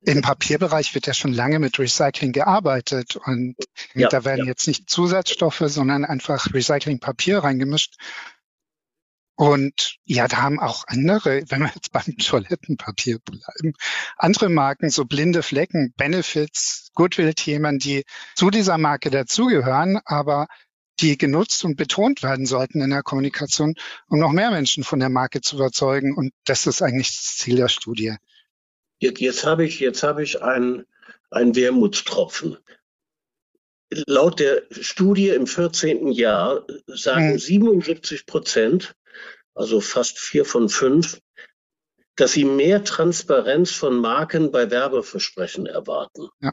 Im 0.04 0.22
Papierbereich 0.22 0.94
wird 0.94 1.06
ja 1.06 1.14
schon 1.14 1.32
lange 1.32 1.58
mit 1.58 1.78
Recycling 1.78 2.32
gearbeitet 2.32 3.16
und 3.16 3.54
ja, 3.94 4.08
da 4.08 4.24
werden 4.24 4.40
ja. 4.40 4.46
jetzt 4.46 4.66
nicht 4.66 4.90
Zusatzstoffe, 4.90 5.62
sondern 5.66 6.04
einfach 6.04 6.52
Recyclingpapier 6.52 7.38
reingemischt. 7.38 7.94
Und 9.34 9.96
ja, 10.04 10.28
da 10.28 10.38
haben 10.38 10.60
auch 10.60 10.84
andere, 10.86 11.42
wenn 11.48 11.62
wir 11.62 11.72
jetzt 11.74 11.92
beim 11.92 12.16
Toilettenpapier 12.18 13.18
bleiben, 13.18 13.74
andere 14.16 14.48
Marken, 14.48 14.90
so 14.90 15.04
blinde 15.04 15.42
Flecken, 15.42 15.94
Benefits, 15.96 16.90
Goodwill-Themen, 16.94 17.78
die 17.78 18.04
zu 18.34 18.50
dieser 18.50 18.78
Marke 18.78 19.10
dazugehören, 19.10 20.00
aber 20.04 20.48
die 21.00 21.16
genutzt 21.16 21.64
und 21.64 21.76
betont 21.76 22.22
werden 22.22 22.46
sollten 22.46 22.80
in 22.82 22.90
der 22.90 23.02
Kommunikation, 23.02 23.74
um 24.08 24.18
noch 24.18 24.32
mehr 24.32 24.50
Menschen 24.50 24.84
von 24.84 25.00
der 25.00 25.08
Marke 25.08 25.40
zu 25.40 25.56
überzeugen. 25.56 26.14
Und 26.14 26.32
das 26.44 26.66
ist 26.66 26.82
eigentlich 26.82 27.08
das 27.08 27.36
Ziel 27.38 27.56
der 27.56 27.68
Studie. 27.68 28.16
Jetzt, 28.98 29.20
jetzt 29.20 29.44
habe 29.44 29.64
ich, 29.64 29.80
jetzt 29.80 30.02
habe 30.02 30.22
ich 30.22 30.42
einen, 30.42 30.84
einen 31.30 31.56
Wermutstropfen. 31.56 32.58
Laut 34.06 34.40
der 34.40 34.62
Studie 34.70 35.30
im 35.30 35.46
14. 35.46 36.12
Jahr 36.12 36.66
sagen 36.86 37.32
hm. 37.32 37.38
77 37.38 38.26
Prozent, 38.26 38.94
also 39.54 39.80
fast 39.80 40.18
vier 40.18 40.44
von 40.44 40.68
fünf, 40.68 41.20
dass 42.16 42.32
sie 42.32 42.44
mehr 42.44 42.84
Transparenz 42.84 43.70
von 43.72 43.96
Marken 43.96 44.50
bei 44.50 44.70
Werbeversprechen 44.70 45.66
erwarten. 45.66 46.28
Ja. 46.40 46.52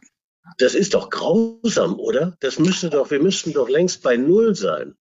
Das 0.57 0.73
ist 0.73 0.93
doch 0.93 1.09
grausam, 1.09 1.99
oder? 1.99 2.35
Das 2.39 2.59
müsste 2.59 2.89
doch, 2.89 3.11
wir 3.11 3.21
müssten 3.21 3.53
doch 3.53 3.69
längst 3.69 4.01
bei 4.01 4.17
Null 4.17 4.55
sein. 4.55 4.95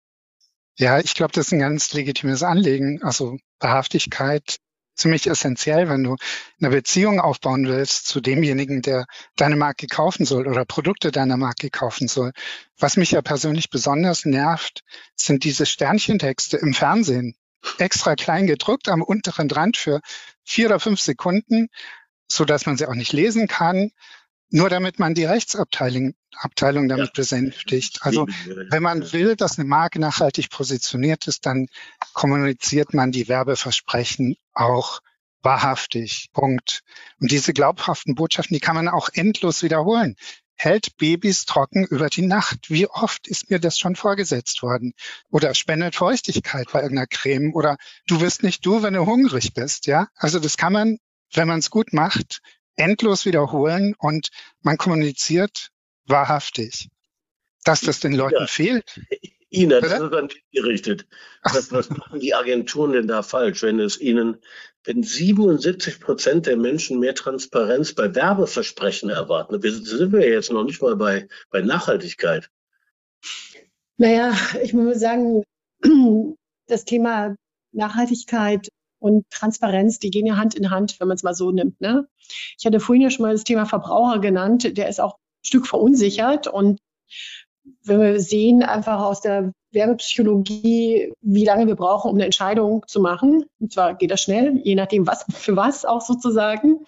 Ja, 0.77 0.99
ich 0.99 1.15
glaube, 1.15 1.31
das 1.33 1.47
ist 1.47 1.53
ein 1.53 1.59
ganz 1.59 1.93
legitimes 1.93 2.43
Anliegen. 2.43 3.01
Also 3.01 3.37
Wahrhaftigkeit 3.59 4.57
ziemlich 4.97 5.27
essentiell, 5.27 5.89
wenn 5.89 6.03
du 6.03 6.15
eine 6.59 6.71
Beziehung 6.71 7.19
aufbauen 7.19 7.67
willst 7.67 8.07
zu 8.07 8.19
demjenigen, 8.19 8.81
der 8.81 9.05
deine 9.35 9.55
Marke 9.55 9.87
kaufen 9.87 10.25
soll 10.25 10.47
oder 10.47 10.65
Produkte 10.65 11.11
deiner 11.11 11.37
Marke 11.37 11.69
kaufen 11.69 12.07
soll. 12.07 12.31
Was 12.77 12.97
mich 12.97 13.11
ja 13.11 13.21
persönlich 13.21 13.69
besonders 13.69 14.25
nervt, 14.25 14.83
sind 15.15 15.43
diese 15.43 15.65
Sternchentexte 15.65 16.57
im 16.57 16.73
Fernsehen. 16.73 17.35
Extra 17.77 18.15
klein 18.15 18.47
gedruckt 18.47 18.89
am 18.89 19.01
unteren 19.01 19.49
Rand 19.49 19.77
für 19.77 20.01
vier 20.43 20.67
oder 20.67 20.79
fünf 20.79 20.99
Sekunden, 20.99 21.67
so 22.27 22.45
dass 22.45 22.65
man 22.65 22.77
sie 22.77 22.87
auch 22.87 22.95
nicht 22.95 23.13
lesen 23.13 23.47
kann. 23.47 23.91
Nur 24.49 24.69
damit 24.69 24.97
man 24.97 25.13
die 25.13 25.25
Rechtsabteilung 25.25 26.13
Abteilung 26.39 26.87
damit 26.87 27.07
ja. 27.07 27.11
besänftigt. 27.15 27.99
Also 28.01 28.27
wenn 28.69 28.83
man 28.83 29.11
will, 29.11 29.35
dass 29.35 29.57
eine 29.57 29.67
Marke 29.67 29.99
nachhaltig 29.99 30.49
positioniert 30.49 31.27
ist, 31.27 31.45
dann 31.45 31.67
kommuniziert 32.13 32.93
man 32.93 33.11
die 33.11 33.27
Werbeversprechen 33.27 34.35
auch 34.53 34.99
wahrhaftig. 35.41 36.29
Punkt. 36.33 36.81
Und 37.19 37.31
diese 37.31 37.53
glaubhaften 37.53 38.15
Botschaften, 38.15 38.53
die 38.53 38.59
kann 38.59 38.75
man 38.75 38.87
auch 38.87 39.09
endlos 39.13 39.63
wiederholen. 39.63 40.15
Hält 40.57 40.97
Babys 40.97 41.45
trocken 41.45 41.85
über 41.85 42.07
die 42.07 42.23
Nacht. 42.23 42.69
Wie 42.69 42.87
oft 42.87 43.27
ist 43.27 43.49
mir 43.51 43.59
das 43.59 43.77
schon 43.77 43.95
vorgesetzt 43.95 44.63
worden? 44.63 44.93
Oder 45.29 45.53
spendet 45.53 45.95
Feuchtigkeit 45.95 46.67
bei 46.71 46.81
irgendeiner 46.81 47.07
Creme? 47.07 47.53
Oder 47.53 47.77
du 48.07 48.21
wirst 48.21 48.41
nicht 48.41 48.65
du, 48.65 48.81
wenn 48.81 48.95
du 48.95 49.05
hungrig 49.05 49.53
bist. 49.53 49.85
Ja, 49.85 50.07
also 50.15 50.39
das 50.39 50.57
kann 50.57 50.73
man, 50.73 50.97
wenn 51.33 51.47
man 51.47 51.59
es 51.59 51.69
gut 51.69 51.93
macht, 51.93 52.41
endlos 52.75 53.25
wiederholen 53.25 53.93
und 53.99 54.29
man 54.61 54.77
kommuniziert 54.77 55.69
wahrhaftig. 56.05 56.89
Dass 57.63 57.81
das 57.81 57.99
den 57.99 58.13
Leuten 58.13 58.41
ja. 58.41 58.47
fehlt. 58.47 58.99
Ina, 59.49 59.79
das 59.79 59.93
ist 59.93 60.13
an 60.13 60.27
dich 60.27 60.43
gerichtet. 60.51 61.07
Was, 61.43 61.71
was 61.71 61.89
machen 61.89 62.19
die 62.19 62.33
Agenturen 62.33 62.91
denn 62.91 63.07
da 63.07 63.23
falsch, 63.23 63.63
wenn 63.63 63.79
es 63.79 63.99
ihnen, 63.99 64.37
wenn 64.83 65.03
77 65.03 66.01
Prozent 66.01 66.47
der 66.47 66.57
Menschen 66.57 66.99
mehr 66.99 67.15
Transparenz 67.15 67.93
bei 67.93 68.13
Werbeversprechen 68.13 69.09
erwarten? 69.09 69.63
Wir 69.63 69.71
sind 69.71 70.11
wir 70.11 70.29
jetzt 70.29 70.51
noch 70.51 70.65
nicht 70.65 70.81
mal 70.81 70.97
bei, 70.97 71.29
bei 71.49 71.61
Nachhaltigkeit. 71.61 72.49
Naja, 73.97 74.33
ich 74.61 74.73
muss 74.73 74.99
sagen, 74.99 75.43
das 76.67 76.83
Thema 76.83 77.35
Nachhaltigkeit 77.71 78.67
und 78.99 79.29
Transparenz, 79.29 79.99
die 79.99 80.09
gehen 80.09 80.25
ja 80.25 80.35
Hand 80.35 80.55
in 80.55 80.71
Hand, 80.71 80.99
wenn 80.99 81.07
man 81.07 81.15
es 81.15 81.23
mal 81.23 81.35
so 81.35 81.51
nimmt. 81.51 81.79
Ne? 81.79 82.07
Ich 82.57 82.65
hatte 82.65 82.79
vorhin 82.79 83.01
ja 83.01 83.09
schon 83.09 83.23
mal 83.23 83.33
das 83.33 83.45
Thema 83.45 83.65
Verbraucher 83.65 84.19
genannt, 84.19 84.77
der 84.77 84.89
ist 84.89 84.99
auch 84.99 85.13
ein 85.15 85.45
Stück 85.45 85.67
verunsichert 85.67 86.47
und 86.47 86.79
wenn 87.83 88.01
wir 88.01 88.19
sehen 88.19 88.63
einfach 88.63 89.01
aus 89.01 89.21
der 89.21 89.53
Werbepsychologie, 89.71 91.13
wie 91.21 91.45
lange 91.45 91.67
wir 91.67 91.75
brauchen, 91.75 92.09
um 92.09 92.15
eine 92.15 92.25
Entscheidung 92.25 92.85
zu 92.87 92.99
machen. 92.99 93.45
Und 93.59 93.73
zwar 93.73 93.95
geht 93.95 94.11
das 94.11 94.21
schnell, 94.21 94.59
je 94.63 94.75
nachdem, 94.75 95.07
was 95.07 95.25
für 95.33 95.55
was 95.55 95.85
auch 95.85 96.01
sozusagen. 96.01 96.85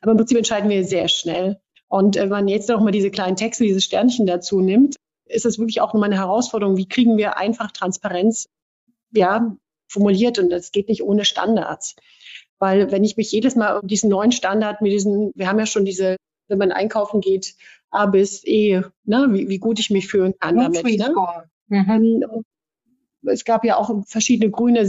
Aber 0.00 0.12
im 0.12 0.18
Prinzip 0.18 0.38
entscheiden 0.38 0.70
wir 0.70 0.84
sehr 0.84 1.08
schnell. 1.08 1.58
Und 1.88 2.16
wenn 2.16 2.28
man 2.28 2.48
jetzt 2.48 2.68
noch 2.68 2.80
mal 2.80 2.90
diese 2.90 3.10
kleinen 3.10 3.36
Texte, 3.36 3.64
diese 3.64 3.80
Sternchen 3.80 4.26
dazu 4.26 4.60
nimmt, 4.60 4.96
ist 5.24 5.44
das 5.44 5.58
wirklich 5.58 5.80
auch 5.80 5.94
nochmal 5.94 6.10
eine 6.10 6.20
Herausforderung. 6.20 6.76
Wie 6.76 6.88
kriegen 6.88 7.16
wir 7.16 7.38
einfach 7.38 7.72
Transparenz 7.72 8.46
ja, 9.12 9.56
formuliert 9.88 10.38
und 10.38 10.50
das 10.50 10.72
geht 10.72 10.88
nicht 10.88 11.02
ohne 11.02 11.24
Standards. 11.24 11.96
Weil 12.58 12.90
wenn 12.90 13.04
ich 13.04 13.16
mich 13.16 13.32
jedes 13.32 13.56
Mal 13.56 13.78
um 13.78 13.86
diesen 13.86 14.10
neuen 14.10 14.32
Standard 14.32 14.82
mit 14.82 14.92
diesen, 14.92 15.32
wir 15.34 15.48
haben 15.48 15.58
ja 15.58 15.66
schon 15.66 15.84
diese, 15.84 16.16
wenn 16.48 16.58
man 16.58 16.72
einkaufen 16.72 17.20
geht, 17.20 17.54
A 17.90 18.06
bis 18.06 18.42
E, 18.44 18.82
ne, 19.04 19.28
wie, 19.30 19.48
wie 19.48 19.58
gut 19.58 19.78
ich 19.80 19.90
mich 19.90 20.08
fühlen 20.08 20.34
kann 20.38 20.56
damit. 20.56 20.84
Ne? 20.84 21.14
Mhm. 21.68 22.44
Es 23.26 23.44
gab 23.44 23.64
ja 23.64 23.76
auch 23.76 23.90
verschiedene 24.06 24.50
grüne 24.50 24.88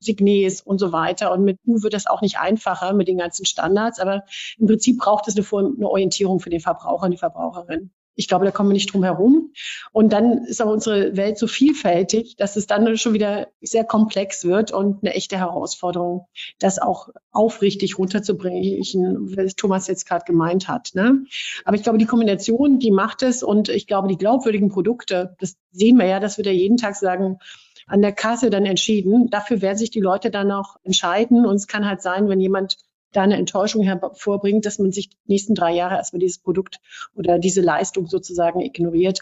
Signes 0.00 0.60
und 0.60 0.78
so 0.78 0.92
weiter. 0.92 1.32
Und 1.32 1.44
mit 1.44 1.58
U 1.66 1.82
wird 1.82 1.94
das 1.94 2.06
auch 2.06 2.22
nicht 2.22 2.38
einfacher 2.38 2.92
mit 2.92 3.08
den 3.08 3.18
ganzen 3.18 3.46
Standards. 3.46 4.00
Aber 4.00 4.24
im 4.58 4.66
Prinzip 4.66 4.98
braucht 4.98 5.28
es 5.28 5.36
eine, 5.36 5.46
eine 5.76 5.88
Orientierung 5.88 6.40
für 6.40 6.50
den 6.50 6.60
Verbraucher 6.60 7.04
und 7.04 7.12
die 7.12 7.18
Verbraucherin. 7.18 7.90
Ich 8.14 8.28
glaube, 8.28 8.44
da 8.44 8.50
kommen 8.50 8.70
wir 8.70 8.74
nicht 8.74 8.92
drum 8.92 9.04
herum. 9.04 9.52
Und 9.92 10.12
dann 10.12 10.44
ist 10.44 10.60
aber 10.60 10.72
unsere 10.72 11.16
Welt 11.16 11.38
so 11.38 11.46
vielfältig, 11.46 12.36
dass 12.36 12.56
es 12.56 12.66
dann 12.66 12.96
schon 12.96 13.14
wieder 13.14 13.48
sehr 13.60 13.84
komplex 13.84 14.44
wird 14.44 14.72
und 14.72 15.02
eine 15.02 15.14
echte 15.14 15.38
Herausforderung, 15.38 16.26
das 16.58 16.78
auch 16.78 17.08
aufrichtig 17.30 17.98
runterzubringen, 17.98 19.36
was 19.36 19.54
Thomas 19.56 19.86
jetzt 19.86 20.06
gerade 20.06 20.24
gemeint 20.24 20.68
hat. 20.68 20.90
Ne? 20.94 21.24
Aber 21.64 21.76
ich 21.76 21.82
glaube, 21.82 21.98
die 21.98 22.06
Kombination, 22.06 22.78
die 22.78 22.90
macht 22.90 23.22
es 23.22 23.42
und 23.42 23.68
ich 23.68 23.86
glaube, 23.86 24.08
die 24.08 24.18
glaubwürdigen 24.18 24.68
Produkte, 24.68 25.36
das 25.40 25.56
sehen 25.70 25.96
wir 25.96 26.06
ja, 26.06 26.20
dass 26.20 26.36
wir 26.36 26.44
da 26.44 26.50
jeden 26.50 26.76
Tag 26.76 26.96
sagen, 26.96 27.38
an 27.86 28.02
der 28.02 28.12
Kasse 28.12 28.50
dann 28.50 28.64
entschieden. 28.64 29.28
Dafür 29.30 29.60
werden 29.60 29.78
sich 29.78 29.90
die 29.90 30.00
Leute 30.00 30.30
dann 30.30 30.50
auch 30.52 30.76
entscheiden. 30.82 31.44
Und 31.46 31.56
es 31.56 31.66
kann 31.66 31.86
halt 31.86 32.02
sein, 32.02 32.28
wenn 32.28 32.40
jemand 32.40 32.76
da 33.12 33.22
eine 33.22 33.36
Enttäuschung 33.36 33.82
hervorbringt, 33.82 34.66
dass 34.66 34.78
man 34.78 34.92
sich 34.92 35.10
die 35.10 35.16
nächsten 35.26 35.54
drei 35.54 35.74
Jahre 35.74 35.96
erstmal 35.96 36.20
dieses 36.20 36.38
Produkt 36.38 36.80
oder 37.14 37.38
diese 37.38 37.60
Leistung 37.60 38.06
sozusagen 38.06 38.60
ignoriert. 38.60 39.20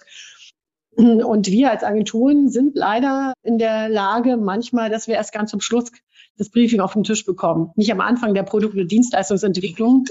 Und 0.96 1.46
wir 1.46 1.70
als 1.70 1.84
Agenturen 1.84 2.48
sind 2.48 2.74
leider 2.74 3.32
in 3.42 3.58
der 3.58 3.88
Lage 3.88 4.36
manchmal, 4.36 4.90
dass 4.90 5.06
wir 5.06 5.14
erst 5.14 5.32
ganz 5.32 5.50
zum 5.50 5.60
Schluss 5.60 5.92
das 6.36 6.50
Briefing 6.50 6.80
auf 6.80 6.94
den 6.94 7.04
Tisch 7.04 7.24
bekommen. 7.24 7.70
Nicht 7.76 7.92
am 7.92 8.00
Anfang 8.00 8.34
der 8.34 8.42
Produkt- 8.42 8.76
und 8.76 8.90
Dienstleistungsentwicklung. 8.90 10.06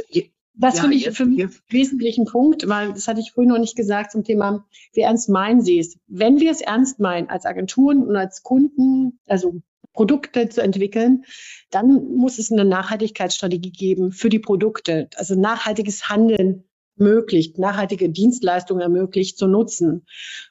Das 0.54 0.76
ja, 0.76 0.82
finde 0.82 0.98
ich 0.98 1.10
für 1.12 1.26
mich 1.26 1.42
einen 1.42 1.56
wesentlichen 1.70 2.26
Punkt, 2.26 2.68
weil 2.68 2.94
das 2.94 3.08
hatte 3.08 3.20
ich 3.20 3.32
vorhin 3.32 3.50
noch 3.50 3.60
nicht 3.60 3.76
gesagt 3.76 4.12
zum 4.12 4.24
Thema, 4.24 4.66
wie 4.94 5.02
ernst 5.02 5.30
meinen 5.30 5.62
Sie 5.62 5.80
es? 5.80 5.98
Wenn 6.08 6.40
wir 6.40 6.52
es 6.52 6.62
ernst 6.62 7.00
meinen 7.00 7.30
als 7.30 7.46
Agenturen 7.46 8.04
und 8.04 8.16
als 8.16 8.44
Kunden, 8.44 9.20
also 9.28 9.62
Produkte 10.00 10.48
zu 10.48 10.62
entwickeln, 10.62 11.26
dann 11.72 12.16
muss 12.16 12.40
es 12.40 12.54
eine 12.54 12.64
Nachhaltigkeitsstrategie 12.64 13.74
geben 13.74 14.14
für 14.14 14.30
die 14.30 14.40
Produkte. 14.40 15.10
Also 15.18 15.38
nachhaltiges 15.38 16.08
Handeln 16.08 16.64
ermöglicht, 16.98 17.58
nachhaltige 17.58 18.10
Dienstleistungen 18.10 18.82
ermöglicht 18.82 19.38
zu 19.38 19.48
nutzen. 19.48 20.06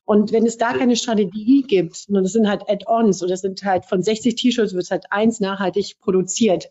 Und 0.08 0.32
wenn 0.32 0.46
es 0.46 0.56
da 0.56 0.72
keine 0.72 0.96
Strategie 0.96 1.64
gibt, 1.68 2.06
und 2.08 2.14
das 2.14 2.32
sind 2.32 2.48
halt 2.48 2.62
Add-ons 2.66 3.22
oder 3.22 3.32
das 3.32 3.42
sind 3.42 3.62
halt 3.62 3.84
von 3.84 4.02
60 4.02 4.36
T-Shirts 4.36 4.72
wird 4.72 4.90
halt 4.90 5.04
eins 5.10 5.38
nachhaltig 5.38 5.96
produziert, 6.00 6.70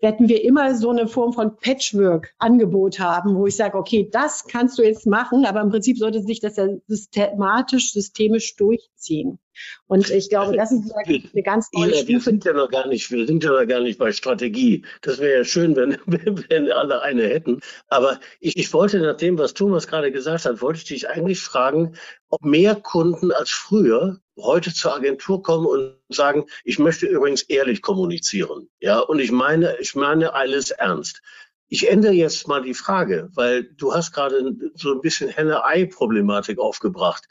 werden 0.00 0.28
wir 0.28 0.44
immer 0.44 0.72
so 0.76 0.90
eine 0.90 1.08
Form 1.08 1.32
von 1.32 1.56
Patchwork-Angebot 1.56 3.00
haben, 3.00 3.34
wo 3.34 3.48
ich 3.48 3.56
sage, 3.56 3.76
okay, 3.76 4.08
das 4.08 4.46
kannst 4.46 4.78
du 4.78 4.84
jetzt 4.84 5.04
machen, 5.04 5.46
aber 5.46 5.62
im 5.62 5.70
Prinzip 5.70 5.98
sollte 5.98 6.22
sich 6.22 6.38
das 6.38 6.58
ja 6.58 6.68
systematisch, 6.86 7.90
systemisch 7.92 8.54
durchziehen. 8.54 9.40
Und 9.86 10.10
ich 10.10 10.28
glaube, 10.28 10.56
das 10.56 10.72
ist 10.72 10.92
eine 11.04 11.42
ganz 11.42 11.70
neue 11.72 11.94
Stufe. 11.94 12.08
Wir 12.08 12.20
sind 12.20 12.44
ja 12.44 12.52
noch 12.52 12.70
gar 12.70 12.86
nicht, 12.86 13.10
wir 13.10 13.26
sind 13.26 13.44
ja 13.44 13.50
noch 13.50 13.66
gar 13.66 13.80
nicht 13.80 13.98
bei 13.98 14.12
Strategie. 14.12 14.84
Das 15.02 15.18
wäre 15.18 15.38
ja 15.38 15.44
schön, 15.44 15.76
wenn, 15.76 15.98
wenn 16.06 16.72
alle 16.72 17.02
eine 17.02 17.24
hätten. 17.24 17.60
Aber 17.88 18.20
ich, 18.40 18.56
ich 18.56 18.72
wollte 18.72 19.00
nach 19.00 19.16
dem, 19.16 19.38
was 19.38 19.54
Thomas 19.54 19.86
gerade 19.86 20.12
gesagt 20.12 20.44
hat, 20.44 20.60
wollte 20.62 20.78
ich 20.78 20.84
dich 20.84 21.08
eigentlich 21.08 21.40
fragen, 21.40 21.96
ob 22.28 22.44
mehr 22.44 22.74
Kunden 22.74 23.32
als 23.32 23.50
früher 23.50 24.20
heute 24.38 24.72
zur 24.72 24.94
Agentur 24.94 25.42
kommen 25.42 25.66
und 25.66 25.96
sagen, 26.08 26.46
ich 26.64 26.78
möchte 26.78 27.06
übrigens 27.06 27.42
ehrlich 27.42 27.82
kommunizieren. 27.82 28.68
Ja, 28.80 28.98
und 28.98 29.18
ich 29.18 29.32
meine, 29.32 29.78
ich 29.78 29.94
meine 29.94 30.34
alles 30.34 30.70
ernst. 30.70 31.22
Ich 31.68 31.88
ändere 31.90 32.12
jetzt 32.12 32.46
mal 32.46 32.62
die 32.62 32.74
Frage, 32.74 33.30
weil 33.34 33.64
du 33.64 33.94
hast 33.94 34.12
gerade 34.12 34.54
so 34.74 34.92
ein 34.92 35.00
bisschen 35.00 35.30
Henne-Ei-Problematik 35.30 36.58
aufgebracht 36.58 37.24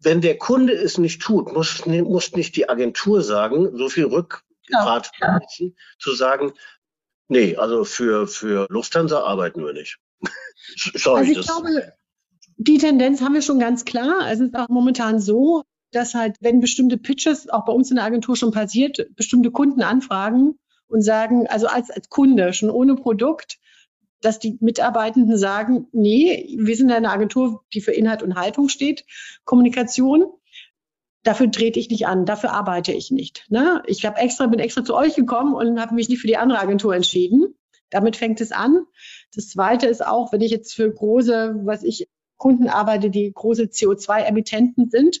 wenn 0.00 0.20
der 0.20 0.38
Kunde 0.38 0.74
es 0.74 0.98
nicht 0.98 1.20
tut, 1.22 1.52
muss, 1.52 1.84
muss 1.86 2.32
nicht 2.32 2.56
die 2.56 2.68
Agentur 2.68 3.22
sagen, 3.22 3.76
so 3.76 3.88
viel 3.88 4.06
Rückgrat 4.06 5.10
ja, 5.20 5.38
ja. 5.58 5.70
zu 5.98 6.12
sagen, 6.14 6.52
nee, 7.28 7.56
also 7.56 7.84
für, 7.84 8.26
für 8.26 8.66
Lufthansa 8.70 9.22
arbeiten 9.22 9.64
wir 9.64 9.72
nicht. 9.72 9.98
Sorry, 10.94 11.28
also 11.28 11.40
ich 11.40 11.46
glaube, 11.46 11.92
die 12.58 12.78
Tendenz 12.78 13.22
haben 13.22 13.34
wir 13.34 13.42
schon 13.42 13.60
ganz 13.60 13.84
klar. 13.84 14.30
Es 14.30 14.40
ist 14.40 14.54
auch 14.56 14.68
momentan 14.68 15.20
so, 15.20 15.62
dass 15.92 16.14
halt, 16.14 16.36
wenn 16.40 16.60
bestimmte 16.60 16.98
Pitches 16.98 17.48
auch 17.48 17.64
bei 17.64 17.72
uns 17.72 17.90
in 17.90 17.96
der 17.96 18.04
Agentur 18.04 18.36
schon 18.36 18.50
passiert, 18.50 19.08
bestimmte 19.14 19.50
Kunden 19.52 19.80
anfragen 19.82 20.58
und 20.88 21.02
sagen, 21.02 21.46
also 21.46 21.68
als, 21.68 21.90
als 21.90 22.08
Kunde, 22.08 22.52
schon 22.52 22.70
ohne 22.70 22.96
Produkt, 22.96 23.58
dass 24.20 24.40
die 24.40 24.58
Mitarbeitenden 24.60 25.38
sagen, 25.38 25.86
nee, 25.92 26.56
wir 26.58 26.76
sind 26.76 26.90
eine 26.90 27.10
Agentur, 27.10 27.64
die 27.72 27.80
für 27.80 27.92
Inhalt 27.92 28.24
und 28.24 28.34
Haltung 28.34 28.68
steht, 28.68 29.04
Kommunikation. 29.44 30.26
Dafür 31.22 31.50
trete 31.50 31.78
ich 31.78 31.90
nicht 31.90 32.06
an, 32.06 32.26
dafür 32.26 32.52
arbeite 32.52 32.92
ich 32.92 33.12
nicht. 33.12 33.46
Ne? 33.50 33.82
Ich 33.86 34.04
habe 34.04 34.18
extra, 34.18 34.46
bin 34.46 34.58
extra 34.58 34.84
zu 34.84 34.96
euch 34.96 35.14
gekommen 35.14 35.54
und 35.54 35.80
habe 35.80 35.94
mich 35.94 36.08
nicht 36.08 36.20
für 36.20 36.26
die 36.26 36.36
andere 36.36 36.58
Agentur 36.58 36.94
entschieden. 36.94 37.54
Damit 37.90 38.16
fängt 38.16 38.40
es 38.40 38.50
an. 38.50 38.84
Das 39.34 39.48
Zweite 39.48 39.86
ist 39.86 40.04
auch, 40.04 40.32
wenn 40.32 40.40
ich 40.40 40.50
jetzt 40.50 40.74
für 40.74 40.92
große, 40.92 41.60
was 41.64 41.84
ich 41.84 42.08
Kunden 42.38 42.68
arbeite, 42.68 43.10
die 43.10 43.30
große 43.32 43.64
CO2-Emittenten 43.64 44.90
sind, 44.90 45.20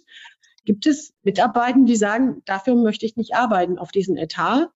gibt 0.64 0.86
es 0.86 1.12
Mitarbeiter, 1.22 1.80
die 1.84 1.96
sagen, 1.96 2.42
dafür 2.44 2.74
möchte 2.74 3.06
ich 3.06 3.16
nicht 3.16 3.34
arbeiten 3.34 3.78
auf 3.78 3.90
diesen 3.90 4.16
Etat. 4.16 4.70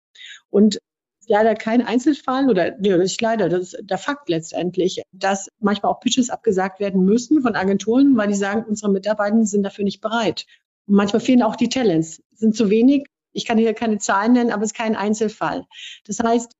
Und 0.50 0.78
leider 1.26 1.54
kein 1.54 1.82
Einzelfall 1.82 2.50
oder 2.50 2.76
nee, 2.78 2.96
nicht 2.96 3.20
leider, 3.20 3.48
das 3.48 3.74
ist 3.74 3.78
der 3.82 3.98
Fakt 3.98 4.28
letztendlich, 4.28 5.02
dass 5.12 5.48
manchmal 5.60 5.92
auch 5.92 6.00
Pitches 6.00 6.30
abgesagt 6.30 6.80
werden 6.80 7.04
müssen 7.04 7.42
von 7.42 7.54
Agenturen, 7.54 8.16
weil 8.16 8.28
die 8.28 8.34
sagen, 8.34 8.64
unsere 8.68 8.90
Mitarbeiter 8.90 9.44
sind 9.44 9.62
dafür 9.62 9.84
nicht 9.84 10.00
bereit. 10.00 10.46
Und 10.86 10.96
manchmal 10.96 11.20
fehlen 11.20 11.42
auch 11.42 11.56
die 11.56 11.68
Talents, 11.68 12.22
sind 12.32 12.56
zu 12.56 12.70
wenig. 12.70 13.06
Ich 13.32 13.46
kann 13.46 13.58
hier 13.58 13.72
keine 13.74 13.98
Zahlen 13.98 14.32
nennen, 14.32 14.50
aber 14.50 14.62
es 14.62 14.72
ist 14.72 14.76
kein 14.76 14.96
Einzelfall. 14.96 15.66
Das 16.06 16.18
heißt, 16.18 16.52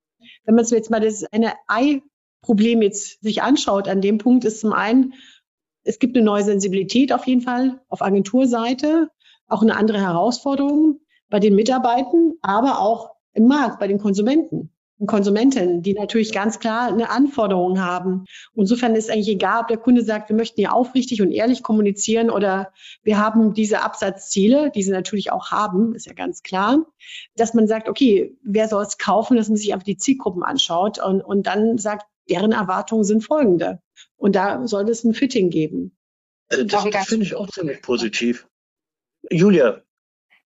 wenn 0.45 0.55
man 0.55 0.65
jetzt 0.65 0.91
mal 0.91 1.01
das 1.01 1.25
eine 1.33 1.53
Ei-Problem 1.67 2.83
jetzt 2.83 3.21
sich 3.23 3.43
anschaut, 3.43 3.89
an 3.89 4.01
dem 4.01 4.19
Punkt 4.19 4.45
ist 4.45 4.61
zum 4.61 4.73
einen, 4.73 5.15
es 5.85 5.99
gibt 5.99 6.17
eine 6.17 6.25
neue 6.25 6.45
Sensibilität 6.45 7.13
auf 7.13 7.27
jeden 7.27 7.41
Fall 7.41 7.81
auf 7.89 8.03
Agenturseite, 8.03 9.09
auch 9.49 9.63
eine 9.63 9.77
andere 9.77 10.01
Herausforderung 10.01 11.01
bei 11.29 11.41
den 11.41 11.55
Mitarbeitern, 11.55 12.35
aber 12.43 12.81
auch 12.81 13.11
im 13.35 13.47
Markt, 13.47 13.79
bei 13.79 13.89
den 13.89 13.99
Konsumenten 13.99 14.71
und 14.99 15.09
Konsumentinnen, 15.09 15.83
die 15.83 15.95
natürlich 15.95 16.33
ganz 16.33 16.61
klar 16.61 16.87
eine 16.87 17.11
Anforderung 17.11 17.81
haben. 17.81 18.25
Insofern 18.55 18.95
ist 18.95 19.11
eigentlich 19.11 19.31
egal, 19.31 19.63
ob 19.63 19.69
der 19.69 19.79
Kunde 19.79 20.05
sagt, 20.05 20.29
wir 20.29 20.37
möchten 20.37 20.61
hier 20.61 20.73
aufrichtig 20.73 21.21
und 21.21 21.33
ehrlich 21.33 21.65
kommunizieren 21.65 22.31
oder 22.31 22.73
wir 23.03 23.19
haben 23.19 23.53
diese 23.53 23.83
Absatzziele, 23.83 24.71
die 24.71 24.83
sie 24.85 24.93
natürlich 24.93 25.33
auch 25.33 25.51
haben, 25.51 25.95
ist 25.95 26.07
ja 26.07 26.13
ganz 26.13 26.45
klar, 26.45 26.87
dass 27.35 27.53
man 27.53 27.67
sagt, 27.67 27.89
okay, 27.89 28.37
wer 28.45 28.69
soll 28.69 28.85
es 28.85 28.97
kaufen, 28.97 29.37
dass 29.37 29.49
man 29.49 29.57
sich 29.57 29.73
einfach 29.73 29.87
die 29.87 29.97
Zielgruppen 29.97 30.45
anschaut 30.45 31.03
und, 31.03 31.21
und 31.21 31.49
dann 31.49 31.79
sagt, 31.79 32.07
deren 32.29 32.53
Erwartungen 32.53 33.05
sind 33.05 33.23
folgende. 33.23 33.81
Und 34.17 34.37
da 34.37 34.67
sollte 34.67 34.93
es 34.93 35.05
ein 35.05 35.15
Fitting 35.15 35.51
geben. 35.51 35.97
Also 36.49 36.65
das, 36.65 36.85
das 36.91 37.07
finde 37.09 37.27
ich 37.27 37.35
auch 37.35 37.49
ziemlich 37.49 37.83
positiv. 37.83 38.47
Julia, 39.31 39.83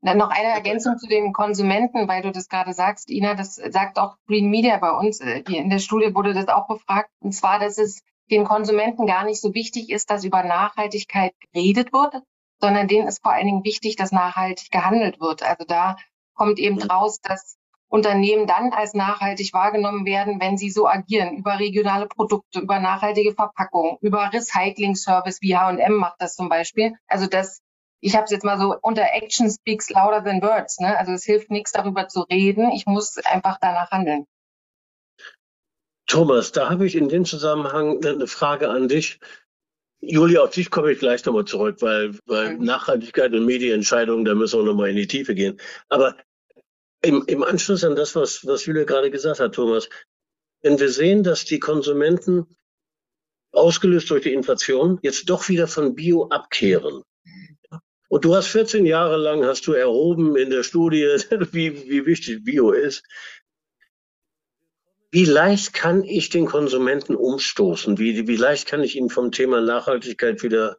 dann 0.05 0.17
noch 0.17 0.29
eine 0.29 0.49
Ergänzung 0.49 0.97
zu 0.97 1.07
den 1.07 1.33
Konsumenten, 1.33 2.07
weil 2.07 2.21
du 2.21 2.31
das 2.31 2.47
gerade 2.47 2.73
sagst, 2.73 3.09
Ina, 3.09 3.33
das 3.33 3.55
sagt 3.55 3.97
auch 3.97 4.17
Green 4.27 4.49
Media 4.49 4.77
bei 4.77 4.91
uns. 4.91 5.19
Äh, 5.19 5.43
in 5.47 5.69
der 5.69 5.79
Studie 5.79 6.13
wurde 6.13 6.33
das 6.33 6.47
auch 6.47 6.67
befragt. 6.67 7.09
Und 7.19 7.33
zwar, 7.33 7.59
dass 7.59 7.79
es 7.79 8.03
den 8.29 8.43
Konsumenten 8.43 9.07
gar 9.07 9.25
nicht 9.25 9.41
so 9.41 9.53
wichtig 9.53 9.89
ist, 9.89 10.09
dass 10.09 10.23
über 10.23 10.43
Nachhaltigkeit 10.43 11.33
geredet 11.51 11.91
wird, 11.91 12.21
sondern 12.59 12.87
denen 12.87 13.07
ist 13.07 13.21
vor 13.21 13.33
allen 13.33 13.47
Dingen 13.47 13.63
wichtig, 13.63 13.95
dass 13.95 14.11
nachhaltig 14.11 14.69
gehandelt 14.71 15.19
wird. 15.19 15.43
Also 15.43 15.65
da 15.65 15.97
kommt 16.35 16.59
eben 16.59 16.75
mhm. 16.75 16.83
raus, 16.83 17.19
dass 17.21 17.57
Unternehmen 17.87 18.47
dann 18.47 18.73
als 18.73 18.93
nachhaltig 18.93 19.53
wahrgenommen 19.53 20.05
werden, 20.05 20.41
wenn 20.41 20.57
sie 20.57 20.69
so 20.69 20.87
agieren, 20.87 21.37
über 21.37 21.59
regionale 21.59 22.07
Produkte, 22.07 22.59
über 22.59 22.79
nachhaltige 22.79 23.33
Verpackung, 23.33 23.97
über 24.01 24.31
Recycling-Service, 24.33 25.41
wie 25.41 25.55
H&M 25.55 25.93
macht 25.93 26.15
das 26.19 26.35
zum 26.35 26.49
Beispiel. 26.49 26.93
Also 27.07 27.27
dass 27.27 27.61
ich 28.01 28.15
habe 28.15 28.25
es 28.25 28.31
jetzt 28.31 28.43
mal 28.43 28.59
so 28.59 28.75
unter 28.81 29.03
Action 29.13 29.49
speaks 29.49 29.89
louder 29.89 30.23
than 30.23 30.41
words. 30.41 30.79
Ne? 30.79 30.97
Also 30.97 31.13
es 31.13 31.23
hilft 31.23 31.49
nichts 31.49 31.71
darüber 31.71 32.07
zu 32.07 32.21
reden. 32.21 32.71
Ich 32.71 32.85
muss 32.85 33.17
einfach 33.17 33.57
danach 33.59 33.89
handeln. 33.89 34.27
Thomas, 36.05 36.51
da 36.51 36.69
habe 36.69 36.85
ich 36.85 36.95
in 36.95 37.09
dem 37.09 37.25
Zusammenhang 37.25 38.05
eine 38.05 38.27
Frage 38.27 38.69
an 38.69 38.87
dich. 38.87 39.19
Julia, 40.01 40.41
auf 40.41 40.51
dich 40.51 40.69
komme 40.69 40.91
ich 40.91 40.99
gleich 40.99 41.25
nochmal 41.25 41.45
zurück, 41.45 41.77
weil, 41.81 42.19
weil 42.27 42.57
mhm. 42.57 42.63
Nachhaltigkeit 42.63 43.33
und 43.33 43.45
Medienentscheidungen, 43.45 44.23
da 44.23 44.35
müssen 44.35 44.59
wir 44.59 44.65
nochmal 44.65 44.89
in 44.89 44.97
die 44.97 45.07
Tiefe 45.07 45.33
gehen. 45.33 45.59
Aber 45.89 46.15
im, 47.05 47.23
im 47.27 47.43
Anschluss 47.43 47.83
an 47.83 47.95
das, 47.95 48.15
was, 48.15 48.45
was 48.45 48.65
Julia 48.65 48.83
gerade 48.83 49.11
gesagt 49.11 49.39
hat, 49.39 49.55
Thomas, 49.55 49.89
wenn 50.61 50.79
wir 50.79 50.89
sehen, 50.89 51.23
dass 51.23 51.45
die 51.45 51.59
Konsumenten 51.59 52.45
ausgelöst 53.51 54.09
durch 54.09 54.23
die 54.23 54.33
Inflation 54.33 54.99
jetzt 55.01 55.29
doch 55.29 55.47
wieder 55.47 55.67
von 55.67 55.95
Bio 55.95 56.27
abkehren, 56.29 57.03
und 58.07 58.23
du 58.23 58.35
hast 58.35 58.47
14 58.47 58.85
Jahre 58.85 59.17
lang, 59.17 59.43
hast 59.43 59.67
du 59.67 59.73
erhoben 59.73 60.35
in 60.35 60.49
der 60.49 60.63
Studie, 60.63 61.03
wie, 61.51 61.89
wie 61.89 62.05
wichtig 62.05 62.43
Bio 62.43 62.71
ist. 62.71 63.03
Wie 65.11 65.25
leicht 65.25 65.73
kann 65.73 66.03
ich 66.03 66.29
den 66.29 66.45
Konsumenten 66.45 67.15
umstoßen? 67.15 67.97
Wie, 67.97 68.27
wie 68.27 68.35
leicht 68.35 68.67
kann 68.67 68.83
ich 68.83 68.95
ihn 68.95 69.09
vom 69.09 69.31
Thema 69.31 69.61
Nachhaltigkeit 69.61 70.43
wieder, 70.43 70.77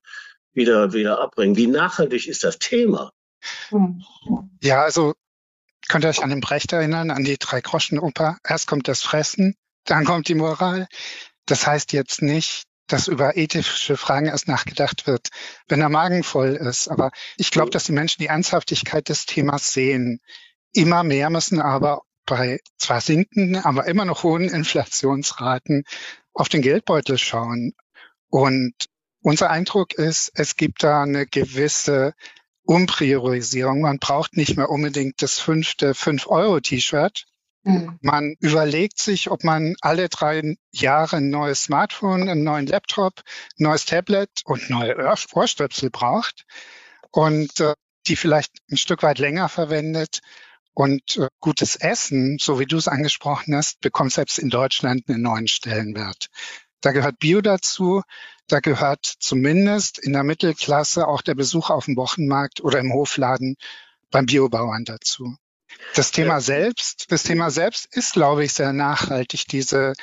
wieder, 0.53 0.93
wieder 0.93 1.21
abbringen? 1.21 1.57
Wie 1.57 1.67
nachhaltig 1.67 2.29
ist 2.29 2.45
das 2.45 2.59
Thema? 2.59 3.12
Ja, 4.62 4.85
also 4.85 5.15
könnt 5.88 6.05
ihr 6.05 6.09
euch 6.09 6.22
an 6.22 6.31
den 6.31 6.40
Brecht 6.40 6.72
erinnern, 6.72 7.11
an 7.11 7.25
die 7.25 7.38
Drei-Groschen-Oper? 7.38 8.38
Erst 8.44 8.66
kommt 8.66 8.88
das 8.88 9.03
Fressen, 9.03 9.57
dann 9.85 10.05
kommt 10.05 10.29
die 10.29 10.35
Moral. 10.35 10.88
Das 11.46 11.66
heißt 11.66 11.92
jetzt 11.92 12.22
nicht, 12.22 12.64
dass 12.87 13.09
über 13.09 13.37
ethische 13.37 13.96
Fragen 13.96 14.27
erst 14.27 14.49
nachgedacht 14.49 15.07
wird, 15.07 15.29
wenn 15.68 15.81
der 15.81 15.88
Magen 15.88 16.22
voll 16.22 16.55
ist. 16.55 16.88
Aber 16.88 17.11
ich 17.37 17.51
glaube, 17.51 17.70
dass 17.70 17.85
die 17.85 17.92
Menschen 17.92 18.20
die 18.20 18.29
Ernsthaftigkeit 18.29 19.09
des 19.09 19.27
Themas 19.27 19.72
sehen. 19.72 20.20
Immer 20.72 21.03
mehr 21.03 21.31
müssen 21.31 21.61
aber 21.61 22.03
bei 22.27 22.61
zwar 22.79 23.01
sinkenden, 23.01 23.57
aber 23.57 23.87
immer 23.87 24.05
noch 24.05 24.22
hohen 24.22 24.49
Inflationsraten 24.49 25.85
auf 26.33 26.49
den 26.49 26.62
Geldbeutel 26.62 27.18
schauen. 27.18 27.72
Und 28.29 28.75
unser 29.20 29.51
Eindruck 29.51 29.94
ist, 29.94 30.31
es 30.35 30.57
gibt 30.57 30.83
da 30.83 31.03
eine 31.03 31.27
gewisse 31.27 32.14
Umpriorisierung. 32.66 33.81
Man 33.81 33.98
braucht 33.98 34.37
nicht 34.37 34.57
mehr 34.57 34.70
unbedingt 34.70 35.22
das 35.22 35.38
fünfte 35.38 35.92
5-Euro-T-Shirt, 35.92 37.26
Mhm. 37.66 37.98
Man 38.00 38.37
überlegt 38.38 39.00
sich, 39.00 39.29
ob 39.29 39.42
man 39.42 39.74
alle 39.81 40.09
drei 40.09 40.57
Jahre 40.70 41.16
ein 41.16 41.31
neues 41.31 41.64
Smartphone, 41.64 42.29
einen 42.29 42.44
neuen 42.44 42.66
Laptop, 42.66 43.22
ein 43.59 43.64
neues 43.64 43.87
Tablet 43.87 44.31
und 44.44 44.70
neue 44.70 44.96
Ohrstöpsel 45.33 45.90
braucht 45.90 46.44
und 47.11 47.59
äh, 47.59 47.74
die 48.07 48.14
vielleicht 48.14 48.52
ein 48.70 48.76
Stück 48.76 49.02
weit 49.02 49.18
länger 49.18 49.48
verwendet. 49.48 50.20
Und 50.74 51.16
äh, 51.16 51.26
gutes 51.40 51.74
Essen, 51.74 52.38
so 52.38 52.61
wie 52.61 52.66
du 52.66 52.76
es 52.76 52.87
angesprochen 52.87 53.57
hast, 53.57 53.81
bekommt 53.81 54.12
selbst 54.12 54.38
in 54.38 54.50
Deutschland 54.50 55.09
einen 55.09 55.22
neuen 55.22 55.48
Stellenwert. 55.48 56.29
Da 56.83 56.92
gehört 56.92 57.18
Bio 57.18 57.40
dazu. 57.40 58.02
Da 58.48 58.61
gehört 58.61 59.04
zumindest 59.18 59.98
in 59.98 60.12
der 60.12 60.22
Mittelklasse 60.22 61.09
auch 61.09 61.22
der 61.22 61.35
Besuch 61.35 61.70
auf 61.70 61.87
dem 61.87 61.96
Wochenmarkt 61.96 62.61
oder 62.61 62.78
im 62.78 62.92
Hofladen 62.92 63.56
beim 64.11 64.26
Biobauern 64.26 64.85
dazu. 64.85 65.37
Das 65.94 66.11
Thema 66.11 66.40
selbst, 66.40 67.06
das 67.11 67.22
Thema 67.22 67.50
selbst 67.50 67.87
ist, 67.94 68.12
glaube 68.12 68.44
ich, 68.44 68.52
sehr 68.52 68.72
nachhaltig. 68.72 69.46
Diese 69.48 69.94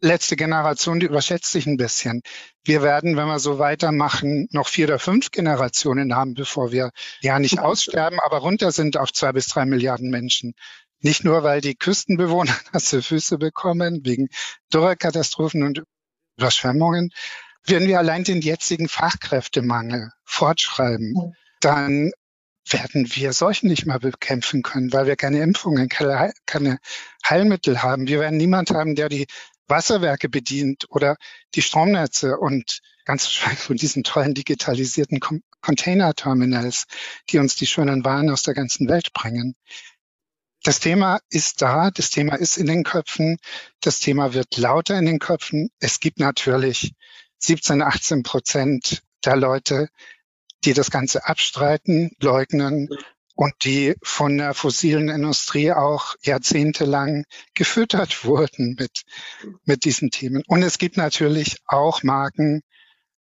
letzte 0.00 0.36
Generation, 0.36 1.00
die 1.00 1.06
überschätzt 1.06 1.50
sich 1.50 1.66
ein 1.66 1.76
bisschen. 1.76 2.22
Wir 2.64 2.82
werden, 2.82 3.16
wenn 3.16 3.26
wir 3.26 3.38
so 3.38 3.58
weitermachen, 3.58 4.46
noch 4.50 4.68
vier 4.68 4.86
oder 4.86 4.98
fünf 4.98 5.30
Generationen 5.30 6.14
haben, 6.14 6.34
bevor 6.34 6.70
wir 6.70 6.90
ja 7.20 7.38
nicht 7.38 7.58
aussterben, 7.58 8.20
aber 8.20 8.38
runter 8.38 8.72
sind 8.72 8.96
auf 8.96 9.12
zwei 9.12 9.32
bis 9.32 9.48
drei 9.48 9.66
Milliarden 9.66 10.10
Menschen. 10.10 10.54
Nicht 11.00 11.24
nur, 11.24 11.42
weil 11.42 11.60
die 11.60 11.74
Küstenbewohner 11.74 12.56
nasse 12.72 13.02
Füße 13.02 13.38
bekommen, 13.38 14.00
wegen 14.04 14.28
Dürrekatastrophen 14.72 15.62
und 15.62 15.82
Überschwemmungen. 16.38 17.10
Wenn 17.66 17.88
wir 17.88 17.98
allein 17.98 18.24
den 18.24 18.40
jetzigen 18.40 18.88
Fachkräftemangel 18.88 20.12
fortschreiben, 20.24 21.34
dann 21.60 22.12
werden 22.68 23.08
wir 23.14 23.32
Seuchen 23.32 23.68
nicht 23.68 23.86
mehr 23.86 23.98
bekämpfen 23.98 24.62
können, 24.62 24.92
weil 24.92 25.06
wir 25.06 25.16
keine 25.16 25.40
Impfungen, 25.40 25.88
keine 25.88 26.78
Heilmittel 27.28 27.82
haben. 27.82 28.08
Wir 28.08 28.20
werden 28.20 28.36
niemand 28.36 28.70
haben, 28.70 28.94
der 28.94 29.08
die 29.08 29.26
Wasserwerke 29.68 30.28
bedient 30.28 30.86
oder 30.90 31.16
die 31.54 31.62
Stromnetze 31.62 32.38
und 32.38 32.80
ganz 33.04 33.30
schweigen 33.32 33.56
von 33.56 33.76
diesen 33.76 34.04
tollen 34.04 34.34
digitalisierten 34.34 35.20
Container-Terminals, 35.60 36.86
die 37.30 37.38
uns 37.38 37.56
die 37.56 37.66
schönen 37.66 38.04
Waren 38.04 38.30
aus 38.30 38.42
der 38.42 38.54
ganzen 38.54 38.88
Welt 38.88 39.12
bringen. 39.12 39.54
Das 40.62 40.80
Thema 40.80 41.20
ist 41.30 41.62
da, 41.62 41.90
das 41.90 42.10
Thema 42.10 42.34
ist 42.34 42.56
in 42.56 42.66
den 42.66 42.82
Köpfen, 42.82 43.38
das 43.80 44.00
Thema 44.00 44.34
wird 44.34 44.56
lauter 44.56 44.98
in 44.98 45.06
den 45.06 45.20
Köpfen. 45.20 45.70
Es 45.78 46.00
gibt 46.00 46.18
natürlich 46.18 46.92
17, 47.46 47.82
18 47.82 48.22
Prozent 48.22 49.02
der 49.24 49.36
Leute, 49.36 49.88
die 50.64 50.72
das 50.72 50.90
Ganze 50.90 51.26
abstreiten, 51.26 52.10
leugnen 52.18 52.88
und 53.34 53.54
die 53.64 53.94
von 54.02 54.38
der 54.38 54.54
fossilen 54.54 55.08
Industrie 55.08 55.72
auch 55.72 56.16
jahrzehntelang 56.22 57.24
gefüttert 57.54 58.24
wurden 58.24 58.76
mit, 58.78 59.02
mit 59.64 59.84
diesen 59.84 60.10
Themen. 60.10 60.42
Und 60.46 60.62
es 60.62 60.78
gibt 60.78 60.96
natürlich 60.96 61.58
auch 61.66 62.02
Marken 62.02 62.62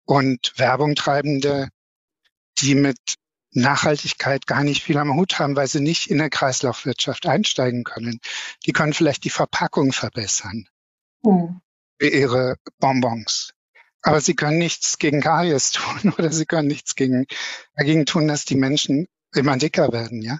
und 0.07 0.53
Werbungtreibende, 0.57 1.69
die 2.61 2.75
mit 2.75 2.99
Nachhaltigkeit 3.51 4.47
gar 4.47 4.65
nicht 4.65 4.83
viel 4.83 4.99
am 4.99 5.15
Hut 5.15 5.39
haben, 5.39 5.57
weil 5.57 5.69
sie 5.69 5.81
nicht 5.81 6.11
in 6.11 6.19
der 6.19 6.31
Kreislaufwirtschaft 6.31 7.27
einsteigen 7.27 7.85
können. 7.85 8.21
Die 8.67 8.73
können 8.73 8.93
vielleicht 8.93 9.25
die 9.25 9.31
Verpackung 9.31 9.93
verbessern 9.93 10.69
mhm. 11.23 11.61
für 11.99 12.09
ihre 12.09 12.57
Bonbons. 12.79 13.53
Aber 14.07 14.21
sie 14.21 14.37
können 14.37 14.59
nichts 14.59 14.99
gegen 14.99 15.23
Karies 15.23 15.71
tun 15.73 16.12
oder 16.17 16.31
sie 16.31 16.45
können 16.45 16.69
nichts 16.69 16.95
gegen, 16.95 17.27
dagegen 17.75 18.07
tun, 18.07 18.29
dass 18.29 18.45
die 18.45 18.55
Menschen 18.55 19.09
immer 19.35 19.57
dicker 19.57 19.90
werden, 19.93 20.23
ja. 20.23 20.38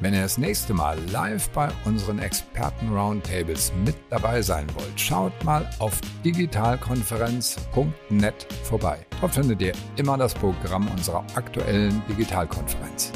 Wenn 0.00 0.14
ihr 0.14 0.22
das 0.22 0.38
nächste 0.38 0.72
Mal 0.74 0.96
live 1.10 1.48
bei 1.50 1.68
unseren 1.84 2.20
Experten-Roundtables 2.20 3.72
mit 3.84 3.96
dabei 4.10 4.42
sein 4.42 4.66
wollt, 4.74 4.98
schaut 4.98 5.32
mal 5.44 5.68
auf 5.78 6.00
digitalkonferenz.net 6.24 8.46
vorbei. 8.62 9.06
Dort 9.20 9.34
findet 9.34 9.60
ihr 9.60 9.72
immer 9.96 10.16
das 10.16 10.34
Programm 10.34 10.88
unserer 10.88 11.24
aktuellen 11.34 12.02
Digitalkonferenz. 12.08 13.12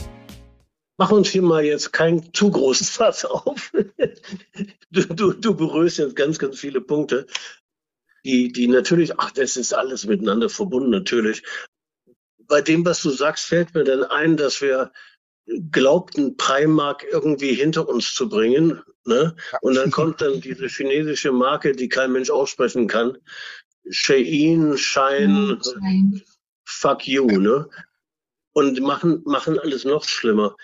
Mach 0.98 1.11
uns 1.11 1.31
hier 1.31 1.40
mal 1.42 1.64
jetzt 1.64 1.92
kein 1.92 2.33
zu 2.33 2.48
großes 2.51 2.90
Fass 2.90 3.25
auf. 3.25 3.72
Du, 4.94 5.01
du, 5.07 5.33
du 5.33 5.55
berührst 5.55 5.96
jetzt 5.96 6.16
ganz, 6.16 6.38
ganz 6.38 6.59
viele 6.59 6.83
Punkte, 6.83 7.27
die, 8.24 8.52
die 8.52 8.68
natürlich, 8.68 9.18
ach, 9.18 9.30
das 9.32 9.56
ist 9.56 9.72
alles 9.72 10.06
miteinander 10.06 10.48
verbunden, 10.48 10.90
natürlich 10.90 11.42
bei 12.52 12.61
dem, 12.61 12.85
was 12.85 13.00
du 13.00 13.08
sagst, 13.08 13.46
fällt 13.46 13.74
mir 13.74 13.85
dann 13.85 14.04
ein, 14.04 14.37
dass 14.37 14.61
wir 14.61 14.92
glaubten, 15.70 16.37
Primark 16.37 17.02
irgendwie 17.11 17.54
hinter 17.54 17.88
uns 17.88 18.14
zu 18.14 18.28
bringen. 18.28 18.82
Ne? 19.06 19.35
Und 19.62 19.74
dann 19.74 19.90
kommt 19.90 20.20
dann 20.20 20.42
diese 20.42 20.66
chinesische 20.66 21.32
Marke, 21.32 21.72
die 21.72 21.88
kein 21.88 22.12
Mensch 22.12 22.28
aussprechen 22.28 22.88
kann. 22.88 23.16
Shein, 23.88 24.76
Shine, 24.76 25.61
fuck 26.64 27.08
you, 27.08 27.26
ne? 27.26 27.70
Und 28.52 28.78
machen, 28.82 29.22
machen 29.24 29.58
alles 29.58 29.87
noch 29.87 30.04
schlimmer. 30.04 30.54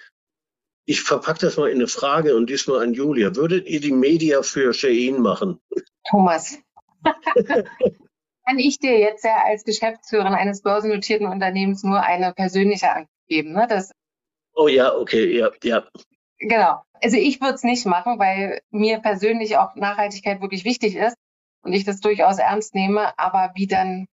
Ich 0.85 1.01
verpacke 1.01 1.41
das 1.41 1.57
mal 1.57 1.71
in 1.71 1.79
eine 1.79 1.89
Frage 1.89 2.37
und 2.37 2.51
diesmal 2.51 2.83
an 2.83 2.93
Julia. 2.93 3.35
Würdet 3.35 3.67
ihr 3.67 3.81
die 3.81 3.93
Media 3.93 4.43
für 4.43 4.75
Shein 4.75 5.23
machen? 5.23 5.59
Thomas. 6.11 6.59
kann 8.47 8.59
ich 8.59 8.79
dir 8.79 8.99
jetzt 8.99 9.25
ja 9.25 9.43
als 9.45 9.65
Geschäftsführerin 9.65 10.35
eines 10.35 10.63
börsennotierten 10.63 11.27
Unternehmens 11.27 11.83
nur 11.83 12.03
eine 12.03 12.33
persönliche 12.33 12.91
Antwort 12.91 13.11
geben. 13.29 13.53
Ne? 13.53 13.67
Das, 13.69 13.93
oh 14.55 14.69
ja, 14.69 14.95
okay, 14.95 15.37
ja, 15.39 15.51
ja. 15.63 15.85
Genau. 16.39 16.83
Also 17.03 17.17
ich 17.17 17.41
würde 17.41 17.55
es 17.55 17.63
nicht 17.63 17.87
machen, 17.87 18.19
weil 18.19 18.61
mir 18.71 18.99
persönlich 19.01 19.57
auch 19.57 19.75
Nachhaltigkeit 19.75 20.41
wirklich 20.41 20.65
wichtig 20.65 20.97
ist 20.97 21.15
und 21.63 21.73
ich 21.73 21.85
das 21.85 22.01
durchaus 22.01 22.39
ernst 22.39 22.75
nehme. 22.75 23.17
Aber 23.19 23.53
wie 23.55 23.67
dann 23.67 24.07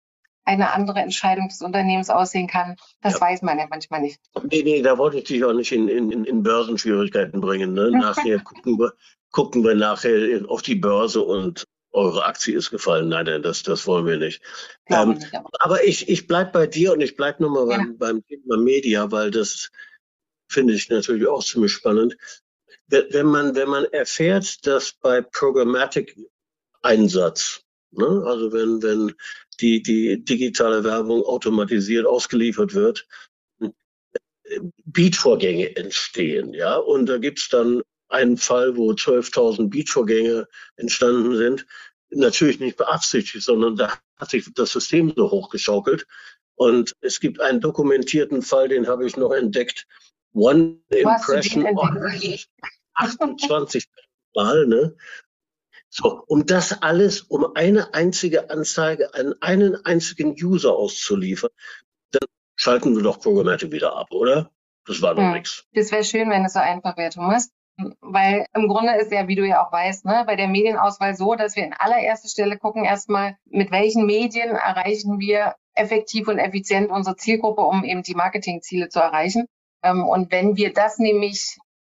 eine 0.43 0.74
andere 0.74 1.00
Entscheidung 1.00 1.48
des 1.48 1.62
Unternehmens 1.62 2.10
aussehen 2.10 2.48
kann, 2.48 2.76
das 3.02 3.15
ja. 3.15 3.21
weiß 3.21 3.41
man 3.41 3.58
ja 3.58 3.67
manchmal 3.69 4.02
nicht. 4.02 4.19
Nee, 4.52 4.63
nee, 4.63 4.82
da 4.82 4.98
wollte 4.98 5.17
ich 5.17 5.24
dich 5.24 5.43
auch 5.43 5.54
nicht 5.54 5.71
in, 5.71 5.88
in, 5.88 6.26
in 6.26 6.43
Börsenschwierigkeiten 6.43 7.41
bringen. 7.41 7.74
Ne? 7.74 7.89
Nachher 7.91 8.39
gucken 8.43 8.78
wir, 8.78 8.93
gucken 9.32 9.63
wir 9.63 9.76
nachher 9.76 10.41
auf 10.48 10.62
die 10.62 10.76
Börse 10.76 11.21
und 11.21 11.65
eure 11.95 12.25
Aktie 12.25 12.55
ist 12.55 12.69
gefallen. 12.69 13.10
Nein, 13.10 13.25
nein, 13.25 13.41
das, 13.41 13.63
das 13.63 13.88
wollen 13.88 14.05
wir 14.05 14.17
nicht. 14.17 14.41
Ähm, 14.88 15.19
aber 15.60 15.84
ich, 15.84 16.10
ich 16.10 16.27
bleibe 16.27 16.51
bei 16.51 16.67
dir 16.67 16.93
und 16.93 17.01
ich 17.01 17.15
bleibe 17.15 17.41
nochmal 17.41 17.69
ja. 17.69 17.77
beim, 17.77 17.97
beim 17.97 18.25
Thema 18.27 18.58
Media, 18.58 19.12
weil 19.12 19.31
das 19.31 19.71
finde 20.47 20.73
ich 20.73 20.89
natürlich 20.89 21.27
auch 21.27 21.43
ziemlich 21.43 21.71
spannend. 21.71 22.17
Wenn 22.88 23.25
man, 23.25 23.55
wenn 23.55 23.69
man 23.69 23.86
erfährt, 23.86 24.65
dass 24.67 24.93
bei 24.93 25.21
Programmatic 25.21 26.15
Einsatz, 26.84 27.63
ne, 27.91 28.23
also 28.25 28.53
wenn, 28.53 28.84
wenn 28.84 29.15
die, 29.60 29.81
die 29.81 30.23
digitale 30.23 30.84
Werbung 30.84 31.23
automatisiert 31.23 32.05
ausgeliefert 32.05 32.75
wird, 32.75 33.08
Beatvorgänge 34.86 35.75
entstehen, 35.75 36.53
ja, 36.53 36.75
und 36.75 37.08
da 37.08 37.17
gibt's 37.17 37.49
dann 37.49 37.81
einen 38.15 38.38
Fall, 38.38 38.78
wo 38.78 38.91
12.000 38.91 39.69
Beachvorgänge 39.69 40.47
entstanden 40.75 41.36
sind. 41.38 41.67
Natürlich 42.10 42.60
nicht 42.60 42.78
beabsichtigt, 42.78 43.43
sondern 43.43 43.75
da 43.75 43.93
hat 44.17 44.30
sich 44.30 44.51
das 44.54 44.71
System 44.71 45.13
so 45.15 45.30
hochgeschaukelt. 45.32 46.08
Und 46.56 46.93
es 47.01 47.19
gibt 47.19 47.41
einen 47.41 47.60
dokumentierten 47.60 48.41
Fall, 48.41 48.69
den 48.69 48.88
habe 48.88 49.06
ich 49.06 49.17
noch 49.17 49.32
entdeckt. 49.32 49.86
One 50.34 50.80
Impression 50.89 51.65
28 52.93 53.86
Mal, 54.34 54.65
ne? 54.67 54.95
So, 55.89 56.23
um 56.28 56.45
das 56.45 56.82
alles, 56.82 57.21
um 57.21 57.56
eine 57.56 57.93
einzige 57.93 58.49
Anzeige 58.49 59.13
an 59.13 59.34
einen 59.39 59.75
einzigen 59.86 60.36
User 60.41 60.73
auszuliefern, 60.73 61.51
dann 62.12 62.28
schalten 62.58 62.95
wir 62.95 63.04
doch 63.04 63.19
Programmatic 63.21 63.71
wieder 63.71 63.95
ab, 63.95 64.12
oder? 64.12 64.51
Das 64.86 65.01
war 65.01 65.15
doch 65.15 65.21
ja, 65.21 65.32
nichts. 65.32 65.65
Das 65.73 65.91
wäre 65.91 66.04
schön, 66.04 66.30
wenn 66.30 66.43
es 66.45 66.54
so 66.54 66.60
einfach 66.60 66.97
wäre, 66.97 67.12
Thomas. 67.12 67.49
Weil 67.99 68.45
im 68.53 68.67
Grunde 68.67 68.93
ist 68.95 69.11
ja, 69.11 69.27
wie 69.27 69.35
du 69.35 69.45
ja 69.45 69.65
auch 69.65 69.71
weißt, 69.71 70.05
ne, 70.05 70.23
bei 70.25 70.35
der 70.35 70.47
Medienauswahl 70.47 71.15
so, 71.15 71.35
dass 71.35 71.55
wir 71.55 71.63
in 71.63 71.73
allererster 71.73 72.29
Stelle 72.29 72.57
gucken 72.57 72.85
erstmal, 72.85 73.38
mit 73.45 73.71
welchen 73.71 74.05
Medien 74.05 74.51
erreichen 74.51 75.19
wir 75.19 75.55
effektiv 75.73 76.29
und 76.29 76.39
effizient 76.39 76.89
unsere 76.89 77.17
Zielgruppe, 77.17 77.61
um 77.61 77.83
eben 77.83 78.01
die 78.01 78.15
Marketingziele 78.15 78.88
zu 78.88 78.99
erreichen. 78.99 79.45
Ähm, 79.83 80.07
und 80.07 80.31
wenn 80.31 80.55
wir 80.55 80.73
das 80.73 80.99
nämlich 80.99 81.57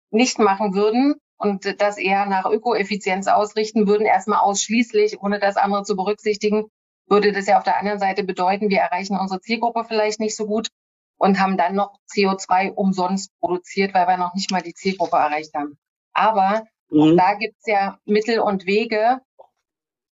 nicht 0.09 0.39
machen 0.39 0.73
würden 0.73 1.15
und 1.37 1.79
das 1.79 1.97
eher 1.97 2.25
nach 2.25 2.45
Ökoeffizienz 2.45 3.27
ausrichten 3.27 3.87
würden, 3.87 4.07
erstmal 4.07 4.39
ausschließlich, 4.39 5.21
ohne 5.21 5.39
das 5.39 5.57
andere 5.57 5.83
zu 5.83 5.95
berücksichtigen, 5.95 6.65
würde 7.07 7.31
das 7.31 7.45
ja 7.47 7.57
auf 7.57 7.63
der 7.63 7.77
anderen 7.77 7.99
Seite 7.99 8.23
bedeuten, 8.23 8.69
wir 8.69 8.79
erreichen 8.79 9.17
unsere 9.17 9.39
Zielgruppe 9.41 9.85
vielleicht 9.87 10.19
nicht 10.19 10.35
so 10.35 10.47
gut 10.47 10.69
und 11.17 11.39
haben 11.39 11.57
dann 11.57 11.75
noch 11.75 11.99
CO2 12.13 12.71
umsonst 12.71 13.31
produziert, 13.39 13.93
weil 13.93 14.07
wir 14.07 14.17
noch 14.17 14.33
nicht 14.33 14.51
mal 14.51 14.61
die 14.61 14.73
Zielgruppe 14.73 15.17
erreicht 15.17 15.53
haben. 15.53 15.77
Aber 16.13 16.63
mhm. 16.89 17.17
da 17.17 17.33
gibt's 17.35 17.65
ja 17.65 17.99
Mittel 18.05 18.39
und 18.39 18.65
Wege, 18.65 19.21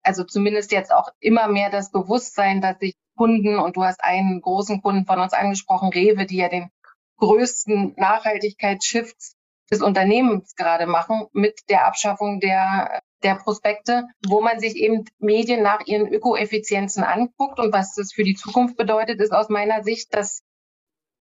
also 0.02 0.24
zumindest 0.24 0.72
jetzt 0.72 0.94
auch 0.94 1.10
immer 1.20 1.48
mehr 1.48 1.70
das 1.70 1.92
Bewusstsein, 1.92 2.62
dass 2.62 2.80
sich 2.80 2.96
Kunden, 3.16 3.58
und 3.60 3.76
du 3.76 3.84
hast 3.84 4.04
einen 4.04 4.42
großen 4.42 4.82
Kunden 4.82 5.06
von 5.06 5.20
uns 5.20 5.34
angesprochen, 5.34 5.90
Rewe, 5.90 6.26
die 6.26 6.38
ja 6.38 6.50
den 6.50 6.70
größten 7.18 7.94
Nachhaltigkeitsshifts 7.96 9.36
des 9.72 9.82
Unternehmens 9.82 10.56
gerade 10.56 10.88
machen 10.88 11.28
mit 11.32 11.62
der 11.70 11.86
Abschaffung 11.86 12.40
der, 12.40 13.02
der 13.24 13.36
Prospekte, 13.36 14.08
wo 14.28 14.42
man 14.42 14.60
sich 14.60 14.76
eben 14.76 15.06
Medien 15.20 15.64
nach 15.64 15.86
ihren 15.86 16.08
Ökoeffizienzen 16.08 17.04
anguckt. 17.04 17.60
Und 17.60 17.72
was 17.72 17.96
das 17.96 18.14
für 18.14 18.24
die 18.24 18.36
Zukunft 18.36 18.78
bedeutet, 18.78 19.22
ist 19.22 19.32
aus 19.32 19.50
meiner 19.50 19.84
Sicht, 19.84 20.14
dass 20.14 20.42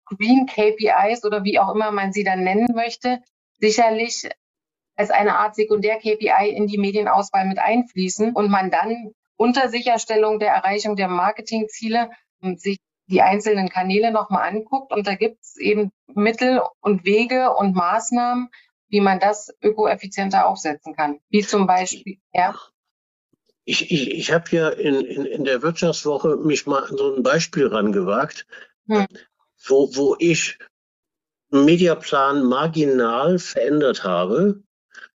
Green 0.09 0.45
KPIs 0.45 1.23
oder 1.23 1.43
wie 1.43 1.59
auch 1.59 1.73
immer 1.73 1.91
man 1.91 2.11
sie 2.11 2.23
dann 2.23 2.43
nennen 2.43 2.67
möchte, 2.73 3.19
sicherlich 3.59 4.29
als 4.95 5.11
eine 5.11 5.37
Art 5.37 5.55
Sekundär-KPI 5.55 6.49
in 6.49 6.67
die 6.67 6.77
Medienauswahl 6.77 7.47
mit 7.47 7.59
einfließen 7.59 8.33
und 8.33 8.51
man 8.51 8.69
dann 8.69 9.13
unter 9.37 9.69
Sicherstellung 9.69 10.39
der 10.39 10.51
Erreichung 10.51 10.97
der 10.97 11.07
Marketingziele 11.07 12.09
ähm, 12.43 12.57
sich 12.57 12.79
die 13.07 13.21
einzelnen 13.21 13.69
Kanäle 13.69 14.11
nochmal 14.11 14.47
anguckt. 14.49 14.91
Und 14.91 15.07
da 15.07 15.15
gibt 15.15 15.41
es 15.41 15.57
eben 15.57 15.91
Mittel 16.13 16.61
und 16.81 17.05
Wege 17.05 17.55
und 17.55 17.75
Maßnahmen, 17.75 18.49
wie 18.89 19.01
man 19.01 19.19
das 19.19 19.53
ökoeffizienter 19.63 20.47
aufsetzen 20.47 20.95
kann. 20.95 21.19
Wie 21.29 21.41
zum 21.41 21.65
Beispiel, 21.65 22.17
ja. 22.33 22.55
Ich, 23.63 23.91
ich, 23.91 24.11
ich 24.11 24.31
habe 24.33 24.45
ja 24.51 24.69
in, 24.69 24.95
in, 24.95 25.25
in 25.25 25.43
der 25.45 25.61
Wirtschaftswoche 25.61 26.35
mich 26.37 26.67
mal 26.67 26.83
an 26.83 26.97
so 26.97 27.15
ein 27.15 27.23
Beispiel 27.23 27.67
rangewagt, 27.67 28.45
hm. 28.87 29.05
Wo, 29.65 29.95
wo 29.95 30.15
ich 30.19 30.57
Mediaplan 31.51 32.43
marginal 32.43 33.39
verändert 33.39 34.03
habe 34.03 34.61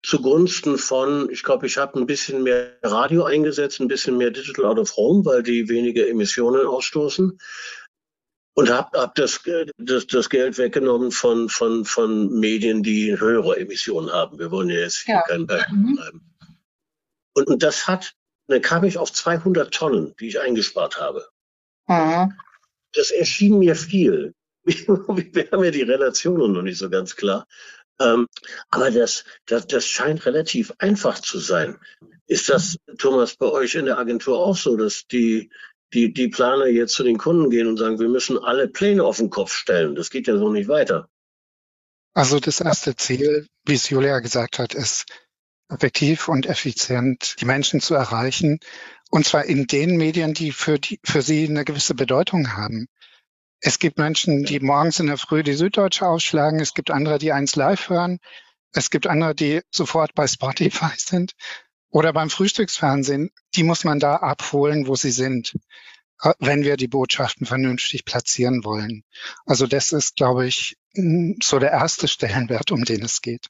zugunsten 0.03 0.77
von, 0.77 1.29
ich 1.29 1.43
glaube, 1.43 1.67
ich 1.67 1.77
habe 1.77 1.99
ein 1.99 2.07
bisschen 2.07 2.43
mehr 2.43 2.77
Radio 2.81 3.23
eingesetzt, 3.23 3.79
ein 3.79 3.87
bisschen 3.87 4.17
mehr 4.17 4.31
Digital 4.31 4.65
Out 4.65 4.79
of 4.79 4.95
Home, 4.97 5.25
weil 5.25 5.43
die 5.43 5.69
weniger 5.69 6.07
Emissionen 6.07 6.65
ausstoßen 6.65 7.39
und 8.53 8.69
habe 8.69 8.99
hab 8.99 9.15
das, 9.15 9.41
das, 9.77 10.07
das 10.07 10.29
Geld 10.29 10.57
weggenommen 10.57 11.11
von, 11.11 11.49
von, 11.49 11.85
von 11.85 12.39
Medien, 12.39 12.83
die 12.83 13.17
höhere 13.19 13.57
Emissionen 13.57 14.11
haben. 14.11 14.39
Wir 14.39 14.51
wollen 14.51 14.69
ja 14.69 14.79
jetzt 14.79 15.07
ja. 15.07 15.21
kein 15.21 15.45
Beispiel 15.45 15.77
mhm. 15.77 15.95
bleiben. 15.95 16.35
Und, 17.33 17.47
und 17.47 17.63
das 17.63 17.87
hat, 17.87 18.13
dann 18.47 18.61
kam 18.61 18.83
ich 18.83 18.97
auf 18.97 19.13
200 19.13 19.73
Tonnen, 19.73 20.15
die 20.19 20.27
ich 20.27 20.41
eingespart 20.41 20.99
habe. 20.99 21.27
Mhm. 21.87 22.33
Das 22.93 23.11
erschien 23.11 23.59
mir 23.59 23.75
viel. 23.75 24.33
Wir 24.63 25.49
haben 25.51 25.63
ja 25.63 25.71
die 25.71 25.81
Relationen 25.81 26.53
noch 26.53 26.61
nicht 26.61 26.77
so 26.77 26.89
ganz 26.89 27.15
klar. 27.15 27.47
Ähm, 27.99 28.27
aber 28.69 28.91
das, 28.91 29.23
das, 29.45 29.67
das 29.67 29.85
scheint 29.85 30.25
relativ 30.25 30.73
einfach 30.79 31.19
zu 31.19 31.39
sein. 31.39 31.77
Ist 32.27 32.49
das, 32.49 32.77
Thomas, 32.97 33.35
bei 33.35 33.47
euch 33.47 33.75
in 33.75 33.85
der 33.85 33.97
Agentur 33.97 34.39
auch 34.39 34.55
so, 34.55 34.77
dass 34.77 35.05
die, 35.07 35.49
die, 35.93 36.13
die 36.13 36.29
Planer 36.29 36.67
jetzt 36.67 36.93
zu 36.93 37.03
den 37.03 37.17
Kunden 37.17 37.49
gehen 37.49 37.67
und 37.67 37.77
sagen, 37.77 37.99
wir 37.99 38.09
müssen 38.09 38.37
alle 38.37 38.67
Pläne 38.67 39.03
auf 39.03 39.17
den 39.17 39.29
Kopf 39.29 39.53
stellen? 39.53 39.95
Das 39.95 40.09
geht 40.09 40.27
ja 40.27 40.37
so 40.37 40.49
nicht 40.49 40.67
weiter. 40.67 41.09
Also 42.13 42.39
das 42.39 42.59
erste 42.59 42.95
Ziel, 42.95 43.47
wie 43.65 43.75
es 43.75 43.89
Julia 43.89 44.19
gesagt 44.19 44.59
hat, 44.59 44.73
ist 44.73 45.05
effektiv 45.71 46.27
und 46.27 46.45
effizient 46.45 47.35
die 47.39 47.45
Menschen 47.45 47.81
zu 47.81 47.95
erreichen. 47.95 48.59
Und 49.09 49.25
zwar 49.25 49.45
in 49.45 49.67
den 49.67 49.97
Medien, 49.97 50.33
die 50.33 50.51
für, 50.51 50.79
die, 50.79 50.99
für 51.03 51.21
sie 51.21 51.47
eine 51.47 51.65
gewisse 51.65 51.95
Bedeutung 51.95 52.53
haben. 52.53 52.87
Es 53.59 53.77
gibt 53.77 53.97
Menschen, 53.97 54.43
die 54.43 54.59
morgens 54.59 54.99
in 54.99 55.07
der 55.07 55.17
Früh 55.17 55.43
die 55.43 55.53
Süddeutsche 55.53 56.07
ausschlagen. 56.07 56.59
Es 56.59 56.73
gibt 56.73 56.89
andere, 56.89 57.19
die 57.19 57.31
eins 57.31 57.55
live 57.55 57.89
hören. 57.89 58.19
Es 58.73 58.89
gibt 58.89 59.07
andere, 59.07 59.35
die 59.35 59.61
sofort 59.69 60.15
bei 60.15 60.27
Spotify 60.27 60.91
sind 60.97 61.33
oder 61.89 62.13
beim 62.13 62.29
Frühstücksfernsehen. 62.29 63.29
Die 63.55 63.63
muss 63.63 63.83
man 63.83 63.99
da 63.99 64.15
abholen, 64.15 64.87
wo 64.87 64.95
sie 64.95 65.11
sind, 65.11 65.53
wenn 66.39 66.63
wir 66.63 66.77
die 66.77 66.87
Botschaften 66.87 67.45
vernünftig 67.45 68.05
platzieren 68.05 68.63
wollen. 68.63 69.03
Also 69.45 69.67
das 69.67 69.91
ist, 69.91 70.15
glaube 70.15 70.47
ich, 70.47 70.77
so 71.43 71.59
der 71.59 71.71
erste 71.71 72.07
Stellenwert, 72.07 72.71
um 72.71 72.83
den 72.83 73.03
es 73.03 73.21
geht. 73.21 73.49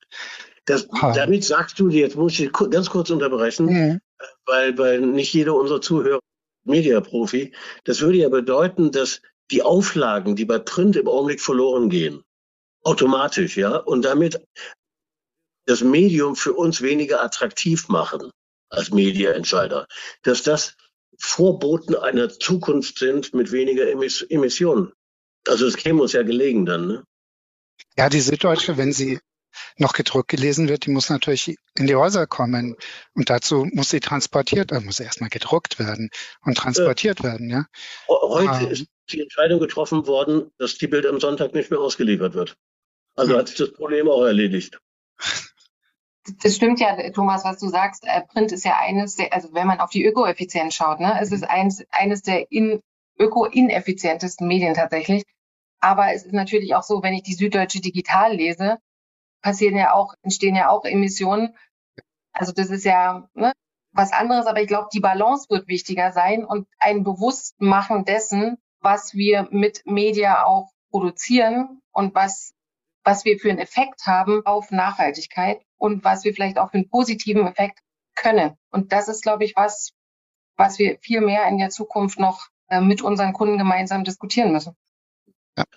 Das, 0.72 0.88
damit 1.01 1.43
sagst 1.43 1.80
du, 1.80 1.89
jetzt 1.89 2.15
muss 2.15 2.39
ich 2.39 2.49
ganz 2.53 2.89
kurz 2.89 3.09
unterbrechen, 3.09 3.65
mhm. 3.65 4.01
weil, 4.45 4.78
weil 4.78 5.01
nicht 5.01 5.34
jeder 5.34 5.53
unserer 5.53 5.82
Zuhörer 5.82 6.19
Mediaprofi. 6.63 7.53
Das 7.84 7.99
würde 7.99 8.19
ja 8.19 8.30
bedeuten, 8.30 8.91
dass 8.91 9.22
die 9.51 9.63
Auflagen, 9.63 10.38
die 10.38 10.45
bei 10.45 10.59
Print 10.59 10.95
im 10.95 11.09
Augenblick 11.09 11.41
verloren 11.41 11.89
gehen, 11.89 12.24
automatisch, 12.84 13.57
ja, 13.57 13.76
und 13.76 14.05
damit 14.05 14.39
das 15.65 15.82
Medium 15.82 16.38
für 16.38 16.53
uns 16.53 16.82
weniger 16.82 17.22
attraktiv 17.22 17.89
machen 17.89 18.32
als 18.69 18.91
Mediaentscheider, 18.91 19.88
dass 20.24 20.41
das 20.43 20.78
Vorboten 21.17 21.95
einer 21.95 22.30
Zukunft 22.30 22.97
sind 22.97 23.34
mit 23.34 23.51
weniger 23.51 23.88
Emissionen. 23.89 24.93
Also 25.45 25.67
es 25.67 25.76
käme 25.76 26.01
uns 26.01 26.13
ja 26.13 26.24
gelegen 26.24 26.65
dann. 26.65 26.88
Ne? 26.88 27.03
Ja, 27.97 28.07
die 28.07 28.22
Süddeutsche, 28.22 28.78
wenn 28.78 28.93
sie 28.93 29.19
noch 29.78 29.93
gedruckt 29.93 30.30
gelesen 30.30 30.70
wird, 30.70 30.86
die 30.86 30.91
muss 30.91 31.10
natürlich 31.10 31.56
in 31.78 31.88
die 31.88 31.95
Häuser 31.95 32.28
kommen. 32.28 32.76
Und 33.14 33.30
dazu 33.30 33.68
muss 33.72 33.89
sie 33.89 33.99
transportiert, 33.99 34.72
also 34.72 34.86
muss 34.86 34.97
sie 34.97 35.04
erstmal 35.04 35.30
gedruckt 35.30 35.80
werden 35.80 36.10
und 36.45 36.58
transportiert 36.58 37.22
äh, 37.22 37.24
werden. 37.24 37.49
Ja. 37.49 37.66
Heute 38.08 38.66
ähm, 38.66 38.72
ist 38.72 38.88
die 39.12 39.22
Entscheidung 39.22 39.60
getroffen 39.60 40.08
worden, 40.08 40.52
dass 40.58 40.78
die 40.78 40.88
Bild 40.88 41.06
am 41.06 41.20
Sonntag 41.20 41.54
nicht 41.54 41.72
mehr 41.72 41.80
ausgeliefert 41.80 42.34
wird. 42.34 42.56
Also 43.16 43.34
hm. 43.34 43.39
hat 43.39 43.47
sich 43.49 43.58
das 43.58 43.74
Problem 43.74 44.10
auch 44.10 44.24
erledigt. 44.24 44.80
Das 46.43 46.56
stimmt 46.56 46.80
ja, 46.80 47.10
Thomas, 47.12 47.43
was 47.43 47.60
du 47.60 47.68
sagst. 47.68 48.04
Äh, 48.06 48.22
Print 48.22 48.52
ist 48.52 48.64
ja 48.64 48.78
eines 48.78 49.16
der, 49.16 49.34
also 49.34 49.54
wenn 49.54 49.68
man 49.68 49.80
auf 49.80 49.89
die 49.89 50.06
Ökoeffizienz 50.06 50.76
schaut, 50.76 50.99
ne, 50.99 51.18
es 51.20 51.32
ist 51.32 51.43
eines, 51.43 51.84
eines 51.91 52.22
der 52.22 52.52
in, 52.52 52.82
öko-ineffizientesten 53.22 54.47
Medien 54.47 54.74
tatsächlich. 54.74 55.24
Aber 55.80 56.14
es 56.14 56.24
ist 56.24 56.34
natürlich 56.34 56.76
auch 56.76 56.84
so, 56.84 57.02
wenn 57.02 57.14
ich 57.14 57.24
die 57.24 57.34
Süddeutsche 57.34 57.82
Digital 57.82 58.36
lese, 58.36 58.78
passieren 59.42 59.76
ja 59.76 59.94
auch, 59.94 60.14
entstehen 60.22 60.56
ja 60.56 60.70
auch 60.70 60.86
Emissionen. 60.86 61.56
Also 62.34 62.52
das 62.52 62.70
ist 62.70 62.86
ja 62.86 63.28
ne, 63.34 63.54
was 63.94 64.14
anderes, 64.14 64.46
aber 64.46 64.62
ich 64.62 64.68
glaube, 64.68 64.89
die 64.94 65.00
Balance 65.00 65.48
wird 65.50 65.68
wichtiger 65.68 66.12
sein 66.12 66.46
und 66.46 66.68
ein 66.80 67.04
Bewusstmachen 67.04 68.06
dessen, 68.06 68.58
was 68.80 69.14
wir 69.14 69.48
mit 69.52 69.84
Media 69.86 70.46
auch 70.46 70.72
produzieren 70.92 71.82
und 71.92 72.16
was, 72.16 72.54
was 73.04 73.26
wir 73.26 73.38
für 73.38 73.50
einen 73.50 73.60
Effekt 73.60 74.06
haben 74.06 74.46
auf 74.46 74.72
Nachhaltigkeit 74.72 75.62
und 75.78 76.04
was 76.04 76.24
wir 76.24 76.34
vielleicht 76.34 76.58
auch 76.58 76.72
für 76.72 76.78
einen 76.78 76.89
positiven 76.89 77.48
Effekt 77.48 77.80
können. 78.16 78.58
Und 78.72 78.92
das 78.92 79.08
ist, 79.08 79.24
glaube 79.24 79.44
ich, 79.44 79.56
was, 79.56 79.94
was 80.56 80.80
wir 80.80 80.98
viel 81.00 81.22
mehr 81.22 81.48
in 81.48 81.58
der 81.58 81.70
Zukunft 81.70 82.20
noch 82.20 82.48
äh, 82.70 82.82
mit 82.82 83.02
unseren 83.02 83.34
Kunden 83.34 83.58
gemeinsam 83.58 84.04
diskutieren 84.04 84.52
müssen. 84.52 84.76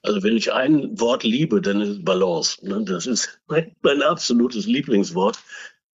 Also 0.02 0.22
wenn 0.22 0.36
ich 0.36 0.52
ein 0.52 0.98
Wort 1.00 1.24
liebe, 1.24 1.60
dann 1.60 1.80
ist 1.80 1.88
es 1.88 2.04
Balance. 2.04 2.66
Ne? 2.66 2.84
Das 2.84 3.06
ist 3.06 3.40
mein, 3.46 3.74
mein, 3.82 4.02
absolutes 4.02 4.66
Lieblingswort. 4.66 5.38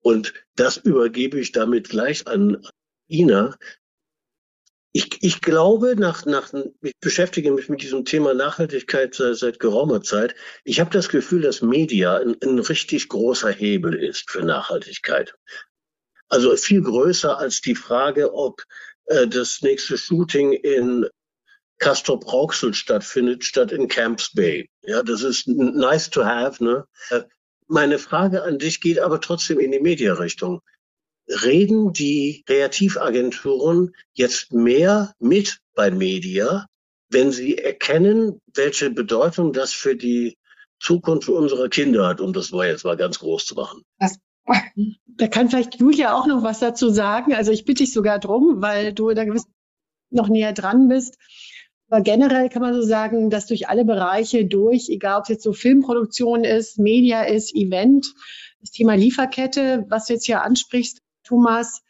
Und 0.00 0.34
das 0.56 0.76
übergebe 0.78 1.38
ich 1.38 1.52
damit 1.52 1.88
gleich 1.88 2.26
an 2.26 2.66
Ina, 3.08 3.56
ich, 4.92 5.22
ich 5.22 5.40
glaube, 5.42 5.96
nach, 5.96 6.24
nach, 6.24 6.52
ich 6.82 6.98
beschäftige 7.00 7.52
mich 7.52 7.68
mit 7.68 7.82
diesem 7.82 8.04
Thema 8.04 8.34
Nachhaltigkeit 8.34 9.14
seit, 9.14 9.36
seit 9.36 9.60
geraumer 9.60 10.02
Zeit. 10.02 10.34
Ich 10.64 10.80
habe 10.80 10.90
das 10.90 11.08
Gefühl, 11.08 11.42
dass 11.42 11.62
Media 11.62 12.16
ein, 12.16 12.36
ein 12.42 12.58
richtig 12.58 13.08
großer 13.08 13.50
Hebel 13.50 13.94
ist 13.94 14.30
für 14.30 14.42
Nachhaltigkeit. 14.42 15.34
Also 16.28 16.56
viel 16.56 16.82
größer 16.82 17.38
als 17.38 17.60
die 17.60 17.74
Frage, 17.74 18.34
ob 18.34 18.62
äh, 19.06 19.28
das 19.28 19.62
nächste 19.62 19.98
Shooting 19.98 20.52
in 20.52 21.06
Castor 21.78 22.18
Brauxel 22.18 22.74
stattfindet, 22.74 23.44
statt 23.44 23.72
in 23.72 23.88
Camps 23.88 24.32
Bay. 24.32 24.68
Ja, 24.82 25.02
das 25.02 25.22
ist 25.22 25.46
nice 25.46 26.10
to 26.10 26.24
have. 26.24 26.62
Ne? 26.62 26.86
Äh, 27.10 27.22
meine 27.66 27.98
Frage 27.98 28.42
an 28.42 28.58
dich 28.58 28.80
geht 28.80 28.98
aber 28.98 29.20
trotzdem 29.20 29.60
in 29.60 29.72
die 29.72 29.80
Mediarichtung 29.80 30.60
reden 31.28 31.92
die 31.92 32.42
Kreativagenturen 32.46 33.94
jetzt 34.14 34.52
mehr 34.52 35.12
mit 35.18 35.58
bei 35.74 35.90
Media, 35.90 36.66
wenn 37.10 37.32
sie 37.32 37.58
erkennen, 37.58 38.40
welche 38.54 38.90
Bedeutung 38.90 39.52
das 39.52 39.72
für 39.72 39.96
die 39.96 40.36
Zukunft 40.80 41.28
unserer 41.28 41.68
Kinder 41.68 42.06
hat, 42.06 42.20
um 42.20 42.32
das 42.32 42.52
war 42.52 42.66
jetzt 42.66 42.84
mal 42.84 42.96
ganz 42.96 43.18
groß 43.18 43.46
zu 43.46 43.54
machen. 43.54 43.82
Das 43.98 44.18
da 45.06 45.26
kann 45.28 45.50
vielleicht 45.50 45.78
Julia 45.78 46.14
auch 46.14 46.26
noch 46.26 46.42
was 46.42 46.60
dazu 46.60 46.88
sagen. 46.88 47.34
Also 47.34 47.52
ich 47.52 47.66
bitte 47.66 47.84
dich 47.84 47.92
sogar 47.92 48.18
drum, 48.18 48.62
weil 48.62 48.94
du 48.94 49.12
da 49.12 49.24
gewiss 49.24 49.44
noch 50.10 50.28
näher 50.28 50.54
dran 50.54 50.88
bist. 50.88 51.18
Aber 51.88 52.02
generell 52.02 52.48
kann 52.50 52.62
man 52.62 52.74
so 52.74 52.82
sagen, 52.82 53.30
dass 53.30 53.46
durch 53.46 53.68
alle 53.68 53.84
Bereiche 53.84 54.44
durch, 54.44 54.88
egal 54.88 55.18
ob 55.18 55.22
es 55.24 55.28
jetzt 55.30 55.42
so 55.42 55.52
Filmproduktion 55.52 56.44
ist, 56.44 56.78
Media 56.78 57.22
ist, 57.22 57.54
Event, 57.54 58.06
das 58.60 58.70
Thema 58.70 58.94
Lieferkette, 58.94 59.86
was 59.88 60.06
du 60.06 60.14
jetzt 60.14 60.26
hier 60.26 60.42
ansprichst, 60.42 61.00
Thomas 61.24 61.82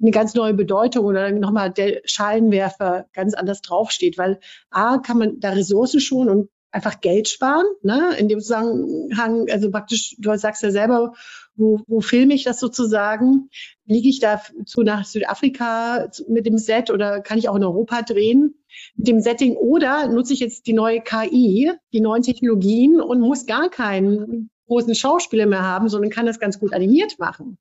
eine 0.00 0.10
ganz 0.10 0.34
neue 0.34 0.54
Bedeutung 0.54 1.06
oder 1.06 1.30
nochmal 1.30 1.70
der 1.70 2.00
Schalenwerfer 2.04 3.06
ganz 3.12 3.34
anders 3.34 3.62
draufsteht, 3.62 4.18
weil 4.18 4.40
A, 4.70 4.98
kann 4.98 5.18
man 5.18 5.38
da 5.38 5.50
Ressourcen 5.50 6.00
schonen 6.00 6.30
und 6.30 6.50
einfach 6.72 7.00
Geld 7.00 7.28
sparen, 7.28 7.66
ne? 7.82 8.16
in 8.18 8.28
dem 8.28 8.40
Zusammenhang, 8.40 9.46
also 9.50 9.70
praktisch, 9.70 10.16
du 10.18 10.34
sagst 10.36 10.62
ja 10.62 10.70
selber, 10.70 11.12
wo, 11.54 11.80
wo 11.86 12.00
filme 12.00 12.32
ich 12.34 12.44
das 12.44 12.58
sozusagen? 12.58 13.50
Liege 13.84 14.08
ich 14.08 14.20
da 14.20 14.40
zu 14.64 14.82
nach 14.82 15.04
Südafrika 15.04 16.08
mit 16.28 16.46
dem 16.46 16.56
Set 16.56 16.90
oder 16.90 17.20
kann 17.20 17.38
ich 17.38 17.48
auch 17.50 17.56
in 17.56 17.64
Europa 17.64 18.02
drehen 18.02 18.54
mit 18.96 19.06
dem 19.06 19.20
Setting? 19.20 19.56
Oder 19.56 20.08
nutze 20.08 20.32
ich 20.32 20.40
jetzt 20.40 20.66
die 20.66 20.72
neue 20.72 21.02
KI, 21.02 21.72
die 21.92 22.00
neuen 22.00 22.22
Technologien 22.22 23.00
und 23.00 23.20
muss 23.20 23.44
gar 23.44 23.68
keinen 23.68 24.50
großen 24.66 24.94
Schauspieler 24.94 25.44
mehr 25.44 25.62
haben, 25.62 25.90
sondern 25.90 26.10
kann 26.10 26.24
das 26.24 26.40
ganz 26.40 26.58
gut 26.58 26.72
animiert 26.72 27.18
machen. 27.18 27.58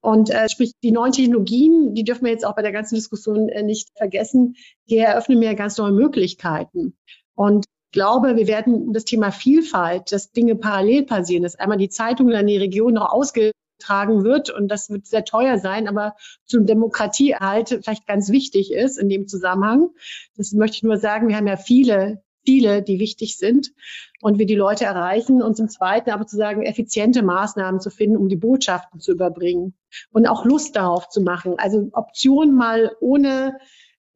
Und 0.00 0.30
äh, 0.30 0.48
sprich, 0.48 0.72
die 0.82 0.90
neuen 0.90 1.12
Technologien, 1.12 1.94
die 1.94 2.02
dürfen 2.02 2.24
wir 2.24 2.32
jetzt 2.32 2.44
auch 2.44 2.56
bei 2.56 2.62
der 2.62 2.72
ganzen 2.72 2.96
Diskussion 2.96 3.48
äh, 3.48 3.62
nicht 3.62 3.90
vergessen, 3.96 4.56
die 4.90 4.96
eröffnen 4.96 5.38
mir 5.38 5.54
ganz 5.54 5.78
neue 5.78 5.92
Möglichkeiten. 5.92 6.96
Und 7.36 7.66
glaube, 7.92 8.36
wir 8.36 8.46
werden 8.46 8.92
das 8.92 9.04
Thema 9.04 9.30
Vielfalt, 9.30 10.12
dass 10.12 10.32
Dinge 10.32 10.56
parallel 10.56 11.04
passieren, 11.04 11.42
dass 11.42 11.56
einmal 11.56 11.78
die 11.78 11.88
Zeitung 11.88 12.30
in 12.30 12.46
die 12.46 12.56
Region 12.56 12.94
noch 12.94 13.12
ausgetragen 13.12 14.24
wird 14.24 14.50
und 14.50 14.68
das 14.68 14.90
wird 14.90 15.06
sehr 15.06 15.24
teuer 15.24 15.58
sein, 15.58 15.88
aber 15.88 16.16
zum 16.46 16.66
Demokratieerhalt 16.66 17.68
vielleicht 17.68 18.06
ganz 18.06 18.30
wichtig 18.30 18.72
ist 18.72 18.98
in 18.98 19.08
dem 19.08 19.28
Zusammenhang. 19.28 19.90
Das 20.36 20.52
möchte 20.52 20.78
ich 20.78 20.82
nur 20.82 20.96
sagen, 20.96 21.28
wir 21.28 21.36
haben 21.36 21.46
ja 21.46 21.56
viele 21.56 22.22
Ziele, 22.44 22.82
die 22.82 22.98
wichtig 22.98 23.36
sind 23.38 23.72
und 24.20 24.38
wir 24.38 24.46
die 24.46 24.56
Leute 24.56 24.84
erreichen 24.84 25.42
und 25.42 25.56
zum 25.56 25.68
Zweiten 25.68 26.10
aber 26.10 26.26
zu 26.26 26.36
sagen, 26.36 26.62
effiziente 26.62 27.22
Maßnahmen 27.22 27.80
zu 27.80 27.90
finden, 27.90 28.16
um 28.16 28.28
die 28.28 28.36
Botschaften 28.36 29.00
zu 29.00 29.12
überbringen 29.12 29.74
und 30.10 30.26
auch 30.26 30.44
Lust 30.44 30.76
darauf 30.76 31.08
zu 31.08 31.20
machen. 31.20 31.54
Also 31.58 31.88
Optionen 31.92 32.54
mal 32.54 32.96
ohne 33.00 33.58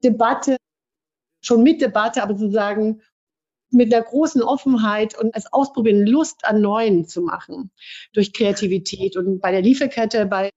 Debatte, 0.03 0.57
schon 1.41 1.63
mit 1.63 1.81
Debatte, 1.81 2.23
aber 2.23 2.37
sozusagen 2.37 3.03
mit 3.77 3.93
einer 3.93 4.03
großen 4.03 4.43
Offenheit 4.43 5.19
und 5.19 5.35
als 5.35 5.53
Ausprobieren 5.53 6.07
Lust 6.07 6.45
an 6.45 6.61
Neuen 6.61 7.07
zu 7.07 7.23
machen 7.23 7.71
durch 8.13 8.33
Kreativität. 8.33 9.17
Und 9.17 9.41
bei 9.41 9.53
der 9.53 9.63
Lieferkette, 9.63 10.27
bei 10.27 10.51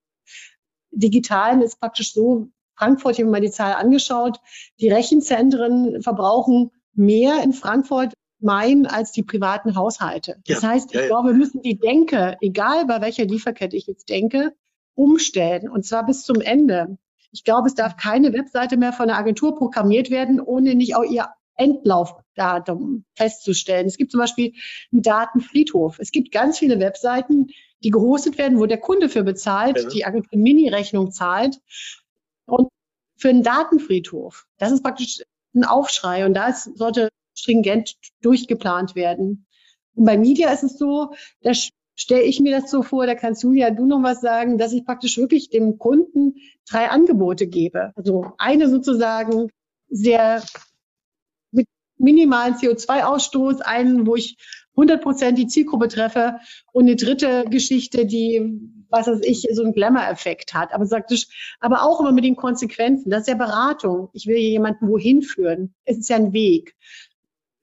Digitalen 0.91 1.61
ist 1.61 1.79
praktisch 1.79 2.13
so, 2.13 2.49
Frankfurt, 2.75 3.13
ich 3.13 3.19
habe 3.19 3.25
mir 3.25 3.37
mal 3.37 3.41
die 3.41 3.51
Zahl 3.51 3.73
angeschaut, 3.73 4.39
die 4.79 4.89
Rechenzentren 4.89 6.01
verbrauchen 6.01 6.71
mehr 6.93 7.43
in 7.43 7.53
Frankfurt 7.53 8.13
Main 8.39 8.85
als 8.85 9.11
die 9.11 9.23
privaten 9.23 9.75
Haushalte. 9.75 10.37
Das 10.47 10.61
ja, 10.61 10.69
heißt, 10.69 10.91
ich 10.91 10.95
ja, 10.95 11.01
ja. 11.01 11.07
glaube, 11.07 11.29
wir 11.29 11.35
müssen 11.35 11.61
die 11.61 11.77
Denke, 11.77 12.37
egal 12.39 12.85
bei 12.85 13.01
welcher 13.01 13.25
Lieferkette 13.25 13.75
ich 13.75 13.85
jetzt 13.85 14.07
denke, 14.09 14.53
umstellen 14.95 15.69
und 15.69 15.85
zwar 15.85 16.05
bis 16.05 16.23
zum 16.23 16.39
Ende. 16.39 16.97
Ich 17.31 17.43
glaube, 17.43 17.67
es 17.67 17.75
darf 17.75 17.97
keine 17.97 18.33
Webseite 18.33 18.77
mehr 18.77 18.93
von 18.93 19.07
der 19.07 19.17
Agentur 19.17 19.55
programmiert 19.55 20.09
werden, 20.09 20.39
ohne 20.39 20.73
nicht 20.75 20.95
auch 20.95 21.03
ihr 21.03 21.27
Endlaufdatum 21.59 23.05
festzustellen. 23.15 23.85
Es 23.85 23.97
gibt 23.97 24.11
zum 24.11 24.19
Beispiel 24.19 24.53
einen 24.91 25.01
Datenfriedhof. 25.01 25.99
Es 25.99 26.11
gibt 26.11 26.31
ganz 26.31 26.57
viele 26.57 26.79
Webseiten, 26.79 27.47
die 27.83 27.91
gehostet 27.91 28.37
werden, 28.37 28.59
wo 28.59 28.65
der 28.65 28.79
Kunde 28.79 29.09
für 29.09 29.23
bezahlt, 29.23 29.77
ja. 29.77 29.89
die 29.89 30.05
Agentur 30.05 30.39
Mini-Rechnung 30.39 31.11
zahlt. 31.11 31.59
Und 32.45 32.69
für 33.17 33.29
einen 33.29 33.43
Datenfriedhof, 33.43 34.47
das 34.57 34.71
ist 34.71 34.83
praktisch 34.83 35.21
ein 35.53 35.65
Aufschrei 35.65 36.25
und 36.25 36.33
da 36.33 36.53
sollte 36.53 37.09
stringent 37.37 37.95
durchgeplant 38.21 38.95
werden. 38.95 39.45
Und 39.95 40.05
bei 40.05 40.17
Media 40.17 40.51
ist 40.51 40.63
es 40.63 40.77
so, 40.77 41.13
da 41.41 41.51
stelle 41.95 42.21
ich 42.21 42.39
mir 42.39 42.57
das 42.57 42.71
so 42.71 42.81
vor, 42.81 43.05
da 43.05 43.15
kannst 43.15 43.43
Julia 43.43 43.71
du 43.71 43.85
noch 43.85 44.03
was 44.03 44.21
sagen, 44.21 44.57
dass 44.57 44.71
ich 44.71 44.85
praktisch 44.85 45.17
wirklich 45.17 45.49
dem 45.49 45.77
Kunden 45.77 46.35
drei 46.69 46.89
Angebote 46.89 47.47
gebe. 47.47 47.91
Also 47.95 48.31
eine 48.37 48.69
sozusagen 48.69 49.49
sehr 49.89 50.41
minimalen 51.99 52.55
CO2-Ausstoß, 52.55 53.61
einen, 53.61 54.07
wo 54.07 54.15
ich 54.15 54.37
100 54.71 55.01
Prozent 55.01 55.37
die 55.37 55.47
Zielgruppe 55.47 55.89
treffe 55.89 56.39
und 56.71 56.85
eine 56.85 56.95
dritte 56.95 57.45
Geschichte, 57.49 58.05
die, 58.05 58.59
was 58.89 59.07
weiß 59.07 59.19
ich, 59.23 59.47
so 59.51 59.63
einen 59.63 59.73
Glamour-Effekt 59.73 60.53
hat. 60.53 60.73
Aber 60.73 60.87
praktisch, 60.87 61.27
aber 61.59 61.83
auch 61.83 61.99
immer 61.99 62.13
mit 62.13 62.23
den 62.23 62.37
Konsequenzen. 62.37 63.09
Das 63.09 63.21
ist 63.21 63.27
ja 63.27 63.35
Beratung. 63.35 64.09
Ich 64.13 64.25
will 64.25 64.37
hier 64.37 64.49
jemanden 64.49 64.87
wohin 64.87 65.21
führen. 65.21 65.75
Es 65.83 65.97
ist 65.97 66.09
ja 66.09 66.15
ein 66.15 66.33
Weg 66.33 66.75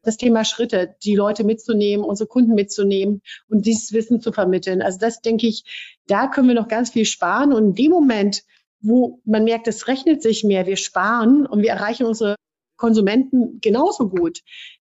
das 0.07 0.16
Thema 0.16 0.45
Schritte, 0.45 0.95
die 1.03 1.16
Leute 1.16 1.43
mitzunehmen, 1.43 2.07
unsere 2.07 2.28
Kunden 2.28 2.55
mitzunehmen 2.55 3.22
und 3.49 3.66
dieses 3.66 3.93
Wissen 3.93 4.20
zu 4.20 4.30
vermitteln. 4.32 4.80
Also 4.80 4.99
das 4.99 5.20
denke 5.20 5.49
ich, 5.49 5.64
da 6.07 6.28
können 6.28 6.47
wir 6.47 6.55
noch 6.55 6.68
ganz 6.68 6.91
viel 6.91 7.05
sparen. 7.05 7.53
Und 7.53 7.64
in 7.64 7.74
dem 7.74 7.91
Moment, 7.91 8.45
wo 8.80 9.20
man 9.24 9.43
merkt, 9.43 9.66
es 9.66 9.89
rechnet 9.89 10.22
sich 10.22 10.45
mehr, 10.45 10.66
wir 10.66 10.76
sparen 10.76 11.45
und 11.45 11.61
wir 11.61 11.70
erreichen 11.70 12.07
unsere 12.07 12.37
Konsumenten 12.77 13.61
genauso 13.61 14.09
gut, 14.09 14.41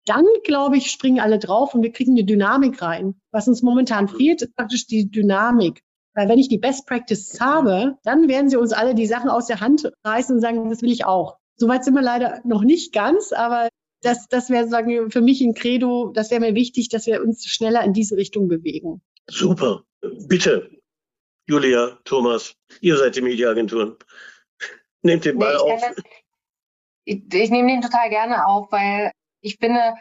dann, 0.07 0.27
glaube 0.45 0.77
ich, 0.77 0.91
springen 0.91 1.21
alle 1.21 1.39
drauf 1.39 1.75
und 1.75 1.83
wir 1.83 1.93
kriegen 1.93 2.13
eine 2.13 2.25
Dynamik 2.25 2.83
rein. 2.83 3.15
Was 3.31 3.49
uns 3.49 3.63
momentan 3.63 4.09
fehlt, 4.09 4.43
ist 4.43 4.55
praktisch 4.55 4.87
die 4.87 5.11
Dynamik. 5.11 5.83
Weil 6.15 6.29
wenn 6.29 6.39
ich 6.39 6.49
die 6.49 6.59
Best 6.59 6.87
Practice 6.87 7.41
habe, 7.41 7.97
dann 8.05 8.29
werden 8.29 8.49
sie 8.49 8.57
uns 8.57 8.73
alle 8.73 8.95
die 8.95 9.07
Sachen 9.07 9.31
aus 9.31 9.47
der 9.47 9.61
Hand 9.61 9.91
reißen 10.05 10.37
und 10.37 10.41
sagen, 10.41 10.69
das 10.69 10.83
will 10.83 10.93
ich 10.93 11.05
auch. 11.05 11.39
Soweit 11.57 11.85
sind 11.85 11.95
wir 11.95 12.03
leider 12.03 12.41
noch 12.45 12.63
nicht 12.63 12.93
ganz, 12.93 13.33
aber 13.33 13.69
das, 14.03 14.29
das 14.29 14.51
wäre 14.51 14.69
sagen 14.69 15.11
für 15.11 15.23
mich 15.23 15.41
ein 15.41 15.55
Credo, 15.55 16.11
das 16.15 16.31
wäre 16.31 16.41
mir 16.41 16.55
wichtig, 16.55 16.89
dass 16.91 17.07
wir 17.07 17.23
uns 17.23 17.47
schneller 17.47 17.83
in 17.83 17.95
diese 17.95 18.17
Richtung 18.17 18.49
bewegen. 18.49 19.01
Super. 19.29 19.85
Bitte, 20.29 20.71
Julia, 21.47 21.99
Thomas, 22.05 22.55
ihr 22.81 22.97
seid 22.97 23.17
die 23.17 23.23
Mediaagenturen. 23.23 23.97
Nehmt 25.03 25.25
den 25.25 25.39
Ball 25.39 25.55
nee, 25.55 25.73
auf. 25.73 25.95
Ich, 27.05 27.23
ich 27.33 27.51
nehme 27.51 27.69
den 27.69 27.83
total 27.83 28.09
gerne 28.11 28.47
auf, 28.47 28.71
weil 28.73 29.13
ich 29.41 29.57
finde, 29.59 29.95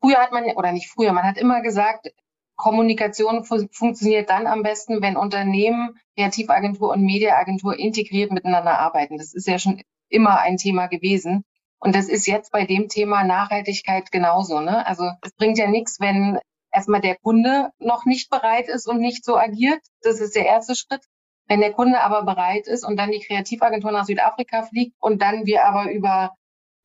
früher 0.00 0.18
hat 0.18 0.32
man, 0.32 0.44
oder 0.44 0.72
nicht 0.72 0.90
früher, 0.90 1.12
man 1.12 1.24
hat 1.24 1.38
immer 1.38 1.62
gesagt, 1.62 2.08
Kommunikation 2.56 3.44
fu 3.44 3.66
funktioniert 3.72 4.30
dann 4.30 4.46
am 4.46 4.62
besten, 4.62 5.02
wenn 5.02 5.16
Unternehmen, 5.16 5.98
Kreativagentur 6.16 6.90
und 6.90 7.02
Mediaagentur 7.04 7.78
integriert 7.78 8.30
miteinander 8.30 8.78
arbeiten. 8.78 9.18
Das 9.18 9.34
ist 9.34 9.48
ja 9.48 9.58
schon 9.58 9.82
immer 10.08 10.38
ein 10.40 10.56
Thema 10.56 10.86
gewesen. 10.86 11.44
Und 11.78 11.94
das 11.94 12.08
ist 12.08 12.26
jetzt 12.26 12.52
bei 12.52 12.64
dem 12.64 12.88
Thema 12.88 13.24
Nachhaltigkeit 13.24 14.12
genauso. 14.12 14.60
Ne? 14.60 14.86
Also 14.86 15.10
es 15.22 15.32
bringt 15.32 15.58
ja 15.58 15.68
nichts, 15.68 15.98
wenn 16.00 16.38
erstmal 16.72 17.00
der 17.00 17.16
Kunde 17.16 17.70
noch 17.78 18.04
nicht 18.04 18.30
bereit 18.30 18.68
ist 18.68 18.86
und 18.86 19.00
nicht 19.00 19.24
so 19.24 19.36
agiert. 19.36 19.80
Das 20.02 20.20
ist 20.20 20.36
der 20.36 20.46
erste 20.46 20.76
Schritt. 20.76 21.02
Wenn 21.46 21.60
der 21.60 21.72
Kunde 21.72 22.00
aber 22.00 22.24
bereit 22.24 22.66
ist 22.66 22.84
und 22.84 22.96
dann 22.96 23.10
die 23.10 23.20
Kreativagentur 23.20 23.92
nach 23.92 24.06
Südafrika 24.06 24.62
fliegt 24.62 24.94
und 25.00 25.20
dann 25.20 25.46
wir 25.46 25.66
aber 25.66 25.90
über 25.90 26.34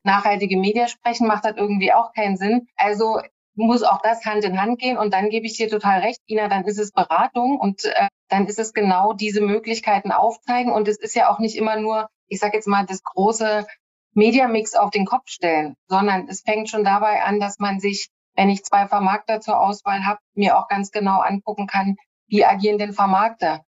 nachhaltige 0.02 0.56
Medien 0.56 0.88
sprechen, 0.88 1.26
macht 1.26 1.44
das 1.44 1.56
irgendwie 1.56 1.92
auch 1.92 2.12
keinen 2.12 2.36
Sinn. 2.36 2.66
Also 2.76 3.20
muss 3.54 3.82
auch 3.82 4.00
das 4.02 4.24
Hand 4.24 4.44
in 4.44 4.60
Hand 4.60 4.78
gehen. 4.78 4.96
Und 4.96 5.12
dann 5.12 5.30
gebe 5.30 5.46
ich 5.46 5.56
dir 5.56 5.68
total 5.68 6.00
recht, 6.00 6.20
Ina, 6.26 6.48
dann 6.48 6.64
ist 6.64 6.78
es 6.78 6.92
Beratung 6.92 7.58
und 7.58 7.84
äh, 7.84 8.08
dann 8.28 8.46
ist 8.46 8.58
es 8.58 8.72
genau 8.72 9.12
diese 9.12 9.40
Möglichkeiten 9.40 10.12
aufzeigen. 10.12 10.72
Und 10.72 10.88
es 10.88 10.98
ist 10.98 11.14
ja 11.14 11.30
auch 11.30 11.38
nicht 11.38 11.56
immer 11.56 11.76
nur, 11.78 12.08
ich 12.28 12.40
sage 12.40 12.56
jetzt 12.56 12.68
mal, 12.68 12.86
das 12.86 13.02
große 13.02 13.66
Mediamix 14.14 14.74
auf 14.74 14.90
den 14.90 15.06
Kopf 15.06 15.28
stellen, 15.28 15.74
sondern 15.88 16.28
es 16.28 16.42
fängt 16.42 16.68
schon 16.68 16.84
dabei 16.84 17.22
an, 17.22 17.38
dass 17.38 17.58
man 17.58 17.80
sich, 17.80 18.08
wenn 18.34 18.50
ich 18.50 18.64
zwei 18.64 18.88
Vermarkter 18.88 19.40
zur 19.40 19.60
Auswahl 19.60 20.04
habe, 20.04 20.20
mir 20.34 20.58
auch 20.58 20.68
ganz 20.68 20.90
genau 20.90 21.20
angucken 21.20 21.66
kann, 21.66 21.96
wie 22.26 22.44
agieren 22.44 22.78
denn 22.78 22.92
Vermarkter? 22.92 23.64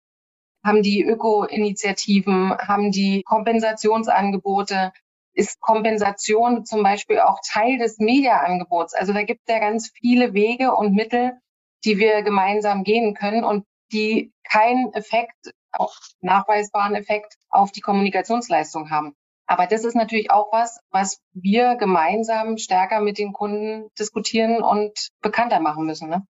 Haben 0.64 0.84
die 0.84 1.04
Öko-Initiativen, 1.04 2.58
haben 2.58 2.92
die 2.92 3.24
Kompensationsangebote? 3.24 4.92
Ist 5.34 5.60
Kompensation 5.60 6.66
zum 6.66 6.84
Beispiel 6.84 7.20
auch 7.20 7.40
Teil 7.48 7.78
des 7.78 7.98
Mediaangebots? 8.00 8.94
Also 8.94 9.14
da 9.14 9.24
gibt 9.24 9.42
es 9.46 9.54
ja 9.54 9.60
ganz 9.60 9.92
viele 9.96 10.34
Wege 10.34 10.76
und 10.76 10.94
Mittel, 10.94 11.34
die 11.84 11.98
wir 11.98 12.22
gemeinsam 12.22 12.84
gehen 12.84 13.14
können 13.14 13.44
und 13.44 13.66
die 13.92 14.34
keinen 14.44 14.94
Effekt, 14.94 15.54
auch 15.72 15.96
nachweisbaren 16.20 16.96
Effekt 16.96 17.38
auf 17.50 17.72
die 17.72 17.82
Kommunikationsleistung 17.82 18.90
haben. 18.90 19.16
Aber 19.48 19.68
das 19.68 19.84
ist 19.84 19.96
natürlich 19.96 20.32
auch 20.32 20.52
was, 20.54 20.80
was 20.92 21.22
wir 21.34 21.76
gemeinsam 21.76 22.58
stärker 22.58 23.02
mit 23.02 23.18
den 23.18 23.34
Kunden 23.34 23.90
diskutieren 24.00 24.62
und 24.62 25.10
bekannter 25.22 25.60
machen 25.60 25.86
müssen. 25.86 26.10
Ne? 26.10 26.26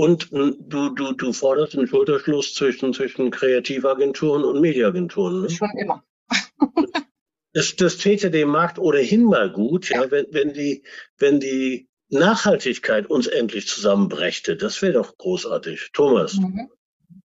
Und 0.00 0.32
du, 0.32 0.88
du, 0.94 1.12
du 1.12 1.32
forderst 1.34 1.76
einen 1.76 1.86
Schulterschluss 1.86 2.54
zwischen, 2.54 2.94
zwischen 2.94 3.30
Kreativagenturen 3.30 4.44
und 4.44 4.58
Mediaagenturen. 4.58 5.42
Ne? 5.42 5.50
Schon 5.50 5.68
immer. 5.78 6.02
das, 7.52 7.76
das 7.76 7.98
täte 7.98 8.30
dem 8.30 8.48
Markt 8.48 8.78
ohnehin 8.78 9.24
mal 9.24 9.52
gut, 9.52 9.90
ja, 9.90 10.04
ja 10.04 10.10
wenn, 10.10 10.24
wenn, 10.30 10.54
die, 10.54 10.84
wenn 11.18 11.38
die 11.38 11.90
Nachhaltigkeit 12.08 13.10
uns 13.10 13.26
endlich 13.26 13.68
zusammenbrächte. 13.68 14.56
Das 14.56 14.80
wäre 14.80 14.94
doch 14.94 15.18
großartig. 15.18 15.90
Thomas, 15.92 16.38
mhm. 16.38 16.70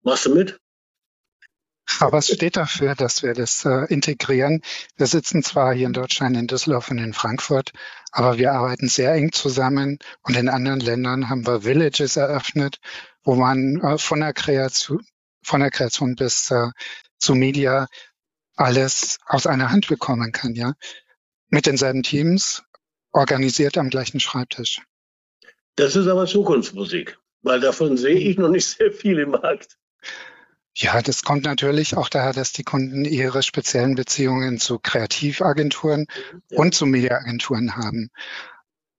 machst 0.03 0.27
du 0.27 0.35
mit? 0.35 0.59
Aber 2.01 2.19
es 2.19 2.29
steht 2.29 2.57
dafür, 2.57 2.95
dass 2.95 3.23
wir 3.23 3.35
das 3.35 3.65
äh, 3.65 3.85
integrieren. 3.93 4.63
Wir 4.97 5.07
sitzen 5.07 5.43
zwar 5.43 5.75
hier 5.75 5.87
in 5.87 5.93
Deutschland, 5.93 6.37
in 6.37 6.47
Düsseldorf 6.47 6.91
und 6.91 6.99
in 6.99 7.13
Frankfurt, 7.13 7.73
aber 8.11 8.39
wir 8.39 8.53
arbeiten 8.53 8.89
sehr 8.89 9.13
eng 9.13 9.33
zusammen 9.33 9.99
und 10.23 10.37
in 10.37 10.49
anderen 10.49 10.81
Ländern 10.81 11.29
haben 11.29 11.47
wir 11.47 11.65
Villages 11.65 12.17
eröffnet, 12.17 12.79
wo 13.23 13.35
man 13.35 13.81
äh, 13.81 13.99
von 13.99 14.21
der 14.21 14.33
Kreation, 14.33 15.05
von 15.43 15.61
der 15.61 15.71
Kreation 15.71 16.15
bis 16.15 16.51
äh, 16.51 16.71
zu 17.19 17.35
Media 17.35 17.87
alles 18.57 19.19
aus 19.27 19.47
einer 19.47 19.71
Hand 19.71 19.89
bekommen 19.89 20.33
kann, 20.33 20.55
ja. 20.55 20.75
Mit 21.49 21.67
denselben 21.67 22.03
Teams, 22.03 22.63
organisiert 23.13 23.79
am 23.79 23.91
gleichen 23.91 24.21
Schreibtisch. 24.21 24.81
Das 25.77 25.97
ist 25.97 26.07
aber 26.07 26.27
Zukunftsmusik, 26.27 27.19
weil 27.43 27.61
davon 27.61 27.97
sehe 27.97 28.19
ich 28.19 28.37
noch 28.39 28.49
nicht 28.49 28.67
sehr 28.67 28.93
viel 28.93 29.19
im 29.19 29.31
Markt. 29.31 29.77
Ja, 30.77 31.01
das 31.03 31.23
kommt 31.23 31.45
natürlich 31.45 31.97
auch 31.97 32.09
daher, 32.09 32.33
dass 32.33 32.53
die 32.53 32.65
Kunden 32.65 33.05
ihre 33.05 33.45
speziellen 33.45 33.95
Beziehungen 33.95 34.59
zu 34.59 34.81
Kreativagenturen 34.81 36.07
ja. 36.51 36.59
und 36.59 36.75
zu 36.75 36.87
Mediaagenturen 36.87 37.77
haben. 37.77 38.11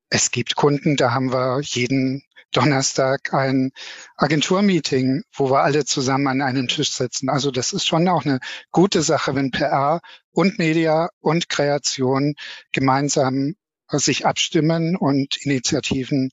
Es 0.09 0.31
gibt 0.31 0.55
Kunden, 0.55 0.95
da 0.95 1.11
haben 1.11 1.33
wir 1.33 1.59
jeden 1.61 2.23
Donnerstag 2.53 3.33
ein 3.33 3.71
Agenturmeeting, 4.15 5.23
wo 5.33 5.51
wir 5.51 5.63
alle 5.63 5.83
zusammen 5.83 6.27
an 6.27 6.41
einem 6.41 6.69
Tisch 6.69 6.93
sitzen. 6.93 7.27
Also 7.27 7.51
das 7.51 7.73
ist 7.73 7.85
schon 7.85 8.07
auch 8.07 8.23
eine 8.23 8.39
gute 8.71 9.01
Sache, 9.01 9.35
wenn 9.35 9.51
PR 9.51 9.99
und 10.31 10.57
Media 10.57 11.09
und 11.19 11.49
Kreation 11.49 12.35
gemeinsam 12.71 13.55
sich 13.89 14.25
abstimmen 14.25 14.95
und 14.95 15.35
Initiativen 15.43 16.31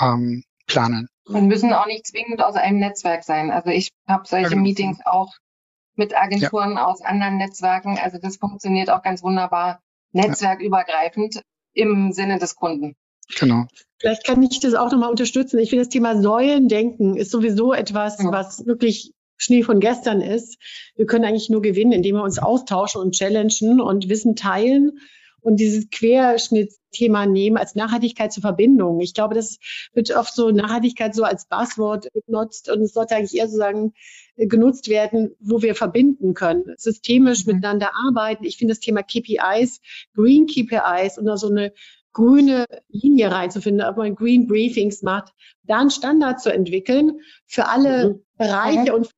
ähm, 0.00 0.44
planen. 0.66 1.09
Und 1.34 1.46
müssen 1.46 1.72
auch 1.72 1.86
nicht 1.86 2.06
zwingend 2.06 2.42
aus 2.42 2.56
einem 2.56 2.78
Netzwerk 2.78 3.24
sein. 3.24 3.50
Also 3.50 3.70
ich 3.70 3.90
habe 4.06 4.26
solche 4.26 4.50
genau. 4.50 4.62
Meetings 4.62 4.98
auch 5.04 5.32
mit 5.94 6.16
Agenturen 6.16 6.74
ja. 6.74 6.86
aus 6.86 7.02
anderen 7.02 7.36
Netzwerken. 7.36 7.98
Also 8.02 8.18
das 8.18 8.36
funktioniert 8.36 8.90
auch 8.90 9.02
ganz 9.02 9.22
wunderbar 9.22 9.80
netzwerkübergreifend 10.12 11.36
ja. 11.36 11.40
im 11.74 12.12
Sinne 12.12 12.38
des 12.38 12.56
Kunden. 12.56 12.96
Genau. 13.38 13.66
Vielleicht 13.98 14.24
kann 14.24 14.42
ich 14.42 14.60
das 14.60 14.74
auch 14.74 14.90
nochmal 14.90 15.10
unterstützen. 15.10 15.58
Ich 15.58 15.70
finde, 15.70 15.84
das 15.84 15.92
Thema 15.92 16.20
Säulendenken 16.20 17.16
ist 17.16 17.30
sowieso 17.30 17.72
etwas, 17.72 18.18
was 18.24 18.66
wirklich 18.66 19.12
Schnee 19.36 19.62
von 19.62 19.78
gestern 19.80 20.20
ist. 20.20 20.58
Wir 20.96 21.06
können 21.06 21.24
eigentlich 21.24 21.48
nur 21.48 21.62
gewinnen, 21.62 21.92
indem 21.92 22.16
wir 22.16 22.24
uns 22.24 22.38
austauschen 22.38 23.00
und 23.00 23.14
challengen 23.14 23.80
und 23.80 24.08
Wissen 24.08 24.36
teilen 24.36 24.98
und 25.42 25.56
dieses 25.56 25.90
Querschnittsthema 25.90 27.26
nehmen 27.26 27.56
als 27.56 27.74
Nachhaltigkeit 27.74 28.32
zur 28.32 28.42
Verbindung. 28.42 29.00
Ich 29.00 29.14
glaube, 29.14 29.34
das 29.34 29.58
wird 29.92 30.14
oft 30.14 30.34
so 30.34 30.50
Nachhaltigkeit 30.50 31.14
so 31.14 31.24
als 31.24 31.46
Buzzword 31.46 32.08
genutzt 32.26 32.70
und 32.70 32.82
es 32.82 32.92
sollte 32.92 33.16
eigentlich 33.16 33.38
eher 33.38 33.46
sozusagen 33.46 33.92
genutzt 34.36 34.88
werden, 34.88 35.34
wo 35.40 35.62
wir 35.62 35.74
verbinden 35.74 36.34
können, 36.34 36.74
systemisch 36.76 37.46
mhm. 37.46 37.54
miteinander 37.54 37.90
arbeiten. 38.06 38.44
Ich 38.44 38.56
finde 38.56 38.72
das 38.72 38.80
Thema 38.80 39.02
KPIs, 39.02 39.80
Green 40.14 40.46
KPIs 40.46 41.18
und 41.18 41.38
so 41.38 41.48
eine 41.48 41.72
grüne 42.12 42.66
Linie 42.88 43.30
reinzufinden, 43.30 43.86
ob 43.86 43.96
man 43.96 44.14
Green 44.14 44.46
Briefings 44.46 45.02
macht, 45.02 45.32
da 45.62 45.78
einen 45.78 45.90
Standard 45.90 46.40
zu 46.40 46.52
entwickeln 46.52 47.20
für 47.46 47.68
alle 47.68 48.08
mhm. 48.08 48.22
Bereiche 48.36 48.94
und 48.94 49.10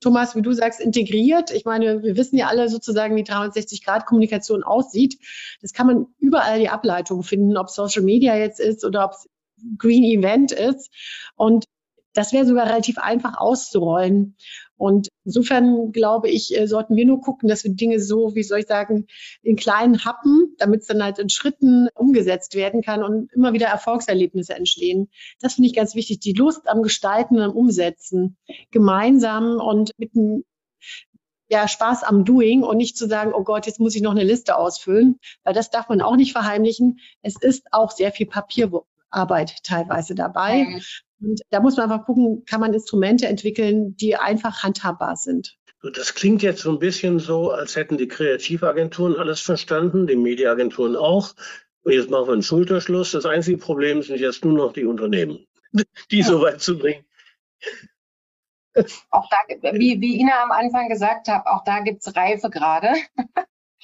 Thomas, 0.00 0.36
wie 0.36 0.42
du 0.42 0.52
sagst, 0.52 0.80
integriert. 0.80 1.50
Ich 1.50 1.64
meine, 1.64 2.02
wir 2.02 2.16
wissen 2.16 2.36
ja 2.36 2.46
alle 2.46 2.68
sozusagen, 2.68 3.16
wie 3.16 3.22
360-Grad-Kommunikation 3.22 4.62
aussieht. 4.62 5.18
Das 5.60 5.72
kann 5.72 5.86
man 5.86 6.06
überall 6.18 6.60
die 6.60 6.68
Ableitung 6.68 7.22
finden, 7.22 7.56
ob 7.56 7.68
Social 7.70 8.02
Media 8.02 8.36
jetzt 8.36 8.60
ist 8.60 8.84
oder 8.84 9.04
ob 9.04 9.12
es 9.12 9.28
Green 9.76 10.04
Event 10.04 10.52
ist. 10.52 10.90
Und 11.34 11.64
das 12.14 12.32
wäre 12.32 12.46
sogar 12.46 12.66
relativ 12.66 12.98
einfach 12.98 13.38
auszurollen. 13.38 14.36
Und 14.78 15.08
insofern 15.24 15.92
glaube 15.92 16.30
ich, 16.30 16.56
äh, 16.56 16.66
sollten 16.66 16.96
wir 16.96 17.04
nur 17.04 17.20
gucken, 17.20 17.48
dass 17.48 17.64
wir 17.64 17.74
Dinge 17.74 18.00
so, 18.00 18.34
wie 18.34 18.44
soll 18.44 18.60
ich 18.60 18.66
sagen, 18.66 19.06
in 19.42 19.56
kleinen 19.56 20.04
Happen, 20.04 20.54
damit 20.58 20.82
es 20.82 20.86
dann 20.86 21.02
halt 21.02 21.18
in 21.18 21.28
Schritten 21.28 21.88
umgesetzt 21.94 22.54
werden 22.54 22.80
kann 22.80 23.02
und 23.02 23.32
immer 23.32 23.52
wieder 23.52 23.66
Erfolgserlebnisse 23.66 24.54
entstehen. 24.54 25.10
Das 25.40 25.54
finde 25.54 25.68
ich 25.68 25.74
ganz 25.74 25.94
wichtig. 25.94 26.20
Die 26.20 26.32
Lust 26.32 26.68
am 26.68 26.82
Gestalten 26.82 27.36
und 27.36 27.42
am 27.42 27.56
Umsetzen 27.56 28.36
gemeinsam 28.70 29.60
und 29.60 29.90
mit 29.98 30.14
einem 30.14 30.44
ja, 31.48 31.66
Spaß 31.66 32.04
am 32.04 32.24
Doing 32.24 32.62
und 32.62 32.76
nicht 32.76 32.96
zu 32.96 33.08
sagen, 33.08 33.32
oh 33.34 33.42
Gott, 33.42 33.66
jetzt 33.66 33.80
muss 33.80 33.94
ich 33.94 34.02
noch 34.02 34.10
eine 34.10 34.24
Liste 34.24 34.56
ausfüllen, 34.56 35.18
weil 35.44 35.54
das 35.54 35.70
darf 35.70 35.88
man 35.88 36.02
auch 36.02 36.16
nicht 36.16 36.32
verheimlichen. 36.32 37.00
Es 37.22 37.36
ist 37.40 37.66
auch 37.72 37.90
sehr 37.90 38.12
viel 38.12 38.26
Papierarbeit 38.26 39.64
teilweise 39.64 40.14
dabei. 40.14 40.66
Und 41.20 41.40
da 41.50 41.60
muss 41.60 41.76
man 41.76 41.90
einfach 41.90 42.06
gucken, 42.06 42.44
kann 42.44 42.60
man 42.60 42.72
Instrumente 42.72 43.26
entwickeln, 43.26 43.96
die 43.96 44.16
einfach 44.16 44.62
handhabbar 44.62 45.16
sind. 45.16 45.56
Das 45.94 46.14
klingt 46.14 46.42
jetzt 46.42 46.62
so 46.62 46.70
ein 46.70 46.78
bisschen 46.78 47.20
so, 47.20 47.50
als 47.50 47.76
hätten 47.76 47.98
die 47.98 48.08
Kreativagenturen 48.08 49.16
alles 49.16 49.40
verstanden, 49.40 50.06
die 50.06 50.16
Mediaagenturen 50.16 50.96
auch. 50.96 51.34
Und 51.82 51.92
jetzt 51.92 52.10
machen 52.10 52.26
wir 52.26 52.32
einen 52.32 52.42
Schulterschluss. 52.42 53.12
Das 53.12 53.26
einzige 53.26 53.58
Problem 53.58 54.02
sind 54.02 54.18
jetzt 54.20 54.44
nur 54.44 54.54
noch 54.54 54.72
die 54.72 54.84
Unternehmen, 54.84 55.46
die 56.10 56.18
ja. 56.18 56.26
so 56.26 56.40
weit 56.42 56.60
zu 56.60 56.78
bringen. 56.78 57.04
Auch 59.10 59.28
da, 59.28 59.72
wie, 59.72 60.00
wie 60.00 60.20
Ina 60.20 60.42
am 60.42 60.52
Anfang 60.52 60.88
gesagt 60.88 61.28
hat, 61.28 61.46
auch 61.46 61.64
da 61.64 61.80
gibt 61.80 62.06
es 62.06 62.14
Reife 62.14 62.50
gerade. 62.50 62.92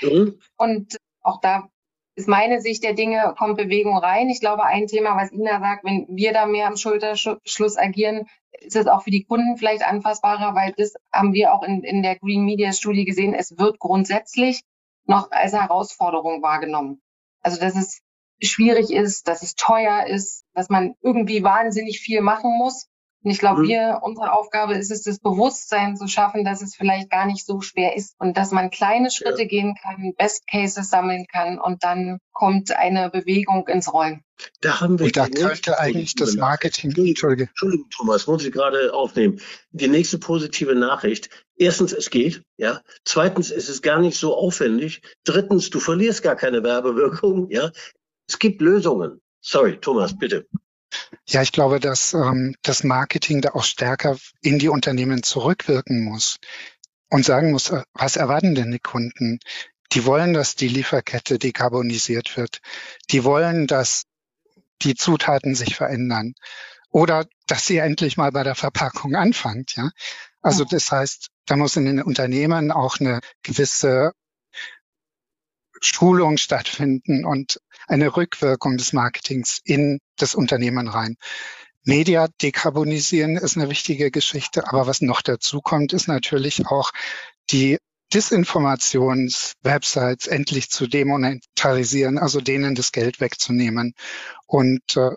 Mhm. 0.00 0.38
Und 0.56 0.96
auch 1.20 1.40
da 1.40 1.68
ist 2.16 2.28
meine 2.28 2.60
Sicht 2.60 2.84
der 2.84 2.94
Dinge, 2.94 3.34
kommt 3.36 3.56
Bewegung 3.56 3.98
rein. 3.98 4.28
Ich 4.30 4.40
glaube, 4.40 4.64
ein 4.64 4.86
Thema, 4.86 5.16
was 5.16 5.32
Ina 5.32 5.60
sagt, 5.60 5.84
wenn 5.84 6.06
wir 6.08 6.32
da 6.32 6.46
mehr 6.46 6.68
am 6.68 6.76
Schulterschluss 6.76 7.76
agieren, 7.76 8.26
ist 8.60 8.76
es 8.76 8.86
auch 8.86 9.02
für 9.02 9.10
die 9.10 9.24
Kunden 9.24 9.56
vielleicht 9.56 9.82
anfassbarer, 9.82 10.54
weil 10.54 10.72
das 10.76 10.94
haben 11.12 11.32
wir 11.32 11.52
auch 11.52 11.62
in, 11.62 11.82
in 11.82 12.02
der 12.02 12.16
Green 12.18 12.44
Media 12.44 12.72
Studie 12.72 13.04
gesehen. 13.04 13.34
Es 13.34 13.58
wird 13.58 13.78
grundsätzlich 13.78 14.62
noch 15.06 15.30
als 15.30 15.52
Herausforderung 15.52 16.42
wahrgenommen. 16.42 17.00
Also, 17.42 17.60
dass 17.60 17.76
es 17.76 18.00
schwierig 18.40 18.90
ist, 18.90 19.28
dass 19.28 19.42
es 19.42 19.54
teuer 19.54 20.06
ist, 20.06 20.44
dass 20.54 20.68
man 20.68 20.94
irgendwie 21.02 21.42
wahnsinnig 21.42 22.00
viel 22.00 22.20
machen 22.20 22.56
muss. 22.56 22.88
Und 23.24 23.30
ich 23.30 23.38
glaube, 23.38 23.62
mhm. 23.62 23.68
wir, 23.68 24.00
unsere 24.02 24.32
Aufgabe 24.32 24.74
ist 24.74 24.90
es, 24.90 25.02
das 25.02 25.18
Bewusstsein 25.18 25.96
zu 25.96 26.06
schaffen, 26.06 26.44
dass 26.44 26.60
es 26.60 26.76
vielleicht 26.76 27.10
gar 27.10 27.24
nicht 27.24 27.46
so 27.46 27.62
schwer 27.62 27.96
ist 27.96 28.14
und 28.18 28.36
dass 28.36 28.50
man 28.50 28.70
kleine 28.70 29.10
Schritte 29.10 29.42
ja. 29.42 29.48
gehen 29.48 29.74
kann, 29.82 30.12
Best 30.18 30.46
Cases 30.46 30.88
sammeln 30.88 31.24
kann 31.32 31.58
und 31.58 31.82
dann 31.82 32.18
kommt 32.32 32.70
eine 32.76 33.08
Bewegung 33.08 33.66
ins 33.68 33.90
Rollen. 33.90 34.22
Da 34.60 34.80
haben 34.80 34.98
wir 34.98 35.06
und 35.06 35.16
da 35.16 35.26
könnte 35.28 35.78
eigentlich 35.78 36.14
das 36.16 36.34
Marketing. 36.36 36.90
Entschuldige. 36.94 37.44
Entschuldigung, 37.44 37.88
Thomas, 37.90 38.26
muss 38.26 38.44
ich 38.44 38.52
gerade 38.52 38.92
aufnehmen. 38.92 39.40
Die 39.70 39.88
nächste 39.88 40.18
positive 40.18 40.74
Nachricht. 40.74 41.30
Erstens, 41.56 41.92
es 41.92 42.10
geht, 42.10 42.42
ja. 42.58 42.82
Zweitens, 43.04 43.50
es 43.50 43.70
ist 43.70 43.82
gar 43.82 44.00
nicht 44.00 44.18
so 44.18 44.36
aufwendig. 44.36 45.00
Drittens, 45.24 45.70
du 45.70 45.80
verlierst 45.80 46.22
gar 46.22 46.36
keine 46.36 46.62
Werbewirkung, 46.62 47.48
ja. 47.48 47.70
Es 48.28 48.38
gibt 48.38 48.60
Lösungen. 48.60 49.20
Sorry, 49.40 49.78
Thomas, 49.78 50.18
bitte. 50.18 50.46
Ja, 51.26 51.42
ich 51.42 51.52
glaube, 51.52 51.80
dass 51.80 52.14
ähm, 52.14 52.54
das 52.62 52.84
Marketing 52.84 53.40
da 53.40 53.50
auch 53.50 53.64
stärker 53.64 54.16
in 54.40 54.58
die 54.58 54.68
Unternehmen 54.68 55.22
zurückwirken 55.22 56.04
muss 56.04 56.38
und 57.10 57.24
sagen 57.24 57.50
muss, 57.50 57.70
äh, 57.70 57.82
was 57.92 58.16
erwarten 58.16 58.54
denn 58.54 58.70
die 58.70 58.78
Kunden? 58.78 59.38
Die 59.92 60.04
wollen, 60.06 60.34
dass 60.34 60.56
die 60.56 60.68
Lieferkette 60.68 61.38
dekarbonisiert 61.38 62.36
wird. 62.36 62.60
Die 63.10 63.24
wollen, 63.24 63.66
dass 63.66 64.04
die 64.82 64.94
Zutaten 64.94 65.54
sich 65.54 65.76
verändern 65.76 66.34
oder 66.90 67.26
dass 67.46 67.66
sie 67.66 67.78
endlich 67.78 68.16
mal 68.16 68.32
bei 68.32 68.42
der 68.42 68.54
Verpackung 68.54 69.14
anfängt. 69.14 69.76
Ja, 69.76 69.90
also 70.42 70.64
das 70.64 70.90
heißt, 70.90 71.28
da 71.46 71.56
muss 71.56 71.76
in 71.76 71.86
den 71.86 72.02
Unternehmen 72.02 72.70
auch 72.70 73.00
eine 73.00 73.20
gewisse 73.42 74.12
Schulung 75.84 76.38
stattfinden 76.38 77.24
und 77.24 77.60
eine 77.86 78.16
Rückwirkung 78.16 78.76
des 78.76 78.92
Marketings 78.92 79.60
in 79.64 80.00
das 80.16 80.34
Unternehmen 80.34 80.88
rein. 80.88 81.16
Media 81.84 82.28
dekarbonisieren 82.40 83.36
ist 83.36 83.56
eine 83.56 83.68
wichtige 83.68 84.10
Geschichte, 84.10 84.66
aber 84.68 84.86
was 84.86 85.02
noch 85.02 85.20
dazu 85.20 85.60
kommt, 85.60 85.92
ist 85.92 86.08
natürlich 86.08 86.66
auch 86.66 86.92
die 87.50 87.78
Disinformations-Websites 88.14 90.26
endlich 90.26 90.70
zu 90.70 90.86
demonetarisieren, 90.86 92.16
also 92.18 92.40
denen 92.40 92.74
das 92.74 92.92
Geld 92.92 93.20
wegzunehmen. 93.20 93.92
Und 94.46 94.96
äh, 94.96 95.10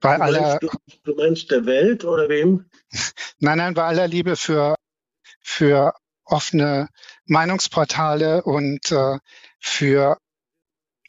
bei 0.00 0.16
du 0.16 0.22
aller 0.22 0.58
du, 0.58 0.68
du 1.04 1.14
meinst 1.14 1.48
der 1.50 1.64
Welt 1.66 2.04
oder 2.04 2.28
wem? 2.28 2.64
nein, 3.38 3.58
nein, 3.58 3.74
bei 3.74 3.84
aller 3.84 4.08
Liebe 4.08 4.34
für 4.36 4.74
für 5.40 5.94
offene 6.32 6.88
Meinungsportale 7.26 8.42
und 8.42 8.90
äh, 8.90 9.18
für 9.60 10.18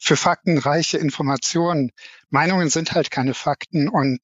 für 0.00 0.16
faktenreiche 0.16 0.98
Informationen. 0.98 1.90
Meinungen 2.28 2.68
sind 2.68 2.92
halt 2.92 3.10
keine 3.10 3.32
Fakten 3.32 3.88
und 3.88 4.20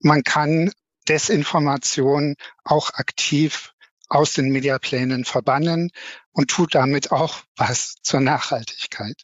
man 0.00 0.24
kann 0.24 0.72
Desinformation 1.08 2.34
auch 2.64 2.90
aktiv 2.94 3.72
aus 4.08 4.32
den 4.32 4.50
Mediaplänen 4.50 5.24
verbannen 5.24 5.90
und 6.32 6.50
tut 6.50 6.74
damit 6.74 7.12
auch 7.12 7.44
was 7.56 7.94
zur 8.02 8.20
Nachhaltigkeit. 8.20 9.22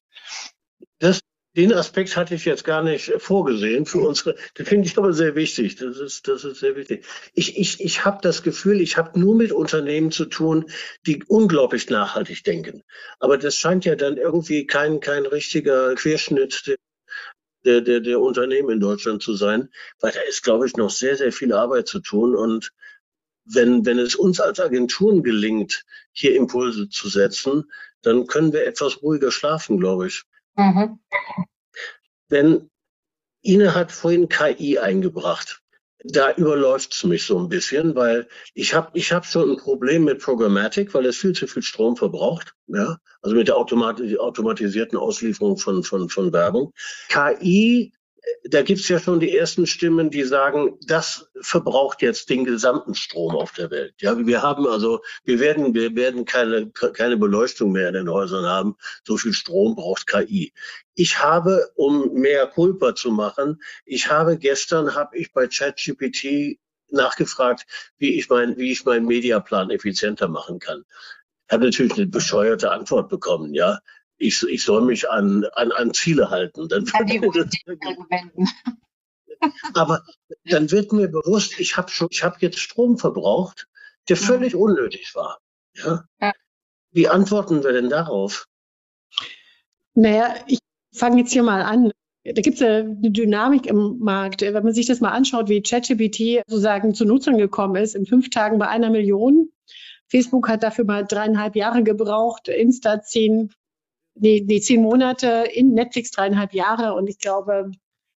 Das 1.00 1.20
den 1.58 1.72
Aspekt 1.72 2.16
hatte 2.16 2.36
ich 2.36 2.44
jetzt 2.44 2.62
gar 2.62 2.84
nicht 2.84 3.12
vorgesehen 3.18 3.84
für 3.84 3.98
unsere. 3.98 4.36
Den 4.56 4.64
finde 4.64 4.86
ich 4.86 4.96
aber 4.96 5.12
sehr 5.12 5.34
wichtig. 5.34 5.74
Das 5.74 5.98
ist, 5.98 6.28
das 6.28 6.44
ist 6.44 6.60
sehr 6.60 6.76
wichtig. 6.76 7.04
Ich, 7.34 7.58
ich, 7.58 7.80
ich 7.80 8.04
habe 8.04 8.20
das 8.22 8.44
Gefühl, 8.44 8.80
ich 8.80 8.96
habe 8.96 9.18
nur 9.18 9.34
mit 9.34 9.50
Unternehmen 9.50 10.12
zu 10.12 10.26
tun, 10.26 10.66
die 11.04 11.24
unglaublich 11.26 11.90
nachhaltig 11.90 12.44
denken. 12.44 12.84
Aber 13.18 13.38
das 13.38 13.56
scheint 13.56 13.84
ja 13.84 13.96
dann 13.96 14.18
irgendwie 14.18 14.68
kein, 14.68 15.00
kein 15.00 15.26
richtiger 15.26 15.96
Querschnitt 15.96 16.78
der, 17.64 17.80
der, 17.80 17.98
der 17.98 18.20
Unternehmen 18.20 18.70
in 18.70 18.80
Deutschland 18.80 19.20
zu 19.20 19.34
sein, 19.34 19.68
weil 19.98 20.12
da 20.12 20.20
ist, 20.28 20.44
glaube 20.44 20.64
ich, 20.64 20.76
noch 20.76 20.90
sehr, 20.90 21.16
sehr 21.16 21.32
viel 21.32 21.52
Arbeit 21.52 21.88
zu 21.88 21.98
tun. 21.98 22.36
Und 22.36 22.70
wenn, 23.44 23.84
wenn 23.84 23.98
es 23.98 24.14
uns 24.14 24.38
als 24.38 24.60
Agenturen 24.60 25.24
gelingt, 25.24 25.84
hier 26.12 26.36
Impulse 26.36 26.88
zu 26.88 27.08
setzen, 27.08 27.64
dann 28.02 28.28
können 28.28 28.52
wir 28.52 28.64
etwas 28.64 29.02
ruhiger 29.02 29.32
schlafen, 29.32 29.80
glaube 29.80 30.06
ich. 30.06 30.22
Mhm. 30.58 30.98
Denn 32.30 32.70
Ine 33.42 33.74
hat 33.74 33.92
vorhin 33.92 34.28
KI 34.28 34.78
eingebracht. 34.78 35.62
Da 36.04 36.32
überläuft 36.34 36.92
es 36.92 37.04
mich 37.04 37.24
so 37.24 37.38
ein 37.38 37.48
bisschen, 37.48 37.94
weil 37.94 38.28
ich 38.54 38.74
habe 38.74 38.90
ich 38.94 39.12
hab 39.12 39.24
schon 39.24 39.50
ein 39.50 39.56
Problem 39.56 40.04
mit 40.04 40.22
Programmatic, 40.22 40.94
weil 40.94 41.06
es 41.06 41.16
viel 41.16 41.32
zu 41.32 41.46
viel 41.46 41.62
Strom 41.62 41.96
verbraucht. 41.96 42.54
Ja? 42.66 42.98
Also 43.22 43.36
mit 43.36 43.48
der 43.48 43.56
automatisierten 43.56 44.98
Auslieferung 44.98 45.56
von, 45.56 45.82
von, 45.82 46.08
von 46.08 46.32
Werbung. 46.32 46.72
KI 47.08 47.92
da 48.44 48.62
gibt 48.62 48.80
es 48.80 48.88
ja 48.88 48.98
schon 48.98 49.20
die 49.20 49.36
ersten 49.36 49.66
Stimmen, 49.66 50.10
die 50.10 50.24
sagen, 50.24 50.78
das 50.86 51.30
verbraucht 51.40 52.02
jetzt 52.02 52.30
den 52.30 52.44
gesamten 52.44 52.94
Strom 52.94 53.36
auf 53.36 53.52
der 53.52 53.70
Welt. 53.70 53.94
Ja, 54.00 54.16
wir 54.26 54.42
haben 54.42 54.66
also, 54.66 55.00
wir 55.24 55.40
werden, 55.40 55.74
wir 55.74 55.94
werden 55.94 56.24
keine, 56.24 56.70
keine 56.70 57.16
Beleuchtung 57.16 57.72
mehr 57.72 57.88
in 57.88 57.94
den 57.94 58.10
Häusern 58.10 58.46
haben. 58.46 58.76
So 59.04 59.16
viel 59.16 59.32
Strom 59.32 59.74
braucht 59.74 60.06
KI. 60.06 60.52
Ich 60.94 61.22
habe, 61.22 61.70
um 61.74 62.12
mehr 62.14 62.46
Culpa 62.46 62.94
zu 62.94 63.10
machen, 63.10 63.62
ich 63.84 64.10
habe 64.10 64.38
gestern, 64.38 64.94
habe 64.94 65.16
ich 65.16 65.32
bei 65.32 65.46
ChatGPT 65.46 66.58
nachgefragt, 66.90 67.66
wie 67.98 68.18
ich 68.18 68.28
mein, 68.28 68.56
wie 68.56 68.72
ich 68.72 68.84
meinen 68.84 69.06
Mediaplan 69.06 69.70
effizienter 69.70 70.28
machen 70.28 70.58
kann. 70.58 70.84
Habe 71.50 71.66
natürlich 71.66 71.94
eine 71.94 72.06
bescheuerte 72.06 72.70
Antwort 72.70 73.08
bekommen, 73.08 73.54
ja 73.54 73.78
ich, 74.18 74.42
ich 74.42 74.62
soll 74.64 74.82
mich 74.82 75.08
an, 75.08 75.44
an, 75.54 75.72
an 75.72 75.94
Ziele 75.94 76.30
halten. 76.30 76.68
Dann 76.68 76.84
An 76.92 77.06
die 77.06 77.20
Aber 79.74 80.02
dann 80.44 80.70
wird 80.70 80.92
mir 80.92 81.08
bewusst, 81.08 81.60
ich 81.60 81.76
habe 81.76 81.90
schon, 81.90 82.08
ich 82.10 82.24
habe 82.24 82.36
jetzt 82.40 82.58
Strom 82.58 82.98
verbraucht, 82.98 83.68
der 84.08 84.16
völlig 84.16 84.56
unnötig 84.56 85.14
war. 85.14 85.38
Ja? 85.74 86.04
ja? 86.20 86.32
Wie 86.90 87.08
antworten 87.08 87.62
wir 87.62 87.72
denn 87.72 87.88
darauf? 87.88 88.46
Naja, 89.94 90.34
ich 90.46 90.58
fange 90.92 91.18
jetzt 91.20 91.32
hier 91.32 91.42
mal 91.44 91.62
an. 91.62 91.92
Da 92.24 92.42
gibt 92.42 92.54
es 92.54 92.60
ja 92.60 92.78
eine 92.78 93.10
Dynamik 93.10 93.66
im 93.66 93.98
Markt. 94.00 94.42
Wenn 94.42 94.64
man 94.64 94.74
sich 94.74 94.86
das 94.86 95.00
mal 95.00 95.10
anschaut, 95.10 95.48
wie 95.48 95.62
ChatGPT 95.62 96.42
sozusagen 96.46 96.94
zu 96.94 97.04
Nutzern 97.04 97.38
gekommen 97.38 97.76
ist, 97.76 97.94
in 97.94 98.06
fünf 98.06 98.30
Tagen 98.30 98.58
bei 98.58 98.68
einer 98.68 98.90
Million. 98.90 99.50
Facebook 100.08 100.48
hat 100.48 100.62
dafür 100.62 100.84
mal 100.84 101.06
dreieinhalb 101.06 101.54
Jahre 101.54 101.82
gebraucht, 101.82 102.48
Insta 102.48 103.02
zehn, 103.02 103.52
nee, 104.20 104.44
nee, 104.46 104.60
zehn 104.60 104.82
Monate, 104.82 105.48
in 105.52 105.72
Netflix 105.72 106.10
dreieinhalb 106.10 106.54
Jahre 106.54 106.94
und 106.94 107.08
ich 107.08 107.18
glaube, 107.18 107.70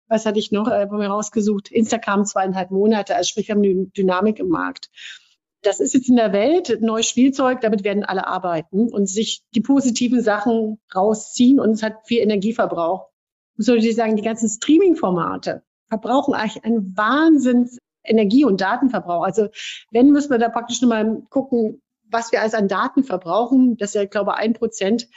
was 0.09 0.27
hatte 0.27 0.39
ich 0.39 0.53
noch 0.53 0.69
äh, 0.69 0.87
mir 0.87 1.09
rausgesucht? 1.09 1.71
Instagram 1.71 2.25
zweieinhalb 2.25 2.71
Monate, 2.71 3.15
also 3.15 3.29
sprich, 3.29 3.49
wir 3.49 3.55
haben 3.55 3.63
eine 3.63 3.87
Dynamik 3.87 4.39
im 4.39 4.49
Markt. 4.49 4.91
Das 5.63 5.81
ist 5.81 5.93
jetzt 5.93 6.09
in 6.09 6.17
der 6.17 6.33
Welt 6.33 6.79
neues 6.81 7.09
Spielzeug, 7.09 7.61
damit 7.61 7.85
werden 7.85 8.05
alle 8.05 8.27
arbeiten 8.27 8.93
und 8.93 9.09
sich 9.09 9.43
die 9.55 9.61
positiven 9.61 10.23
Sachen 10.23 10.79
rausziehen 10.95 11.61
und 11.61 11.71
es 11.71 11.83
hat 11.83 12.07
viel 12.07 12.21
Energieverbrauch. 12.21 13.09
Ich 13.59 13.67
sollte 13.67 13.93
sagen, 13.93 14.17
die 14.17 14.23
ganzen 14.23 14.49
Streaming-Formate 14.49 15.63
verbrauchen 15.89 16.35
eigentlich 16.35 16.65
einen 16.65 16.97
Wahnsinns 16.97 17.79
Energie- 18.05 18.45
und 18.45 18.61
Datenverbrauch. 18.61 19.25
Also 19.25 19.49
wenn, 19.91 20.13
müssen 20.13 20.31
wir 20.31 20.39
da 20.39 20.49
praktisch 20.49 20.81
nochmal 20.81 21.23
gucken, 21.29 21.83
was 22.11 22.33
wir 22.33 22.41
alles 22.41 22.55
an 22.55 22.69
Daten 22.69 23.05
verbrauchen. 23.05 23.77
Das 23.77 23.91
ist 23.91 23.95
ja, 23.95 24.05
glaube 24.07 24.33
ich, 24.33 24.39
ein 24.39 24.55
Prozent 24.55 25.09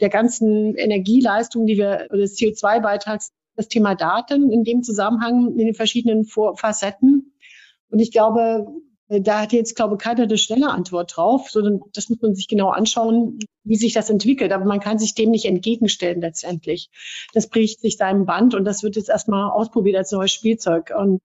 der 0.00 0.08
ganzen 0.08 0.74
Energieleistung, 0.74 1.66
die 1.66 1.76
wir, 1.76 2.06
oder 2.10 2.20
des 2.20 2.36
CO2-Beitrags, 2.38 3.32
das 3.56 3.68
Thema 3.68 3.94
Daten 3.94 4.52
in 4.52 4.62
dem 4.62 4.82
Zusammenhang 4.82 5.52
in 5.58 5.66
den 5.66 5.74
verschiedenen 5.74 6.24
Facetten. 6.24 7.34
Und 7.90 7.98
ich 7.98 8.12
glaube, 8.12 8.66
da 9.08 9.40
hat 9.40 9.52
jetzt, 9.52 9.74
glaube 9.74 9.94
ich, 9.94 10.00
keiner 10.00 10.24
eine 10.24 10.38
schnelle 10.38 10.68
Antwort 10.68 11.16
drauf, 11.16 11.50
sondern 11.50 11.80
das 11.94 12.08
muss 12.08 12.20
man 12.20 12.34
sich 12.34 12.46
genau 12.46 12.68
anschauen, 12.68 13.38
wie 13.64 13.76
sich 13.76 13.94
das 13.94 14.10
entwickelt. 14.10 14.52
Aber 14.52 14.64
man 14.64 14.80
kann 14.80 14.98
sich 14.98 15.14
dem 15.14 15.30
nicht 15.30 15.46
entgegenstellen 15.46 16.20
letztendlich. 16.20 16.90
Das 17.32 17.48
bricht 17.48 17.80
sich 17.80 17.96
seinem 17.96 18.26
Band 18.26 18.54
und 18.54 18.64
das 18.64 18.82
wird 18.82 18.96
jetzt 18.96 19.08
erstmal 19.08 19.50
ausprobiert 19.50 19.96
als 19.96 20.12
neues 20.12 20.32
Spielzeug. 20.32 20.92
Und 20.96 21.20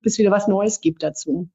bis 0.00 0.18
wieder 0.18 0.30
was 0.30 0.46
Neues 0.46 0.80
gibt 0.80 1.02
dazu. 1.02 1.48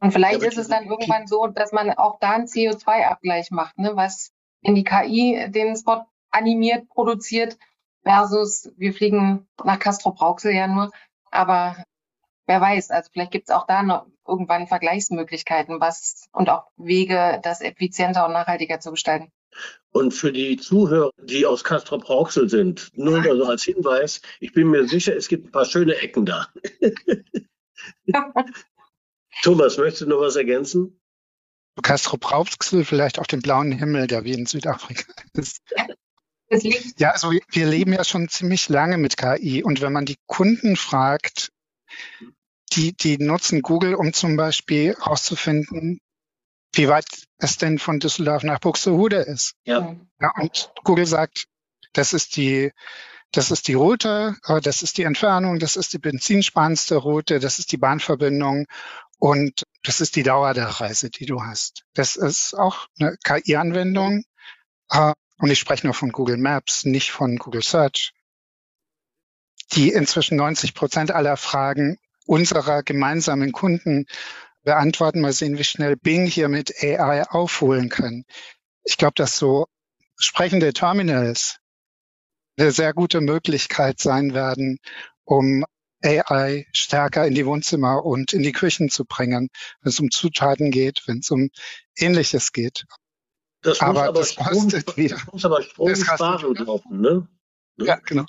Und 0.00 0.12
vielleicht 0.12 0.42
ja, 0.42 0.48
ist 0.48 0.58
es 0.58 0.68
dann 0.68 0.84
irgendwann 0.84 1.26
so, 1.26 1.46
dass 1.46 1.72
man 1.72 1.90
auch 1.90 2.18
da 2.20 2.32
einen 2.32 2.44
CO2-Abgleich 2.44 3.50
macht, 3.50 3.78
ne? 3.78 3.92
was 3.94 4.32
in 4.64 4.74
die 4.74 4.84
KI 4.84 5.46
den 5.50 5.76
Spot 5.76 6.04
animiert, 6.30 6.88
produziert, 6.88 7.56
versus 8.02 8.72
wir 8.76 8.92
fliegen 8.92 9.46
nach 9.62 9.78
Castro 9.78 10.12
Brauxel 10.12 10.52
ja 10.52 10.66
nur. 10.66 10.90
Aber 11.30 11.76
wer 12.46 12.60
weiß, 12.60 12.90
also 12.90 13.10
vielleicht 13.12 13.30
gibt 13.30 13.48
es 13.48 13.54
auch 13.54 13.66
da 13.66 13.82
noch 13.82 14.06
irgendwann 14.26 14.66
Vergleichsmöglichkeiten, 14.66 15.80
was 15.80 16.28
und 16.32 16.48
auch 16.48 16.66
Wege, 16.76 17.40
das 17.42 17.60
effizienter 17.60 18.26
und 18.26 18.32
nachhaltiger 18.32 18.80
zu 18.80 18.90
gestalten. 18.90 19.30
Und 19.92 20.12
für 20.12 20.32
die 20.32 20.56
Zuhörer, 20.56 21.10
die 21.22 21.46
aus 21.46 21.62
Castro 21.62 21.98
Brauxel 21.98 22.48
sind, 22.48 22.90
nur 22.94 23.22
also 23.22 23.44
als 23.44 23.62
Hinweis, 23.62 24.20
ich 24.40 24.52
bin 24.52 24.68
mir 24.68 24.88
sicher, 24.88 25.14
es 25.14 25.28
gibt 25.28 25.46
ein 25.46 25.52
paar 25.52 25.66
schöne 25.66 25.94
Ecken 25.96 26.26
da. 26.26 26.48
Thomas, 29.42 29.78
möchtest 29.78 30.02
du 30.02 30.06
noch 30.06 30.20
was 30.20 30.36
ergänzen? 30.36 31.00
Castro 31.82 32.16
Brauxel, 32.16 32.84
vielleicht 32.84 33.18
auch 33.18 33.26
den 33.26 33.42
blauen 33.42 33.72
Himmel, 33.72 34.06
der 34.06 34.24
wie 34.24 34.32
in 34.32 34.46
Südafrika 34.46 35.12
ist. 35.34 35.60
Ja, 36.98 37.10
also 37.10 37.32
wir 37.32 37.66
leben 37.66 37.92
ja 37.92 38.04
schon 38.04 38.28
ziemlich 38.28 38.68
lange 38.68 38.96
mit 38.96 39.16
KI 39.16 39.64
und 39.64 39.80
wenn 39.80 39.92
man 39.92 40.04
die 40.04 40.18
Kunden 40.26 40.76
fragt, 40.76 41.50
die, 42.72 42.92
die 42.92 43.18
nutzen 43.18 43.62
Google, 43.62 43.94
um 43.94 44.12
zum 44.12 44.36
Beispiel 44.36 44.94
herauszufinden, 44.94 46.00
wie 46.74 46.88
weit 46.88 47.06
es 47.38 47.56
denn 47.56 47.78
von 47.78 48.00
Düsseldorf 48.00 48.42
nach 48.42 48.58
Buxtehude 48.58 49.16
ist. 49.16 49.54
Ja. 49.64 49.96
ja. 50.20 50.32
Und 50.40 50.72
Google 50.82 51.06
sagt, 51.06 51.46
das 51.92 52.12
ist 52.12 52.36
die, 52.36 52.72
das 53.32 53.50
ist 53.50 53.68
die 53.68 53.74
Route, 53.74 54.36
äh, 54.46 54.60
das 54.60 54.82
ist 54.82 54.98
die 54.98 55.04
Entfernung, 55.04 55.58
das 55.58 55.76
ist 55.76 55.92
die 55.92 55.98
benzinsparendste 55.98 56.96
Route, 56.96 57.38
das 57.40 57.58
ist 57.58 57.72
die 57.72 57.76
Bahnverbindung 57.76 58.66
und 59.18 59.64
das 59.82 60.00
ist 60.00 60.16
die 60.16 60.22
Dauer 60.22 60.54
der 60.54 60.66
Reise, 60.66 61.10
die 61.10 61.26
du 61.26 61.42
hast. 61.42 61.84
Das 61.94 62.16
ist 62.16 62.54
auch 62.54 62.88
eine 62.98 63.16
KI-Anwendung. 63.24 64.24
Äh, 64.90 65.12
und 65.38 65.50
ich 65.50 65.58
spreche 65.58 65.86
nur 65.86 65.94
von 65.94 66.12
Google 66.12 66.36
Maps, 66.36 66.84
nicht 66.84 67.10
von 67.10 67.36
Google 67.36 67.62
Search, 67.62 68.12
die 69.72 69.90
inzwischen 69.90 70.36
90 70.36 70.74
Prozent 70.74 71.10
aller 71.10 71.36
Fragen 71.36 71.98
unserer 72.26 72.82
gemeinsamen 72.82 73.52
Kunden 73.52 74.06
beantworten. 74.62 75.20
Mal 75.20 75.32
sehen, 75.32 75.58
wie 75.58 75.64
schnell 75.64 75.96
Bing 75.96 76.26
hier 76.26 76.48
mit 76.48 76.74
AI 76.82 77.24
aufholen 77.28 77.88
kann. 77.88 78.24
Ich 78.84 78.96
glaube, 78.96 79.14
dass 79.16 79.36
so 79.36 79.66
sprechende 80.16 80.72
Terminals 80.72 81.58
eine 82.56 82.70
sehr 82.70 82.92
gute 82.94 83.20
Möglichkeit 83.20 84.00
sein 84.00 84.32
werden, 84.32 84.78
um 85.24 85.64
AI 86.04 86.66
stärker 86.72 87.26
in 87.26 87.34
die 87.34 87.46
Wohnzimmer 87.46 88.04
und 88.04 88.32
in 88.32 88.42
die 88.42 88.52
Küchen 88.52 88.90
zu 88.90 89.04
bringen, 89.04 89.48
wenn 89.80 89.90
es 89.90 90.00
um 90.00 90.10
Zutaten 90.10 90.70
geht, 90.70 91.02
wenn 91.06 91.18
es 91.18 91.30
um 91.30 91.50
Ähnliches 91.96 92.52
geht. 92.52 92.84
Das 93.62 93.80
aber, 93.80 94.04
aber 94.04 94.20
das 94.20 94.32
Strom, 94.32 94.46
kostet 94.46 94.96
wieder. 94.96 95.16
Das 95.16 95.32
muss 95.32 95.44
aber 95.44 95.62
Strom 95.62 95.94
sparen, 95.96 96.54
glauben, 96.54 97.00
ne? 97.00 97.26
Ja, 97.78 97.96
genau. 97.96 98.26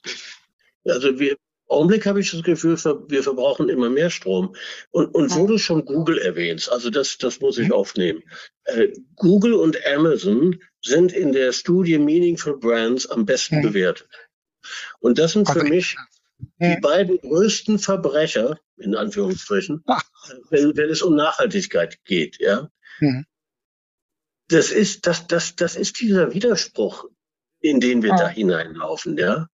Also 0.86 1.20
wir, 1.20 1.36
Augenblick 1.68 2.06
habe 2.06 2.22
ich 2.22 2.32
das 2.32 2.44
Gefühl, 2.44 2.78
wir 2.78 3.24
verbrauchen 3.24 3.70
immer 3.70 3.90
mehr 3.90 4.10
Strom. 4.10 4.56
Und, 4.92 5.14
und 5.14 5.36
wo 5.36 5.48
du 5.48 5.58
schon 5.58 5.84
Google 5.86 6.20
erwähnst, 6.20 6.72
also 6.72 6.90
das, 6.90 7.18
das 7.18 7.42
muss 7.42 7.58
ich 7.58 7.68
mhm. 7.68 7.74
aufnehmen. 7.74 8.24
Äh, 8.66 8.90
Google 9.16 9.54
und 9.54 9.78
Amazon 9.86 10.60
sind 10.82 11.12
in 11.12 11.32
der 11.32 11.52
Studie 11.52 11.98
Meaningful 11.98 12.58
Brands 12.58 13.08
am 13.08 13.26
besten 13.26 13.58
mhm. 13.58 13.62
bewertet. 13.64 14.08
Und 15.00 15.20
das 15.20 15.34
sind 15.34 15.50
für 15.50 15.64
mich 15.64 15.96
die 16.60 16.80
beiden 16.82 17.18
größten 17.20 17.80
Verbrecher, 17.80 18.60
in 18.78 18.96
Anführungsstrichen, 18.96 19.84
ah. 19.88 20.02
wenn, 20.50 20.76
wenn 20.76 20.90
es 20.90 21.02
um 21.02 21.16
Nachhaltigkeit 21.16 22.04
geht, 22.06 22.40
ja. 22.40 22.70
Mhm. 23.00 23.26
Das 24.48 24.72
ist, 24.72 25.08
das, 25.08 25.28
das, 25.28 25.56
das 25.56 25.76
ist 25.76 26.00
dieser 26.00 26.34
Widerspruch, 26.34 27.06
in 27.60 27.80
den 27.80 28.04
wir 28.04 28.12
ja. 28.12 28.18
da 28.18 28.28
hineinlaufen, 28.30 29.18
ja 29.18 29.48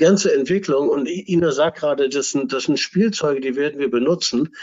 ganze 0.00 0.34
Entwicklung, 0.34 0.88
und 0.88 1.06
Ina 1.06 1.52
sagt 1.52 1.78
gerade, 1.78 2.08
das 2.08 2.30
sind, 2.30 2.52
das 2.52 2.64
sind 2.64 2.80
Spielzeuge, 2.80 3.40
die 3.40 3.54
werden 3.54 3.78
wir 3.78 3.90
benutzen. 3.90 4.56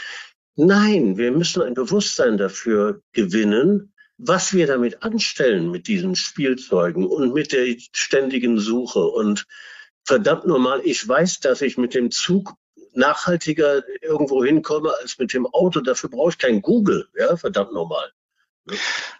Nein, 0.56 1.16
wir 1.16 1.32
müssen 1.32 1.62
ein 1.62 1.72
Bewusstsein 1.72 2.36
dafür 2.36 3.00
gewinnen, 3.12 3.94
was 4.18 4.52
wir 4.52 4.66
damit 4.66 5.02
anstellen 5.02 5.70
mit 5.70 5.86
diesen 5.86 6.16
Spielzeugen 6.16 7.06
und 7.06 7.32
mit 7.32 7.52
der 7.52 7.76
ständigen 7.92 8.58
Suche. 8.58 8.98
Und 8.98 9.46
verdammt 10.08 10.46
normal, 10.46 10.80
ich 10.84 11.06
weiß, 11.06 11.40
dass 11.40 11.60
ich 11.60 11.76
mit 11.76 11.94
dem 11.94 12.10
Zug 12.10 12.54
nachhaltiger 12.94 13.82
irgendwo 14.00 14.42
hinkomme 14.42 14.92
als 15.00 15.18
mit 15.18 15.34
dem 15.34 15.46
Auto. 15.46 15.80
Dafür 15.80 16.10
brauche 16.10 16.30
ich 16.30 16.38
kein 16.38 16.62
Google. 16.62 17.08
Ja, 17.16 17.36
verdammt 17.36 17.72
normal. 17.72 18.10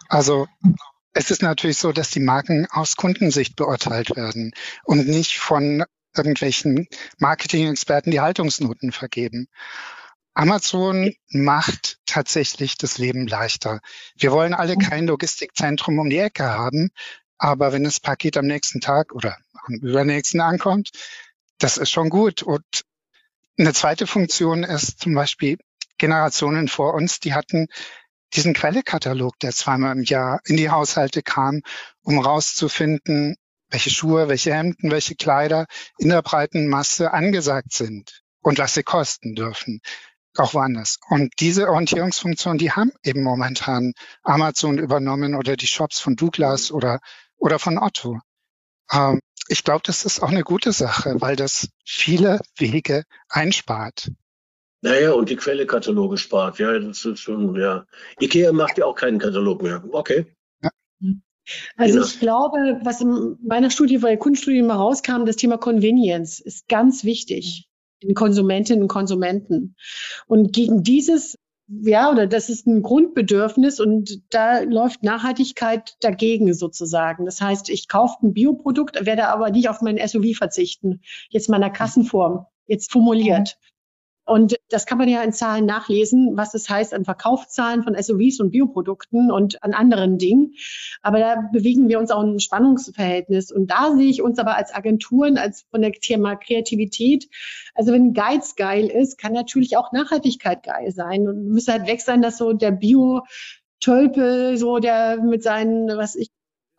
Also 0.09 0.47
es 1.13 1.29
ist 1.29 1.43
natürlich 1.43 1.77
so, 1.77 1.91
dass 1.91 2.09
die 2.09 2.19
Marken 2.19 2.67
aus 2.71 2.95
Kundensicht 2.95 3.55
beurteilt 3.55 4.15
werden 4.15 4.51
und 4.83 5.07
nicht 5.07 5.37
von 5.37 5.85
irgendwelchen 6.17 6.87
Marketing-Experten 7.19 8.09
die 8.09 8.21
Haltungsnoten 8.21 8.91
vergeben. 8.91 9.47
Amazon 10.33 11.13
macht 11.29 11.99
tatsächlich 12.07 12.77
das 12.77 12.97
Leben 12.97 13.27
leichter. 13.27 13.79
Wir 14.15 14.31
wollen 14.31 14.55
alle 14.55 14.75
kein 14.75 15.05
Logistikzentrum 15.05 15.99
um 15.99 16.09
die 16.09 16.17
Ecke 16.17 16.45
haben, 16.45 16.89
aber 17.37 17.73
wenn 17.73 17.83
das 17.83 17.99
Paket 17.99 18.37
am 18.37 18.47
nächsten 18.47 18.81
Tag 18.81 19.13
oder 19.13 19.37
am 19.65 19.75
übernächsten 19.75 20.41
ankommt, 20.41 20.91
das 21.59 21.77
ist 21.77 21.91
schon 21.91 22.09
gut. 22.09 22.43
Und 22.43 22.65
eine 23.57 23.73
zweite 23.73 24.07
Funktion 24.07 24.63
ist 24.63 24.99
zum 24.99 25.13
Beispiel 25.13 25.57
Generationen 25.97 26.67
vor 26.67 26.93
uns, 26.93 27.19
die 27.19 27.33
hatten 27.33 27.67
diesen 28.33 28.53
Quellekatalog, 28.53 29.37
der 29.39 29.51
zweimal 29.51 29.95
im 29.95 30.03
Jahr 30.03 30.39
in 30.45 30.57
die 30.57 30.69
Haushalte 30.69 31.21
kam, 31.21 31.61
um 32.03 32.19
rauszufinden, 32.19 33.35
welche 33.69 33.89
Schuhe, 33.89 34.29
welche 34.29 34.53
Hemden, 34.53 34.91
welche 34.91 35.15
Kleider 35.15 35.65
in 35.97 36.09
der 36.09 36.21
breiten 36.21 36.67
Masse 36.67 37.11
angesagt 37.11 37.73
sind 37.73 38.21
und 38.41 38.57
was 38.57 38.73
sie 38.73 38.83
kosten 38.83 39.35
dürfen, 39.35 39.81
auch 40.37 40.53
woanders. 40.53 40.99
Und 41.09 41.33
diese 41.39 41.67
Orientierungsfunktion, 41.67 42.57
die 42.57 42.71
haben 42.71 42.91
eben 43.03 43.23
momentan 43.23 43.93
Amazon 44.23 44.77
übernommen 44.77 45.35
oder 45.35 45.55
die 45.55 45.67
Shops 45.67 45.99
von 45.99 46.15
Douglas 46.15 46.71
oder, 46.71 46.99
oder 47.37 47.59
von 47.59 47.77
Otto. 47.77 48.19
Ähm, 48.91 49.19
ich 49.49 49.63
glaube, 49.63 49.81
das 49.85 50.05
ist 50.05 50.21
auch 50.21 50.29
eine 50.29 50.43
gute 50.43 50.71
Sache, 50.71 51.15
weil 51.19 51.35
das 51.35 51.69
viele 51.83 52.39
Wege 52.57 53.03
einspart. 53.27 54.11
Naja, 54.81 55.11
und 55.11 55.29
die 55.29 55.35
Quellekataloge 55.35 56.17
spart. 56.17 56.59
Ja, 56.59 56.77
das 56.79 57.03
ist 57.03 57.19
schon, 57.19 57.55
ja. 57.59 57.85
Ikea 58.21 58.53
macht 58.53 58.77
ja 58.77 58.85
auch 58.85 58.95
keinen 58.95 59.19
Katalog 59.19 59.61
mehr. 59.61 59.83
Okay. 59.91 60.25
Ja. 60.63 60.69
Also 61.75 61.95
genau. 61.95 62.05
ich 62.05 62.19
glaube, 62.19 62.79
was 62.83 63.01
in 63.01 63.37
meiner 63.43 63.71
Studie, 63.71 63.97
bei 63.97 64.15
Kundenstudie 64.15 64.61
mal 64.61 64.75
rauskam, 64.75 65.25
das 65.25 65.35
Thema 65.35 65.57
Convenience 65.57 66.39
ist 66.39 66.67
ganz 66.69 67.03
wichtig 67.03 67.67
den 68.03 68.13
Konsumentinnen 68.13 68.83
und 68.83 68.87
Konsumenten. 68.87 69.75
Und 70.27 70.53
gegen 70.53 70.83
dieses 70.83 71.37
ja, 71.69 72.09
oder 72.11 72.25
das 72.25 72.49
ist 72.49 72.65
ein 72.65 72.81
Grundbedürfnis 72.81 73.79
und 73.79 74.21
da 74.31 74.59
läuft 74.61 75.03
Nachhaltigkeit 75.03 75.95
dagegen 76.01 76.53
sozusagen. 76.53 77.25
Das 77.25 77.41
heißt, 77.41 77.69
ich 77.69 77.87
kaufe 77.87 78.15
ein 78.23 78.33
Bioprodukt, 78.33 79.05
werde 79.05 79.27
aber 79.27 79.51
nicht 79.51 79.69
auf 79.69 79.81
mein 79.81 79.99
SUV 80.05 80.35
verzichten. 80.35 81.01
Jetzt 81.29 81.47
meiner 81.49 81.69
Kassenform, 81.69 82.45
jetzt 82.65 82.91
formuliert. 82.91 83.59
Und 84.29 84.59
das 84.69 84.85
kann 84.85 84.99
man 84.99 85.09
ja 85.09 85.23
in 85.23 85.33
Zahlen 85.33 85.65
nachlesen, 85.65 86.37
was 86.37 86.51
das 86.51 86.69
heißt 86.69 86.93
an 86.93 87.03
Verkaufszahlen 87.03 87.81
von 87.81 87.95
SUVs 87.99 88.39
und 88.39 88.51
Bioprodukten 88.51 89.31
und 89.31 89.63
an 89.63 89.73
anderen 89.73 90.19
Dingen. 90.19 90.53
Aber 91.01 91.17
da 91.17 91.49
bewegen 91.51 91.89
wir 91.89 91.97
uns 91.97 92.11
auch 92.11 92.21
in 92.21 92.29
einem 92.29 92.39
Spannungsverhältnis. 92.39 93.51
Und 93.51 93.71
da 93.71 93.95
sehe 93.95 94.07
ich 94.07 94.21
uns 94.21 94.37
aber 94.37 94.55
als 94.55 94.71
Agenturen, 94.71 95.39
als 95.39 95.65
von 95.71 95.81
der 95.81 95.93
Thema 95.93 96.35
Kreativität. 96.35 97.27
Also 97.73 97.91
wenn 97.91 98.13
Geiz 98.13 98.55
geil 98.55 98.85
ist, 98.85 99.17
kann 99.17 99.33
natürlich 99.33 99.77
auch 99.77 99.91
Nachhaltigkeit 99.93 100.61
geil 100.61 100.91
sein. 100.91 101.27
Und 101.27 101.47
müsste 101.47 101.71
halt 101.71 101.87
weg 101.87 102.01
sein, 102.01 102.21
dass 102.21 102.37
so 102.37 102.53
der 102.53 102.71
Bio-Tölpel, 102.71 104.57
so 104.57 104.77
der 104.77 105.23
mit 105.23 105.41
seinen, 105.41 105.87
was 105.97 106.13
ich, 106.13 106.29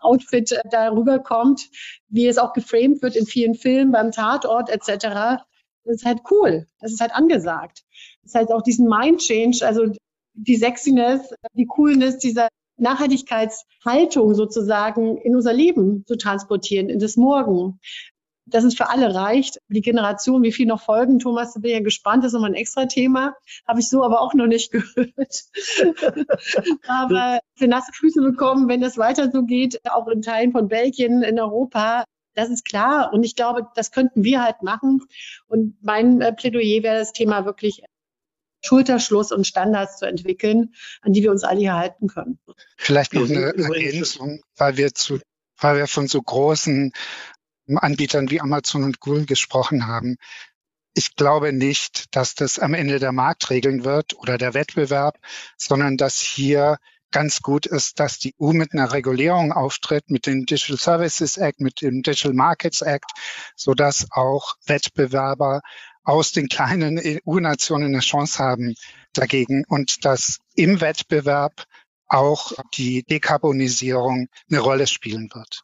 Outfit 0.02 0.58
darüber 0.70 1.18
kommt, 1.18 1.68
wie 2.08 2.26
es 2.26 2.38
auch 2.38 2.54
geframed 2.54 3.02
wird 3.02 3.16
in 3.16 3.26
vielen 3.26 3.54
Filmen 3.54 3.92
beim 3.92 4.12
Tatort 4.12 4.70
etc 4.70 5.42
das 5.84 5.96
ist 5.96 6.04
halt 6.04 6.20
cool. 6.30 6.66
Das 6.80 6.92
ist 6.92 7.00
halt 7.00 7.12
angesagt. 7.12 7.82
Das 8.22 8.34
heißt 8.34 8.52
auch 8.52 8.62
diesen 8.62 8.88
Mind 8.88 9.20
Change, 9.20 9.66
also 9.66 9.92
die 10.34 10.56
Sexiness, 10.56 11.34
die 11.54 11.66
Coolness 11.66 12.18
dieser 12.18 12.48
Nachhaltigkeitshaltung 12.76 14.34
sozusagen 14.34 15.18
in 15.18 15.36
unser 15.36 15.52
Leben 15.52 16.04
zu 16.06 16.16
transportieren, 16.16 16.88
in 16.88 16.98
das 16.98 17.16
Morgen. 17.16 17.78
Dass 18.46 18.64
es 18.64 18.74
für 18.74 18.88
alle 18.88 19.14
reicht. 19.14 19.58
Die 19.68 19.82
Generation, 19.82 20.42
wie 20.42 20.50
viel 20.50 20.66
noch 20.66 20.80
folgen, 20.82 21.20
Thomas, 21.20 21.52
da 21.52 21.60
bin 21.60 21.70
ich 21.70 21.76
ja 21.76 21.82
gespannt, 21.84 22.24
das 22.24 22.30
ist 22.30 22.34
nochmal 22.34 22.50
ein 22.50 22.56
extra 22.56 22.86
Thema. 22.86 23.34
Habe 23.68 23.78
ich 23.78 23.88
so 23.88 24.02
aber 24.02 24.20
auch 24.20 24.34
noch 24.34 24.46
nicht 24.46 24.72
gehört. 24.72 25.44
aber 26.88 27.38
für 27.54 27.68
nasse 27.68 27.92
Füße 27.92 28.20
bekommen, 28.22 28.68
wenn 28.68 28.80
das 28.80 28.98
weiter 28.98 29.30
so 29.30 29.44
geht, 29.44 29.78
auch 29.92 30.08
in 30.08 30.22
Teilen 30.22 30.50
von 30.50 30.66
Belgien, 30.66 31.22
in 31.22 31.38
Europa, 31.38 32.04
das 32.34 32.50
ist 32.50 32.64
klar. 32.64 33.12
Und 33.12 33.24
ich 33.24 33.36
glaube, 33.36 33.66
das 33.74 33.90
könnten 33.90 34.24
wir 34.24 34.42
halt 34.42 34.62
machen. 34.62 35.02
Und 35.46 35.76
mein 35.82 36.20
äh, 36.20 36.32
Plädoyer 36.32 36.82
wäre 36.82 36.98
das 36.98 37.12
Thema 37.12 37.44
wirklich 37.44 37.82
Schulterschluss 38.62 39.32
und 39.32 39.46
Standards 39.46 39.98
zu 39.98 40.06
entwickeln, 40.06 40.74
an 41.00 41.12
die 41.12 41.22
wir 41.22 41.30
uns 41.30 41.44
alle 41.44 41.60
hier 41.60 41.74
halten 41.74 42.08
können. 42.08 42.38
Vielleicht 42.76 43.14
noch 43.14 43.28
eine 43.28 43.54
Ergänzung, 43.54 44.42
weil 44.56 44.76
wir 44.76 44.92
zu, 44.92 45.20
weil 45.58 45.76
wir 45.76 45.86
von 45.86 46.08
so 46.08 46.20
großen 46.20 46.92
Anbietern 47.76 48.30
wie 48.30 48.40
Amazon 48.40 48.84
und 48.84 49.00
Google 49.00 49.26
gesprochen 49.26 49.86
haben. 49.86 50.16
Ich 50.94 51.14
glaube 51.14 51.52
nicht, 51.52 52.14
dass 52.14 52.34
das 52.34 52.58
am 52.58 52.74
Ende 52.74 52.98
der 52.98 53.12
Markt 53.12 53.48
regeln 53.50 53.84
wird 53.84 54.14
oder 54.18 54.38
der 54.38 54.54
Wettbewerb, 54.54 55.18
sondern 55.56 55.96
dass 55.96 56.20
hier 56.20 56.78
ganz 57.10 57.40
gut 57.40 57.66
ist, 57.66 58.00
dass 58.00 58.18
die 58.18 58.34
EU 58.40 58.52
mit 58.52 58.72
einer 58.72 58.92
Regulierung 58.92 59.52
auftritt, 59.52 60.10
mit 60.10 60.26
dem 60.26 60.46
Digital 60.46 60.78
Services 60.78 61.36
Act, 61.36 61.60
mit 61.60 61.80
dem 61.80 62.02
Digital 62.02 62.32
Markets 62.32 62.82
Act, 62.82 63.10
so 63.56 63.74
dass 63.74 64.06
auch 64.10 64.54
Wettbewerber 64.66 65.60
aus 66.04 66.32
den 66.32 66.48
kleinen 66.48 66.98
EU-Nationen 66.98 67.88
eine 67.88 68.00
Chance 68.00 68.38
haben 68.38 68.74
dagegen 69.12 69.64
und 69.68 70.04
dass 70.04 70.38
im 70.54 70.80
Wettbewerb 70.80 71.64
auch 72.06 72.52
die 72.74 73.04
Dekarbonisierung 73.04 74.28
eine 74.50 74.60
Rolle 74.60 74.86
spielen 74.86 75.30
wird. 75.32 75.62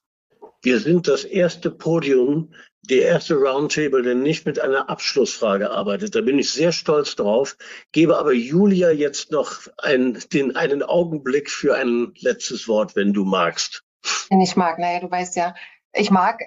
Wir 0.67 0.81
sind 0.81 1.07
das 1.07 1.23
erste 1.23 1.71
Podium, 1.71 2.53
der 2.83 3.03
erste 3.03 3.37
Roundtable, 3.37 4.03
der 4.03 4.17
nicht 4.17 4.47
mit 4.47 4.59
einer 4.59 4.91
Abschlussfrage 4.91 5.71
arbeitet. 5.71 6.17
Da 6.17 6.23
bin 6.23 6.41
ich 6.41 6.51
sehr 6.51 6.73
stolz 6.73 7.15
drauf, 7.15 7.57
gebe 7.93 8.19
aber 8.19 8.33
Julia 8.33 8.91
jetzt 8.91 9.31
noch 9.31 9.61
ein, 9.79 10.19
den, 10.33 10.57
einen 10.57 10.83
Augenblick 10.83 11.53
für 11.53 11.77
ein 11.77 12.15
letztes 12.19 12.67
Wort, 12.67 12.97
wenn 12.97 13.13
du 13.13 13.25
magst. 13.25 13.85
Wenn 14.29 14.41
ich 14.41 14.57
mag, 14.57 14.81
naja, 14.81 14.99
du 14.99 15.09
weißt 15.09 15.37
ja, 15.37 15.55
ich 15.93 16.11
mag. 16.11 16.41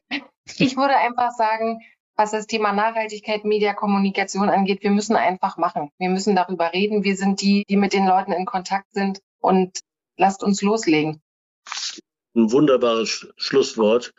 Ich 0.57 0.75
würde 0.75 0.97
einfach 0.97 1.31
sagen, 1.31 1.79
was 2.17 2.31
das 2.31 2.45
Thema 2.45 2.73
Nachhaltigkeit, 2.73 3.45
Mediakommunikation 3.45 4.49
angeht, 4.49 4.83
wir 4.83 4.91
müssen 4.91 5.15
einfach 5.15 5.55
machen. 5.55 5.91
Wir 5.97 6.09
müssen 6.09 6.35
darüber 6.35 6.73
reden. 6.73 7.05
Wir 7.05 7.15
sind 7.15 7.39
die, 7.39 7.63
die 7.69 7.77
mit 7.77 7.93
den 7.93 8.05
Leuten 8.05 8.33
in 8.33 8.45
Kontakt 8.45 8.91
sind 8.91 9.21
und 9.39 9.79
lasst 10.17 10.43
uns 10.43 10.61
loslegen. 10.61 11.21
Ein 12.35 12.51
wunderbares 12.51 13.27
Schlusswort. 13.37 14.13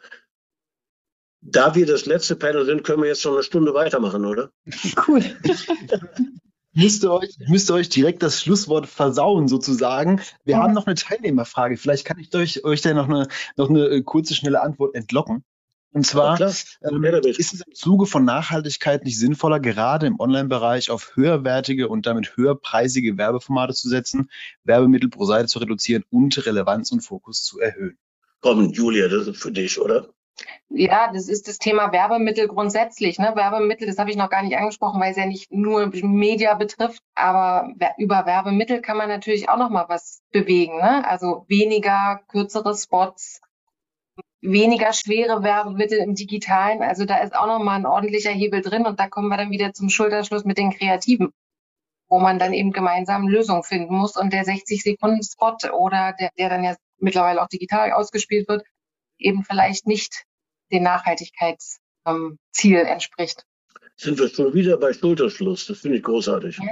Da 1.43 1.75
wir 1.75 1.87
das 1.87 2.07
letzte 2.07 2.37
Panel 2.37 2.67
sind, 2.67 2.85
können 2.85 3.03
wir 3.03 3.09
jetzt 3.09 3.25
noch 3.25 3.33
eine 3.33 3.43
Stunde 3.43 3.73
weitermachen, 3.73 4.25
oder? 4.27 4.51
Cool. 5.07 5.25
müsste 6.73 7.13
euch, 7.13 7.37
müsste 7.49 7.75
euch 7.75 7.89
direkt 7.89 8.23
das 8.23 8.43
Schlusswort 8.43 8.87
versauen, 8.87 9.49
sozusagen. 9.49 10.21
Wir 10.45 10.57
ja. 10.57 10.63
haben 10.63 10.75
noch 10.75 10.87
eine 10.87 10.97
Teilnehmerfrage. 10.97 11.77
Vielleicht 11.77 12.05
kann 12.05 12.19
ich 12.19 12.35
euch, 12.35 12.65
euch 12.65 12.83
da 12.83 12.93
noch 12.93 13.09
eine, 13.09 13.29
noch 13.57 13.71
eine 13.71 13.87
äh, 13.87 14.03
kurze, 14.03 14.35
schnelle 14.35 14.61
Antwort 14.61 14.95
entlocken. 14.95 15.45
Und 15.93 16.07
zwar 16.07 16.39
ja, 16.39 16.47
ähm, 16.47 17.05
ist 17.05 17.53
es 17.53 17.63
im 17.63 17.75
Zuge 17.75 18.07
von 18.07 18.25
Nachhaltigkeit 18.25 19.05
nicht 19.05 19.19
sinnvoller, 19.19 19.59
gerade 19.59 20.07
im 20.07 20.21
Online-Bereich 20.21 20.91
auf 20.91 21.17
höherwertige 21.17 21.89
und 21.89 22.07
damit 22.07 22.37
höherpreisige 22.37 23.19
Werbeformate 23.19 23.75
zu 23.75 23.89
setzen, 23.89 24.31
Werbemittel 24.63 25.11
pro 25.11 25.25
Seite 25.25 25.49
zu 25.49 25.59
reduzieren 25.59 26.05
und 26.11 26.47
Relevanz 26.47 26.93
und 26.93 27.01
Fokus 27.01 27.43
zu 27.43 27.59
erhöhen? 27.59 27.99
Komm, 28.41 28.71
Julia, 28.71 29.09
das 29.09 29.27
ist 29.27 29.43
für 29.43 29.51
dich, 29.51 29.81
oder? 29.81 30.09
Ja, 30.69 31.13
das 31.13 31.29
ist 31.29 31.49
das 31.49 31.59
Thema 31.59 31.93
Werbemittel 31.93 32.47
grundsätzlich. 32.47 33.19
Ne? 33.19 33.33
Werbemittel, 33.35 33.89
das 33.89 33.99
habe 33.99 34.11
ich 34.11 34.17
noch 34.17 34.31
gar 34.31 34.43
nicht 34.43 34.57
angesprochen, 34.57 35.01
weil 35.01 35.11
es 35.11 35.17
ja 35.17 35.27
nicht 35.27 35.51
nur 35.51 35.89
Media 35.89 36.55
betrifft, 36.55 37.03
aber 37.15 37.75
über 37.99 38.25
Werbemittel 38.25 38.81
kann 38.81 38.97
man 38.97 39.09
natürlich 39.09 39.49
auch 39.49 39.59
noch 39.59 39.71
mal 39.71 39.87
was 39.89 40.23
bewegen. 40.31 40.77
Ne? 40.77 41.07
Also 41.07 41.45
weniger 41.49 42.21
kürzere 42.29 42.77
Spots, 42.77 43.41
weniger 44.43 44.93
schwere 44.93 45.43
Werbemittel 45.43 45.99
im 45.99 46.15
Digitalen. 46.15 46.83
Also 46.83 47.05
da 47.05 47.19
ist 47.19 47.35
auch 47.35 47.47
noch 47.47 47.63
mal 47.63 47.77
ein 47.77 47.87
ordentlicher 47.87 48.31
Hebel 48.31 48.63
drin 48.63 48.87
und 48.87 48.99
da 48.99 49.09
kommen 49.09 49.29
wir 49.29 49.37
dann 49.37 49.51
wieder 49.51 49.73
zum 49.73 49.91
Schulterschluss 49.91 50.45
mit 50.45 50.59
den 50.59 50.71
Kreativen, 50.71 51.33
wo 52.09 52.19
man 52.19 52.39
dann 52.39 52.53
eben 52.53 52.73
gemeinsam 52.73 53.29
Lösungen 53.29 53.63
finden 53.63 53.95
muss 53.95 54.17
und 54.17 54.33
der 54.33 54.45
60 54.45 54.83
Sekunden 54.83 55.23
Spot 55.23 55.57
oder 55.73 56.15
der, 56.19 56.31
der 56.39 56.49
dann 56.49 56.65
ja 56.65 56.77
mittlerweile 56.99 57.43
auch 57.43 57.49
digital 57.49 57.93
ausgespielt 57.93 58.49
wird, 58.49 58.65
eben 59.19 59.45
vielleicht 59.45 59.87
nicht 59.87 60.25
dem 60.73 60.83
Nachhaltigkeitsziel 60.83 61.79
ähm, 62.07 62.87
entspricht. 62.87 63.45
Sind 63.97 64.19
wir 64.19 64.29
schon 64.29 64.55
wieder 64.55 64.79
bei 64.79 64.95
Schulterschluss? 64.95 65.67
Das 65.67 65.81
finde 65.81 65.99
ich 65.99 66.03
großartig. 66.03 66.59
Ja. 66.59 66.65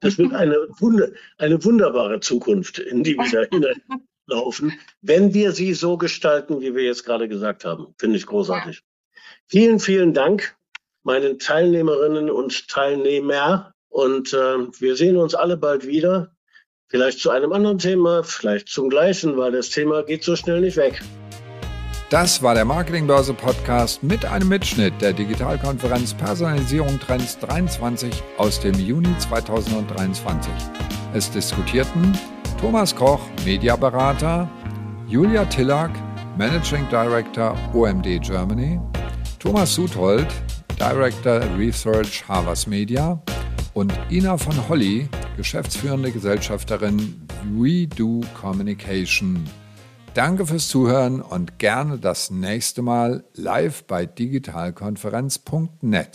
Das 0.00 0.18
wird 0.18 0.34
eine, 0.34 0.56
Wunder, 0.78 1.08
eine 1.38 1.64
wunderbare 1.64 2.20
Zukunft, 2.20 2.78
in 2.78 3.02
die 3.02 3.16
wir 3.16 3.48
da 3.48 3.96
hineinlaufen, 4.26 4.78
wenn 5.02 5.34
wir 5.34 5.52
sie 5.52 5.74
so 5.74 5.96
gestalten, 5.96 6.60
wie 6.60 6.74
wir 6.74 6.84
jetzt 6.84 7.04
gerade 7.04 7.28
gesagt 7.28 7.64
haben. 7.64 7.94
Finde 7.98 8.16
ich 8.16 8.26
großartig. 8.26 8.76
Ja. 8.76 9.20
Vielen, 9.46 9.80
vielen 9.80 10.14
Dank 10.14 10.56
meinen 11.02 11.38
Teilnehmerinnen 11.38 12.30
und 12.30 12.68
Teilnehmer. 12.68 13.72
Und 13.88 14.32
äh, 14.32 14.58
wir 14.80 14.96
sehen 14.96 15.16
uns 15.16 15.34
alle 15.34 15.56
bald 15.56 15.86
wieder. 15.86 16.32
Vielleicht 16.88 17.20
zu 17.20 17.30
einem 17.30 17.52
anderen 17.52 17.78
Thema, 17.78 18.22
vielleicht 18.22 18.68
zum 18.68 18.88
gleichen, 18.88 19.36
weil 19.36 19.52
das 19.52 19.70
Thema 19.70 20.02
geht 20.02 20.22
so 20.22 20.36
schnell 20.36 20.60
nicht 20.60 20.76
weg. 20.76 21.00
Das 22.10 22.40
war 22.40 22.54
der 22.54 22.64
Marketingbörse 22.64 23.34
Podcast 23.34 24.04
mit 24.04 24.24
einem 24.24 24.48
Mitschnitt 24.48 24.94
der 25.00 25.12
Digitalkonferenz 25.12 26.14
Personalisierung 26.14 27.00
Trends 27.00 27.36
23 27.40 28.22
aus 28.36 28.60
dem 28.60 28.74
Juni 28.74 29.12
2023. 29.18 30.52
Es 31.14 31.28
diskutierten 31.32 32.16
Thomas 32.60 32.94
Koch, 32.94 33.20
Mediaberater, 33.44 34.48
Julia 35.06 35.44
Tillack, 35.44 35.90
Managing 36.38 36.88
Director 36.88 37.54
OMD 37.74 38.18
Germany, 38.20 38.80
Thomas 39.38 39.74
Suthold, 39.74 40.26
Director 40.78 41.42
Research 41.58 42.26
Harvard 42.26 42.66
Media 42.66 43.20
und 43.74 43.92
Ina 44.10 44.38
von 44.38 44.56
Holly, 44.68 45.06
geschäftsführende 45.36 46.10
Gesellschafterin 46.10 47.28
We 47.56 47.86
Do 47.86 48.22
Communication. 48.40 49.44
Danke 50.14 50.46
fürs 50.46 50.68
Zuhören 50.68 51.20
und 51.20 51.58
gerne 51.58 51.98
das 51.98 52.30
nächste 52.30 52.80
Mal 52.80 53.24
live 53.34 53.84
bei 53.84 54.06
digitalkonferenz.net. 54.06 56.08